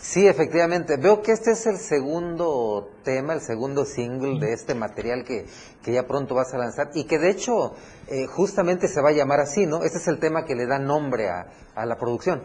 Sí, 0.08 0.26
efectivamente. 0.26 0.96
Veo 0.96 1.22
que 1.22 1.34
este 1.34 1.52
es 1.52 1.68
el 1.68 1.76
segundo 1.76 2.90
tema, 3.04 3.34
el 3.34 3.42
segundo 3.42 3.84
single 3.84 4.40
de 4.40 4.54
este 4.54 4.74
material 4.74 5.26
que, 5.26 5.48
que 5.84 5.92
ya 5.92 6.08
pronto 6.08 6.34
vas 6.34 6.54
a 6.54 6.58
lanzar 6.58 6.92
y 6.96 7.04
que 7.04 7.20
de 7.20 7.30
hecho 7.30 7.74
eh, 8.08 8.26
justamente 8.26 8.88
se 8.88 9.02
va 9.02 9.10
a 9.10 9.12
llamar 9.12 9.42
así, 9.42 9.66
¿no? 9.66 9.84
Este 9.84 9.98
es 9.98 10.08
el 10.08 10.18
tema 10.20 10.46
que 10.46 10.56
le 10.56 10.66
da 10.66 10.80
nombre 10.80 11.28
a, 11.28 11.52
a 11.76 11.86
la 11.86 11.98
producción. 11.98 12.42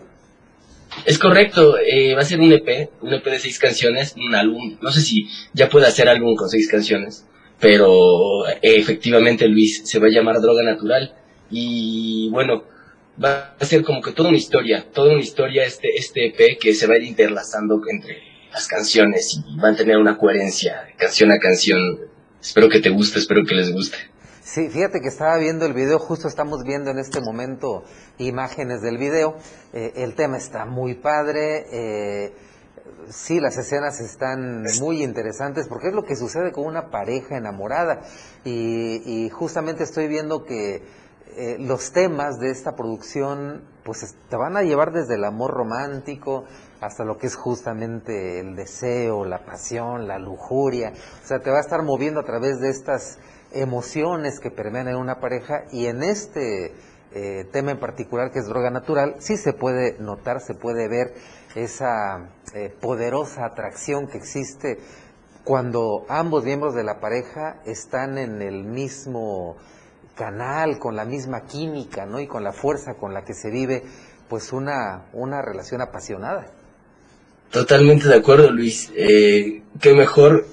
Es 1.06 1.20
correcto, 1.20 1.78
eh, 1.78 2.16
va 2.16 2.22
a 2.22 2.24
ser 2.24 2.40
un 2.40 2.52
EP, 2.52 2.90
un 3.00 3.14
EP 3.14 3.24
de 3.26 3.38
seis 3.38 3.60
canciones, 3.60 4.16
un 4.16 4.34
álbum. 4.34 4.76
No 4.82 4.90
sé 4.90 5.00
si 5.00 5.28
ya 5.52 5.68
puede 5.68 5.86
hacer 5.86 6.08
álbum 6.08 6.34
con 6.34 6.48
seis 6.48 6.68
canciones, 6.68 7.24
pero 7.60 8.44
eh, 8.48 8.58
efectivamente 8.60 9.46
Luis 9.46 9.82
se 9.84 10.00
va 10.00 10.08
a 10.08 10.10
llamar 10.10 10.40
Droga 10.40 10.64
Natural 10.64 11.14
y 11.48 12.28
bueno, 12.32 12.64
va 13.22 13.54
a 13.58 13.64
ser 13.64 13.84
como 13.84 14.00
que 14.00 14.12
toda 14.12 14.28
una 14.28 14.38
historia, 14.38 14.86
toda 14.92 15.12
una 15.12 15.20
historia 15.20 15.64
este, 15.64 15.88
este 15.96 16.26
EP 16.26 16.58
que 16.58 16.74
se 16.74 16.86
va 16.86 16.94
a 16.94 16.98
ir 16.98 17.04
interlazando 17.04 17.80
entre 17.88 18.18
las 18.52 18.66
canciones 18.66 19.40
y 19.46 19.58
van 19.58 19.74
a 19.74 19.76
tener 19.76 19.96
una 19.96 20.18
coherencia 20.18 20.88
canción 20.96 21.32
a 21.32 21.38
canción. 21.38 22.00
Espero 22.40 22.68
que 22.68 22.80
te 22.80 22.90
guste, 22.90 23.18
espero 23.18 23.44
que 23.44 23.54
les 23.54 23.72
guste. 23.72 23.96
Sí, 24.42 24.68
fíjate 24.68 25.00
que 25.00 25.08
estaba 25.08 25.38
viendo 25.38 25.64
el 25.64 25.72
video, 25.72 25.98
justo 25.98 26.26
estamos 26.26 26.64
viendo 26.64 26.90
en 26.90 26.98
este 26.98 27.20
momento 27.20 27.84
imágenes 28.18 28.82
del 28.82 28.98
video. 28.98 29.36
Eh, 29.72 29.92
el 29.96 30.14
tema 30.14 30.36
está 30.36 30.66
muy 30.66 30.94
padre. 30.94 31.64
Eh, 31.72 32.34
sí, 33.08 33.38
las 33.38 33.56
escenas 33.56 34.00
están 34.00 34.64
muy 34.80 35.02
interesantes 35.02 35.68
porque 35.68 35.88
es 35.88 35.94
lo 35.94 36.02
que 36.02 36.16
sucede 36.16 36.50
con 36.50 36.66
una 36.66 36.90
pareja 36.90 37.36
enamorada. 37.36 38.02
Y 38.44 39.30
justamente 39.30 39.84
estoy 39.84 40.08
viendo 40.08 40.44
que 40.44 40.82
eh, 41.36 41.56
los 41.58 41.92
temas 41.92 42.38
de 42.38 42.50
esta 42.50 42.76
producción 42.76 43.62
pues 43.84 44.14
te 44.28 44.36
van 44.36 44.56
a 44.56 44.62
llevar 44.62 44.92
desde 44.92 45.16
el 45.16 45.24
amor 45.24 45.52
romántico 45.52 46.44
hasta 46.80 47.04
lo 47.04 47.16
que 47.18 47.26
es 47.26 47.36
justamente 47.36 48.40
el 48.40 48.54
deseo, 48.54 49.24
la 49.24 49.44
pasión, 49.44 50.06
la 50.06 50.18
lujuria. 50.18 50.92
O 51.22 51.26
sea, 51.26 51.40
te 51.40 51.50
va 51.50 51.58
a 51.58 51.60
estar 51.60 51.82
moviendo 51.82 52.20
a 52.20 52.24
través 52.24 52.60
de 52.60 52.70
estas 52.70 53.18
emociones 53.52 54.40
que 54.40 54.50
permean 54.50 54.88
en 54.88 54.96
una 54.96 55.20
pareja 55.20 55.64
y 55.70 55.86
en 55.86 56.02
este 56.02 56.74
eh, 57.12 57.44
tema 57.52 57.72
en 57.72 57.80
particular 57.80 58.30
que 58.30 58.38
es 58.38 58.46
droga 58.46 58.70
natural, 58.70 59.16
sí 59.18 59.36
se 59.36 59.52
puede 59.52 59.98
notar, 59.98 60.40
se 60.40 60.54
puede 60.54 60.88
ver 60.88 61.14
esa 61.54 62.30
eh, 62.54 62.74
poderosa 62.80 63.44
atracción 63.44 64.06
que 64.06 64.18
existe 64.18 64.78
cuando 65.44 66.06
ambos 66.08 66.44
miembros 66.44 66.74
de 66.74 66.84
la 66.84 67.00
pareja 67.00 67.60
están 67.66 68.16
en 68.16 68.40
el 68.42 68.64
mismo 68.64 69.56
canal, 70.16 70.78
con 70.78 70.96
la 70.96 71.04
misma 71.04 71.44
química, 71.44 72.06
¿no? 72.06 72.20
Y 72.20 72.26
con 72.26 72.44
la 72.44 72.52
fuerza 72.52 72.94
con 72.94 73.14
la 73.14 73.24
que 73.24 73.34
se 73.34 73.50
vive, 73.50 73.82
pues 74.28 74.52
una, 74.52 75.06
una 75.12 75.42
relación 75.42 75.80
apasionada. 75.80 76.46
Totalmente 77.50 78.08
de 78.08 78.14
acuerdo, 78.14 78.50
Luis. 78.50 78.90
Eh, 78.96 79.62
qué 79.80 79.94
mejor 79.94 80.46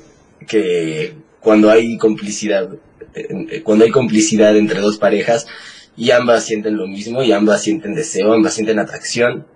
que 0.47 1.16
cuando 1.39 1.70
hay 1.70 1.97
complicidad, 1.97 2.70
eh, 3.14 3.62
cuando 3.64 3.86
hay 3.86 3.91
complicidad 3.91 4.55
entre 4.57 4.82
dos 4.82 4.97
parejas 4.97 5.47
y 5.95 6.12
ambas 6.12 6.43
sienten 6.45 6.76
lo 6.76 6.88
mismo 6.88 7.24
y 7.24 7.32
ambas 7.32 7.62
sienten 7.62 7.93
deseo, 7.93 8.34
ambas 8.34 8.53
sienten 8.53 8.80
atracción. 8.80 9.47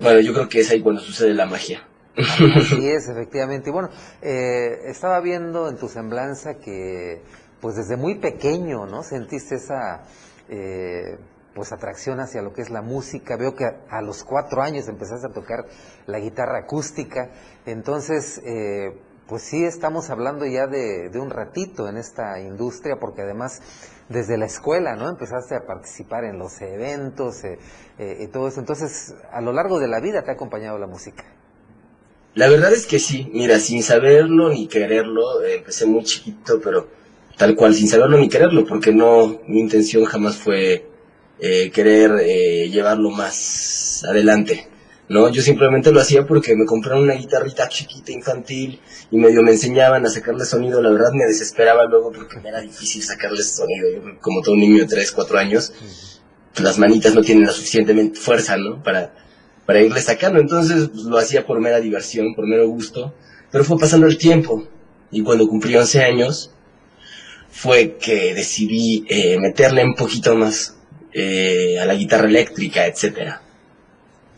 Bueno, 0.00 0.20
yo 0.20 0.32
creo 0.32 0.48
que 0.48 0.60
es 0.60 0.70
ahí 0.70 0.80
cuando 0.80 1.00
sucede 1.00 1.32
la 1.34 1.46
magia. 1.46 1.86
Así 2.16 2.88
es, 2.88 3.08
efectivamente. 3.08 3.70
Y 3.70 3.72
bueno, 3.72 3.88
eh, 4.20 4.80
estaba 4.86 5.20
viendo 5.20 5.68
en 5.68 5.78
tu 5.78 5.88
semblanza 5.88 6.58
que 6.58 7.22
pues 7.62 7.76
desde 7.76 7.96
muy 7.96 8.16
pequeño, 8.16 8.86
¿no? 8.86 9.04
Sentiste 9.04 9.54
esa 9.54 10.02
eh, 10.48 11.16
pues 11.54 11.72
atracción 11.72 12.18
hacia 12.18 12.42
lo 12.42 12.52
que 12.52 12.60
es 12.60 12.70
la 12.70 12.82
música. 12.82 13.36
Veo 13.36 13.54
que 13.54 13.64
a, 13.64 14.02
los 14.02 14.24
cuatro 14.24 14.62
años 14.62 14.88
empezaste 14.88 15.28
a 15.28 15.32
tocar 15.32 15.64
la 16.06 16.18
guitarra 16.18 16.58
acústica. 16.64 17.30
Entonces, 17.64 18.42
eh, 18.44 19.00
pues 19.28 19.42
sí 19.42 19.64
estamos 19.64 20.10
hablando 20.10 20.44
ya 20.44 20.66
de, 20.66 21.08
un 21.14 21.30
ratito 21.30 21.88
en 21.88 21.98
esta 21.98 22.40
industria, 22.40 22.96
porque 23.00 23.22
además 23.22 23.60
desde 24.08 24.36
la 24.36 24.46
escuela, 24.46 24.96
¿no? 24.96 25.08
Empezaste 25.08 25.54
a 25.54 25.64
participar 25.64 26.24
en 26.24 26.40
los 26.40 26.60
eventos 26.60 27.44
eh, 27.44 27.58
y 28.18 28.26
todo 28.26 28.48
eso. 28.48 28.58
Entonces, 28.58 29.14
a 29.30 29.40
lo 29.40 29.52
largo 29.52 29.78
de 29.78 29.86
la 29.86 30.00
vida 30.00 30.22
te 30.24 30.32
ha 30.32 30.34
acompañado 30.34 30.78
la 30.78 30.88
música. 30.88 31.22
La 32.34 32.48
verdad 32.48 32.72
es 32.72 32.86
que 32.86 32.98
sí, 32.98 33.30
mira, 33.32 33.60
sin 33.60 33.84
saberlo 33.84 34.48
ni 34.48 34.66
quererlo, 34.66 35.44
empecé 35.44 35.86
muy 35.86 36.02
chiquito, 36.02 36.60
pero 36.60 37.01
tal 37.42 37.56
cual, 37.56 37.74
sin 37.74 37.88
saberlo 37.88 38.18
ni 38.18 38.28
quererlo, 38.28 38.64
porque 38.64 38.92
no, 38.92 39.40
mi 39.48 39.58
intención 39.58 40.04
jamás 40.04 40.36
fue 40.36 40.86
eh, 41.40 41.72
querer 41.72 42.20
eh, 42.20 42.70
llevarlo 42.70 43.10
más 43.10 44.04
adelante, 44.08 44.68
¿no? 45.08 45.28
Yo 45.28 45.42
simplemente 45.42 45.90
lo 45.90 46.00
hacía 46.00 46.24
porque 46.24 46.54
me 46.54 46.64
compraron 46.66 47.02
una 47.02 47.14
guitarrita 47.14 47.68
chiquita, 47.68 48.12
infantil, 48.12 48.78
y 49.10 49.16
medio 49.16 49.42
me 49.42 49.50
enseñaban 49.50 50.06
a 50.06 50.08
sacarle 50.08 50.44
sonido, 50.44 50.80
la 50.80 50.90
verdad 50.90 51.10
me 51.14 51.24
desesperaba 51.24 51.84
luego 51.86 52.12
porque 52.12 52.38
me 52.38 52.48
era 52.48 52.60
difícil 52.60 53.02
sacarle 53.02 53.42
sonido, 53.42 53.88
como 54.20 54.40
todo 54.40 54.54
niño 54.54 54.78
de 54.84 54.86
3, 54.86 55.10
4 55.10 55.38
años, 55.40 55.72
las 56.58 56.78
manitas 56.78 57.12
no 57.12 57.22
tienen 57.22 57.44
la 57.44 57.50
suficientemente 57.50 58.20
fuerza, 58.20 58.56
¿no? 58.56 58.80
Para, 58.84 59.16
para 59.66 59.80
irle 59.80 60.00
sacando, 60.00 60.38
entonces 60.38 60.90
pues, 60.90 61.06
lo 61.06 61.18
hacía 61.18 61.44
por 61.44 61.58
mera 61.58 61.80
diversión, 61.80 62.36
por 62.36 62.46
mero 62.46 62.68
gusto, 62.68 63.12
pero 63.50 63.64
fue 63.64 63.80
pasando 63.80 64.06
el 64.06 64.16
tiempo, 64.16 64.68
y 65.10 65.24
cuando 65.24 65.48
cumplí 65.48 65.74
11 65.74 66.04
años, 66.04 66.52
fue 67.52 67.98
que 67.98 68.34
decidí 68.34 69.04
eh, 69.08 69.38
meterle 69.38 69.84
un 69.84 69.94
poquito 69.94 70.34
más 70.34 70.74
eh, 71.12 71.78
a 71.78 71.84
la 71.84 71.94
guitarra 71.94 72.26
eléctrica, 72.26 72.86
etcétera. 72.86 73.42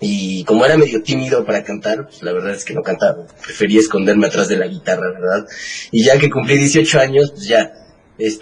Y 0.01 0.45
como 0.45 0.67
era 0.67 0.77
medio 0.77 1.01
tímido 1.03 1.45
para 1.47 1.63
cantar, 1.63 2.07
pues 2.07 2.23
la 2.25 2.33
verdad 2.33 2.51
es 2.51 2.65
que 2.65 2.75
no 2.75 2.83
cantaba, 2.83 3.25
prefería 3.43 3.79
esconderme 3.79 4.27
atrás 4.27 4.49
de 4.49 4.57
la 4.57 4.67
guitarra, 4.67 5.13
¿verdad? 5.13 5.47
Y 5.93 6.05
ya 6.05 6.19
que 6.19 6.29
cumplí 6.29 6.59
18 6.59 7.01
años, 7.01 7.31
pues 7.31 7.47
ya 7.47 7.73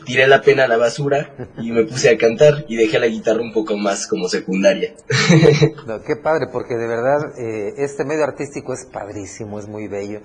tiré 0.06 0.26
la 0.26 0.40
pena 0.40 0.64
a 0.64 0.68
la 0.68 0.78
basura 0.78 1.34
y 1.58 1.70
me 1.70 1.84
puse 1.84 2.08
a 2.10 2.16
cantar 2.16 2.64
y 2.66 2.76
dejé 2.76 2.98
la 2.98 3.06
guitarra 3.06 3.42
un 3.42 3.52
poco 3.52 3.76
más 3.76 4.06
como 4.06 4.28
secundaria. 4.28 4.94
No, 5.86 6.02
qué 6.02 6.16
padre, 6.16 6.46
porque 6.50 6.74
de 6.74 6.88
verdad 6.88 7.38
eh, 7.38 7.74
este 7.76 8.04
medio 8.04 8.24
artístico 8.24 8.72
es 8.72 8.86
padrísimo, 8.90 9.58
es 9.58 9.68
muy 9.68 9.86
bello, 9.86 10.20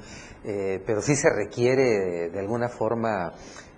pero 0.85 1.01
sí 1.01 1.15
se 1.15 1.27
requiere 1.29 2.29
de 2.29 2.39
alguna 2.39 2.69
forma 2.69 3.33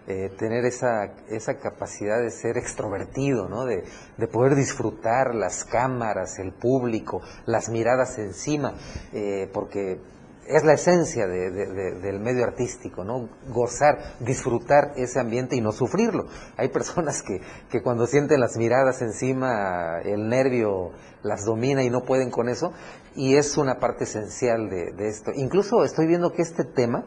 eh, 0.10 0.32
tener 0.40 0.66
esa, 0.66 1.14
esa 1.30 1.60
capacidad 1.60 2.20
de 2.20 2.32
ser 2.32 2.58
extrovertido, 2.58 3.48
¿no? 3.48 3.66
de, 3.66 3.84
de, 4.18 4.28
poder 4.28 4.56
disfrutar 4.56 5.36
las 5.36 5.64
cámaras, 5.64 6.40
el 6.40 6.52
público, 6.52 7.22
las 7.46 7.70
miradas 7.70 8.18
encima, 8.18 8.74
eh, 9.14 9.48
porque 9.54 10.00
es 10.48 10.64
la 10.64 10.74
esencia 10.74 11.28
de, 11.28 11.52
del 11.52 12.20
medio 12.20 12.44
artístico, 12.44 13.04
¿no? 13.04 13.30
Gozar, 13.50 14.16
disfrutar 14.20 14.94
ese 14.96 15.20
ambiente 15.20 15.56
y 15.56 15.62
no 15.62 15.72
sufrirlo. 15.72 16.26
Hay 16.58 16.70
personas 16.70 17.22
que, 17.22 17.40
que 17.70 17.84
cuando 17.84 18.08
sienten 18.08 18.40
las 18.40 18.58
miradas 18.58 19.04
encima, 19.04 20.00
el 20.04 20.28
nervio 20.28 20.92
las 21.22 21.46
domina 21.46 21.84
y 21.84 21.92
no 21.92 22.02
pueden 22.02 22.32
con 22.32 22.50
eso, 22.50 22.74
y 23.16 23.36
es 23.36 23.58
una 23.58 23.78
parte 23.78 24.06
esencial 24.06 24.70
de, 24.72 24.92
de 24.92 25.10
esto. 25.10 25.32
Incluso 25.36 25.84
estoy 25.84 26.08
viendo 26.08 26.32
que 26.32 26.42
este 26.42 26.64
tema, 26.64 27.06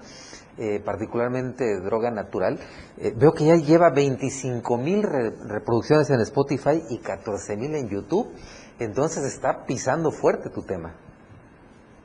eh, 0.62 0.80
particularmente 0.84 1.80
droga 1.80 2.12
natural, 2.12 2.58
eh, 2.98 3.12
veo 3.16 3.32
que 3.34 3.46
ya 3.46 3.56
lleva 3.56 3.90
25 3.90 4.78
mil 4.78 5.02
reproducciones 5.02 6.08
en 6.10 6.20
Spotify 6.20 6.80
y 6.88 6.98
14 6.98 7.56
mil 7.56 7.74
en 7.74 7.88
YouTube. 7.88 8.28
Entonces 8.78 9.24
está 9.24 9.66
pisando 9.66 10.12
fuerte 10.12 10.50
tu 10.50 10.62
tema. 10.62 10.94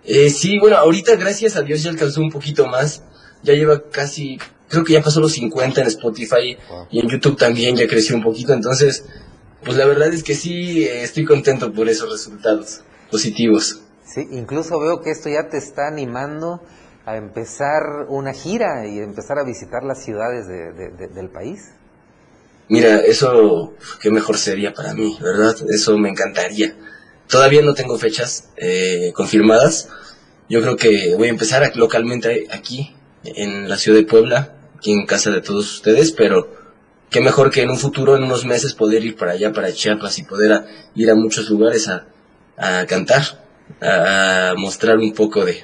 Eh, 0.03 0.31
sí, 0.31 0.57
bueno, 0.59 0.77
ahorita 0.77 1.15
gracias 1.17 1.55
a 1.55 1.61
Dios 1.61 1.83
ya 1.83 1.91
alcanzó 1.91 2.19
un 2.21 2.31
poquito 2.31 2.65
más. 2.65 3.03
Ya 3.43 3.53
lleva 3.53 3.89
casi 3.91 4.39
creo 4.67 4.83
que 4.83 4.93
ya 4.93 5.01
pasó 5.01 5.19
los 5.19 5.33
50 5.33 5.81
en 5.81 5.87
Spotify 5.87 6.57
y 6.89 6.99
en 6.99 7.07
YouTube 7.07 7.37
también 7.37 7.75
ya 7.75 7.87
creció 7.87 8.15
un 8.15 8.23
poquito, 8.23 8.53
entonces, 8.53 9.05
pues 9.63 9.77
la 9.77 9.85
verdad 9.85 10.13
es 10.13 10.23
que 10.23 10.35
sí, 10.35 10.83
eh, 10.83 11.03
estoy 11.03 11.25
contento 11.25 11.71
por 11.71 11.87
esos 11.89 12.11
resultados 12.11 12.81
positivos. 13.11 13.81
Sí, 14.03 14.27
incluso 14.31 14.79
veo 14.79 15.01
que 15.01 15.11
esto 15.11 15.29
ya 15.29 15.49
te 15.49 15.57
está 15.57 15.87
animando 15.87 16.61
a 17.07 17.15
empezar 17.15 18.05
una 18.09 18.33
gira 18.33 18.85
y 18.85 18.99
empezar 18.99 19.39
a 19.39 19.45
visitar 19.45 19.81
las 19.83 20.03
ciudades 20.03 20.45
del 20.45 21.29
país. 21.29 21.71
Mira, 22.67 22.97
eso 22.97 23.75
qué 24.01 24.11
mejor 24.11 24.37
sería 24.37 24.73
para 24.73 24.93
mí, 24.93 25.17
¿verdad? 25.21 25.55
Eso 25.69 25.97
me 25.97 26.09
encantaría. 26.09 26.75
Todavía 27.29 27.61
no 27.61 27.73
tengo 27.73 27.97
fechas 27.97 28.49
eh, 28.57 29.13
confirmadas. 29.15 29.87
Yo 30.49 30.61
creo 30.61 30.75
que 30.75 31.15
voy 31.15 31.29
a 31.29 31.31
empezar 31.31 31.71
localmente 31.77 32.45
aquí, 32.51 32.93
en 33.23 33.69
la 33.69 33.77
ciudad 33.77 33.97
de 33.97 34.05
Puebla, 34.05 34.53
aquí 34.75 34.91
en 34.91 35.05
casa 35.05 35.31
de 35.31 35.39
todos 35.39 35.75
ustedes, 35.75 36.11
pero 36.11 36.51
qué 37.09 37.21
mejor 37.21 37.51
que 37.51 37.61
en 37.61 37.69
un 37.69 37.77
futuro, 37.77 38.17
en 38.17 38.23
unos 38.23 38.45
meses, 38.45 38.73
poder 38.73 39.05
ir 39.05 39.15
para 39.15 39.31
allá, 39.31 39.53
para 39.53 39.71
Chiapas 39.71 40.19
y 40.19 40.23
poder 40.23 40.65
ir 40.93 41.09
a 41.09 41.15
muchos 41.15 41.49
lugares 41.49 41.87
a, 41.87 42.05
a 42.57 42.85
cantar, 42.85 43.23
a, 43.81 44.55
mostrar 44.57 44.97
un 44.97 45.13
poco 45.13 45.45
de, 45.45 45.63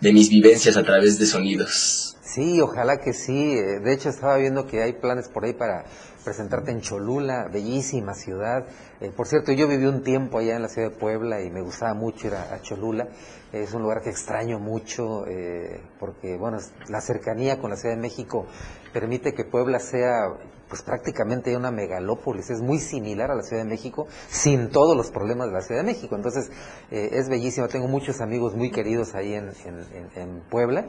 de 0.00 0.12
mis 0.12 0.30
vivencias 0.30 0.76
a 0.76 0.82
través 0.82 1.18
de 1.18 1.26
sonidos. 1.26 2.16
Sí, 2.22 2.60
ojalá 2.60 2.98
que 2.98 3.12
sí. 3.12 3.54
Eh, 3.54 3.80
de 3.80 3.92
hecho, 3.92 4.10
estaba 4.10 4.36
viendo 4.36 4.66
que 4.66 4.82
hay 4.82 4.92
planes 4.92 5.28
por 5.28 5.44
ahí 5.44 5.54
para 5.54 5.84
presentarte 6.24 6.70
en 6.70 6.82
Cholula, 6.82 7.48
bellísima 7.50 8.14
ciudad. 8.14 8.66
Eh, 9.00 9.10
por 9.16 9.26
cierto, 9.26 9.52
yo 9.52 9.66
viví 9.66 9.86
un 9.86 10.02
tiempo 10.02 10.38
allá 10.38 10.56
en 10.56 10.62
la 10.62 10.68
ciudad 10.68 10.90
de 10.90 10.96
Puebla 10.96 11.42
y 11.42 11.50
me 11.50 11.62
gustaba 11.62 11.94
mucho 11.94 12.26
ir 12.26 12.34
a, 12.34 12.60
Cholula. 12.60 13.08
Es 13.52 13.72
un 13.72 13.82
lugar 13.82 14.02
que 14.02 14.10
extraño 14.10 14.58
mucho 14.58 15.26
eh, 15.26 15.80
porque, 15.98 16.36
bueno, 16.36 16.58
la 16.88 17.00
cercanía 17.00 17.58
con 17.58 17.70
la 17.70 17.76
Ciudad 17.76 17.94
de 17.94 18.02
México 18.02 18.46
permite 18.92 19.32
que 19.32 19.44
Puebla 19.44 19.78
sea 19.78 20.28
pues 20.68 20.82
prácticamente 20.82 21.56
una 21.56 21.70
megalópolis, 21.70 22.50
es 22.50 22.60
muy 22.60 22.78
similar 22.78 23.30
a 23.30 23.34
la 23.34 23.42
Ciudad 23.42 23.62
de 23.62 23.68
México, 23.68 24.06
sin 24.28 24.70
todos 24.70 24.96
los 24.96 25.10
problemas 25.10 25.48
de 25.48 25.54
la 25.54 25.62
Ciudad 25.62 25.80
de 25.80 25.86
México. 25.86 26.14
Entonces, 26.14 26.50
eh, 26.90 27.10
es 27.12 27.28
bellísimo, 27.28 27.68
tengo 27.68 27.88
muchos 27.88 28.20
amigos 28.20 28.54
muy 28.54 28.70
queridos 28.70 29.14
ahí 29.14 29.34
en, 29.34 29.50
en 30.14 30.40
Puebla 30.50 30.86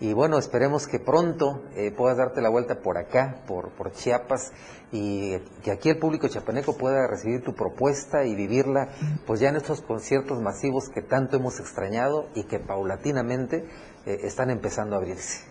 y 0.00 0.12
bueno, 0.12 0.38
esperemos 0.38 0.86
que 0.86 1.00
pronto 1.00 1.64
eh, 1.74 1.90
puedas 1.90 2.18
darte 2.18 2.40
la 2.40 2.48
vuelta 2.48 2.80
por 2.80 2.98
acá, 2.98 3.42
por, 3.48 3.70
por 3.70 3.92
Chiapas, 3.92 4.52
y 4.92 5.36
que 5.64 5.72
aquí 5.72 5.88
el 5.90 5.98
público 5.98 6.28
chapaneco 6.28 6.76
pueda 6.76 7.08
recibir 7.08 7.42
tu 7.42 7.52
propuesta 7.54 8.24
y 8.24 8.36
vivirla, 8.36 8.90
pues 9.26 9.40
ya 9.40 9.48
en 9.48 9.56
estos 9.56 9.82
conciertos 9.82 10.40
masivos 10.40 10.88
que 10.88 11.02
tanto 11.02 11.36
hemos 11.36 11.58
extrañado 11.58 12.28
y 12.36 12.44
que 12.44 12.60
paulatinamente 12.60 13.64
eh, 14.06 14.18
están 14.22 14.50
empezando 14.50 14.94
a 14.94 14.98
abrirse. 14.98 15.44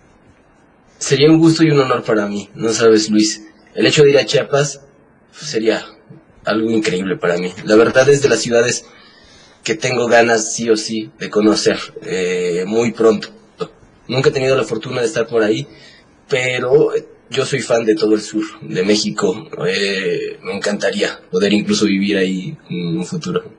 Sería 0.98 1.30
un 1.30 1.40
gusto 1.40 1.64
y 1.64 1.72
un 1.72 1.82
honor 1.82 2.04
para 2.04 2.26
mí, 2.26 2.50
no 2.56 2.70
sabes 2.70 3.10
Luis. 3.12 3.46
El 3.78 3.86
hecho 3.86 4.04
de 4.04 4.10
ir 4.10 4.18
a 4.18 4.26
Chiapas 4.26 4.82
sería 5.32 5.86
algo 6.46 6.72
increíble 6.72 7.16
para 7.16 7.38
mí. 7.38 7.54
La 7.64 7.76
verdad 7.76 8.10
es 8.10 8.24
de 8.24 8.30
las 8.30 8.42
ciudades 8.42 8.86
que 9.64 9.76
tengo 9.76 10.08
ganas 10.08 10.52
sí 10.52 10.68
o 10.72 10.76
sí 10.76 11.12
de 11.20 11.30
conocer 11.30 11.78
eh, 12.02 12.64
muy 12.66 12.92
pronto. 12.92 13.30
Nunca 14.08 14.30
he 14.30 14.32
tenido 14.32 14.58
la 14.58 14.64
fortuna 14.64 15.02
de 15.02 15.06
estar 15.06 15.28
por 15.28 15.44
ahí, 15.44 15.68
pero 16.28 16.90
yo 17.30 17.46
soy 17.46 17.60
fan 17.60 17.86
de 17.86 17.94
todo 17.94 18.16
el 18.16 18.22
sur 18.22 18.44
de 18.62 18.82
México. 18.82 19.48
Eh, 19.68 20.40
me 20.42 20.56
encantaría 20.56 21.22
poder 21.30 21.54
incluso 21.54 21.86
vivir 21.86 22.18
ahí 22.18 22.58
en 22.72 22.98
un 22.98 23.06
futuro. 23.06 23.57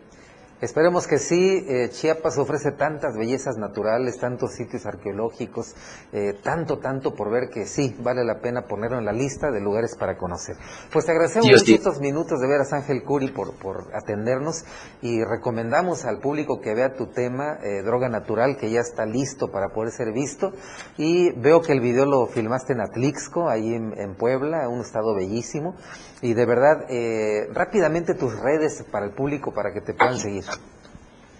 Esperemos 0.61 1.07
que 1.07 1.19
sí. 1.19 1.65
Eh, 1.69 1.89
Chiapas 1.91 2.37
ofrece 2.37 2.73
tantas 2.73 3.17
bellezas 3.17 3.57
naturales, 3.59 4.19
tantos 4.19 4.55
sitios 4.55 4.87
arqueológicos, 4.87 5.77
eh, 6.13 6.35
tanto, 6.43 6.79
tanto 6.79 7.15
por 7.15 7.31
ver 7.31 7.49
que 7.49 7.65
sí, 7.65 7.95
vale 8.01 8.25
la 8.25 8.41
pena 8.41 8.63
ponerlo 8.63 8.99
en 8.99 9.05
la 9.05 9.13
lista 9.13 9.53
de 9.53 9.61
lugares 9.61 9.95
para 9.97 10.17
conocer. 10.17 10.57
Pues 10.93 11.07
te 11.07 11.13
agradecemos 11.13 11.49
estos 11.69 12.01
minutos 12.01 12.41
de 12.41 12.49
veras, 12.49 12.73
Ángel 12.73 13.05
Curi, 13.05 13.31
por, 13.31 13.55
por 13.55 13.95
atendernos 13.95 14.65
y 15.01 15.23
recomendamos 15.23 16.05
al 16.05 16.19
público 16.19 16.61
que 16.61 16.75
vea 16.75 16.95
tu 16.95 17.07
tema, 17.07 17.59
eh, 17.63 17.83
Droga 17.83 18.09
Natural, 18.09 18.57
que 18.57 18.71
ya 18.71 18.81
está 18.81 19.07
listo 19.07 19.53
para 19.53 19.69
poder 19.69 19.93
ser 19.93 20.13
visto. 20.13 20.53
Y 20.97 21.31
veo 21.39 21.63
que 21.63 21.73
el 21.73 21.81
video 21.81 22.05
lo 22.05 22.27
filmaste 22.27 22.73
en 22.73 22.81
Atlixco, 22.81 23.49
ahí 23.49 23.75
en, 23.75 23.97
en 23.97 24.17
Puebla, 24.17 24.69
un 24.69 24.81
estado 24.81 25.15
bellísimo. 25.15 25.77
Y 26.21 26.35
de 26.35 26.47
verdad, 26.47 26.87
eh, 26.89 27.47
rápidamente 27.53 28.15
tus 28.15 28.37
redes 28.41 28.85
para 28.91 29.07
el 29.07 29.13
público, 29.13 29.53
para 29.53 29.73
que 29.73 29.81
te 29.81 29.95
puedan 29.95 30.19
seguir. 30.19 30.48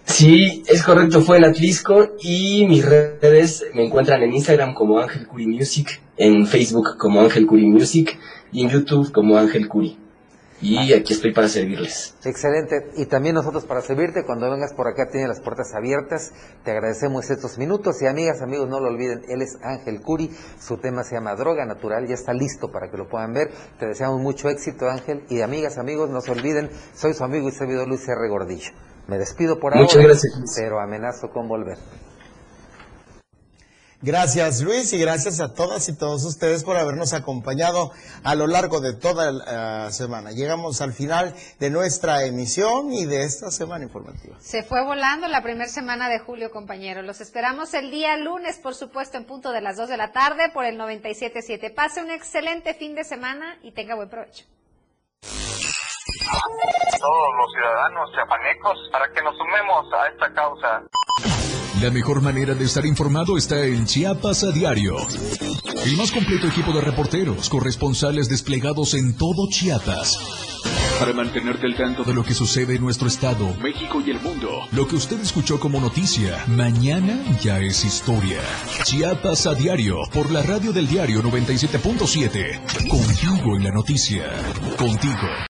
Sí, 0.05 0.63
es 0.67 0.83
correcto, 0.83 1.21
fue 1.21 1.37
en 1.37 1.45
Atlisco 1.45 2.15
y 2.19 2.65
mis 2.67 2.83
redes 2.83 3.63
me 3.75 3.85
encuentran 3.85 4.21
en 4.23 4.33
Instagram 4.33 4.73
como 4.73 4.99
Ángel 4.99 5.27
Curi 5.27 5.45
Music, 5.45 6.01
en 6.17 6.47
Facebook 6.47 6.97
como 6.97 7.21
Ángel 7.21 7.45
Curi 7.45 7.67
Music 7.67 8.17
y 8.51 8.63
en 8.63 8.69
YouTube 8.69 9.11
como 9.11 9.37
Ángel 9.37 9.67
Curi. 9.67 9.97
Y 10.61 10.91
aquí 10.91 11.13
estoy 11.13 11.33
para 11.33 11.47
servirles. 11.47 12.15
Excelente. 12.25 12.91
Y 12.97 13.05
también 13.05 13.35
nosotros 13.35 13.63
para 13.65 13.81
servirte. 13.81 14.25
Cuando 14.25 14.51
vengas 14.51 14.73
por 14.73 14.89
acá 14.89 15.07
tiene 15.09 15.27
las 15.27 15.39
puertas 15.39 15.73
abiertas. 15.73 16.33
Te 16.65 16.71
agradecemos 16.71 17.29
estos 17.29 17.57
minutos. 17.57 18.01
Y 18.01 18.07
amigas, 18.07 18.41
amigos, 18.41 18.67
no 18.67 18.81
lo 18.81 18.89
olviden. 18.89 19.21
Él 19.29 19.41
es 19.41 19.57
Ángel 19.63 20.01
Curi. 20.01 20.29
Su 20.59 20.75
tema 20.75 21.03
se 21.03 21.15
llama 21.15 21.35
Droga 21.35 21.65
Natural. 21.65 22.05
Ya 22.09 22.15
está 22.15 22.33
listo 22.33 22.71
para 22.73 22.91
que 22.91 22.97
lo 22.97 23.07
puedan 23.07 23.31
ver. 23.31 23.51
Te 23.79 23.85
deseamos 23.85 24.19
mucho 24.19 24.49
éxito, 24.49 24.89
Ángel. 24.89 25.23
Y 25.29 25.39
amigas, 25.39 25.77
amigos, 25.77 26.09
no 26.09 26.19
se 26.19 26.31
olviden. 26.31 26.69
Soy 26.93 27.13
su 27.13 27.23
amigo 27.23 27.47
y 27.47 27.51
servidor 27.53 27.87
Luis 27.87 28.05
R. 28.09 28.27
Gordillo. 28.27 28.73
Me 29.09 29.17
despido 29.17 29.59
por 29.59 29.73
ahora. 29.73 29.83
Muchas 29.83 30.03
gracias. 30.03 30.33
Pero 30.55 30.79
amenazo 30.79 31.29
con 31.31 31.47
volver. 31.47 31.77
Gracias 34.01 34.61
Luis 34.61 34.93
y 34.93 34.97
gracias 34.97 35.41
a 35.41 35.53
todas 35.53 35.89
y 35.89 35.97
todos 35.97 36.23
ustedes 36.23 36.63
por 36.63 36.77
habernos 36.77 37.11
acompañado 37.11 37.91
a 38.23 38.33
lo 38.33 38.47
largo 38.47 38.79
de 38.79 38.93
toda 38.93 39.29
la 39.33 39.91
semana. 39.91 40.31
Llegamos 40.31 40.79
al 40.79 40.93
final 40.93 41.35
de 41.59 41.69
nuestra 41.69 42.23
emisión 42.23 42.93
y 42.93 43.03
de 43.03 43.23
esta 43.23 43.51
semana 43.51 43.83
informativa. 43.83 44.37
Se 44.39 44.63
fue 44.63 44.85
volando 44.85 45.27
la 45.27 45.43
primera 45.43 45.67
semana 45.67 46.07
de 46.07 46.19
julio, 46.19 46.49
compañeros. 46.49 47.03
Los 47.03 47.19
esperamos 47.19 47.73
el 47.73 47.91
día 47.91 48.15
lunes, 48.15 48.57
por 48.59 48.73
supuesto, 48.73 49.17
en 49.17 49.25
punto 49.25 49.51
de 49.51 49.59
las 49.59 49.75
2 49.75 49.89
de 49.89 49.97
la 49.97 50.13
tarde 50.13 50.49
por 50.53 50.63
el 50.63 50.79
97.7. 50.79 51.73
Pase 51.73 52.01
un 52.01 52.09
excelente 52.09 52.75
fin 52.75 52.95
de 52.95 53.03
semana 53.03 53.57
y 53.63 53.73
tenga 53.73 53.95
buen 53.95 54.07
provecho. 54.07 54.45
Todos 56.99 57.29
los 57.37 57.51
ciudadanos 57.53 58.09
chapanecos 58.15 58.77
para 58.91 59.11
que 59.13 59.21
nos 59.23 59.35
sumemos 59.37 59.85
a 59.93 60.07
esta 60.07 60.33
causa. 60.33 60.83
La 61.81 61.89
mejor 61.91 62.21
manera 62.21 62.55
de 62.55 62.65
estar 62.65 62.85
informado 62.85 63.37
está 63.37 63.63
en 63.63 63.85
Chiapas 63.85 64.43
a 64.43 64.51
diario. 64.51 64.97
El 65.85 65.95
más 65.95 66.11
completo 66.11 66.47
equipo 66.47 66.73
de 66.73 66.81
reporteros, 66.81 67.49
corresponsales 67.49 68.27
desplegados 68.27 68.93
en 68.95 69.17
todo 69.17 69.47
Chiapas. 69.49 70.19
Para 70.99 71.13
mantenerte 71.13 71.65
al 71.65 71.77
tanto 71.77 72.03
de 72.03 72.13
lo 72.13 72.25
que 72.25 72.33
sucede 72.33 72.75
en 72.75 72.81
nuestro 72.81 73.07
estado, 73.07 73.55
México 73.61 74.01
y 74.05 74.11
el 74.11 74.19
mundo. 74.19 74.67
Lo 74.73 74.85
que 74.85 74.97
usted 74.97 75.17
escuchó 75.21 75.57
como 75.57 75.79
noticia, 75.79 76.43
mañana 76.47 77.17
ya 77.41 77.59
es 77.59 77.85
historia. 77.85 78.41
Chiapas 78.83 79.47
a 79.47 79.55
diario, 79.55 79.95
por 80.13 80.29
la 80.29 80.43
radio 80.43 80.73
del 80.73 80.89
diario 80.89 81.23
97.7. 81.23 82.89
Contigo 82.89 83.55
en 83.55 83.63
la 83.63 83.71
noticia. 83.71 84.25
Contigo. 84.77 85.29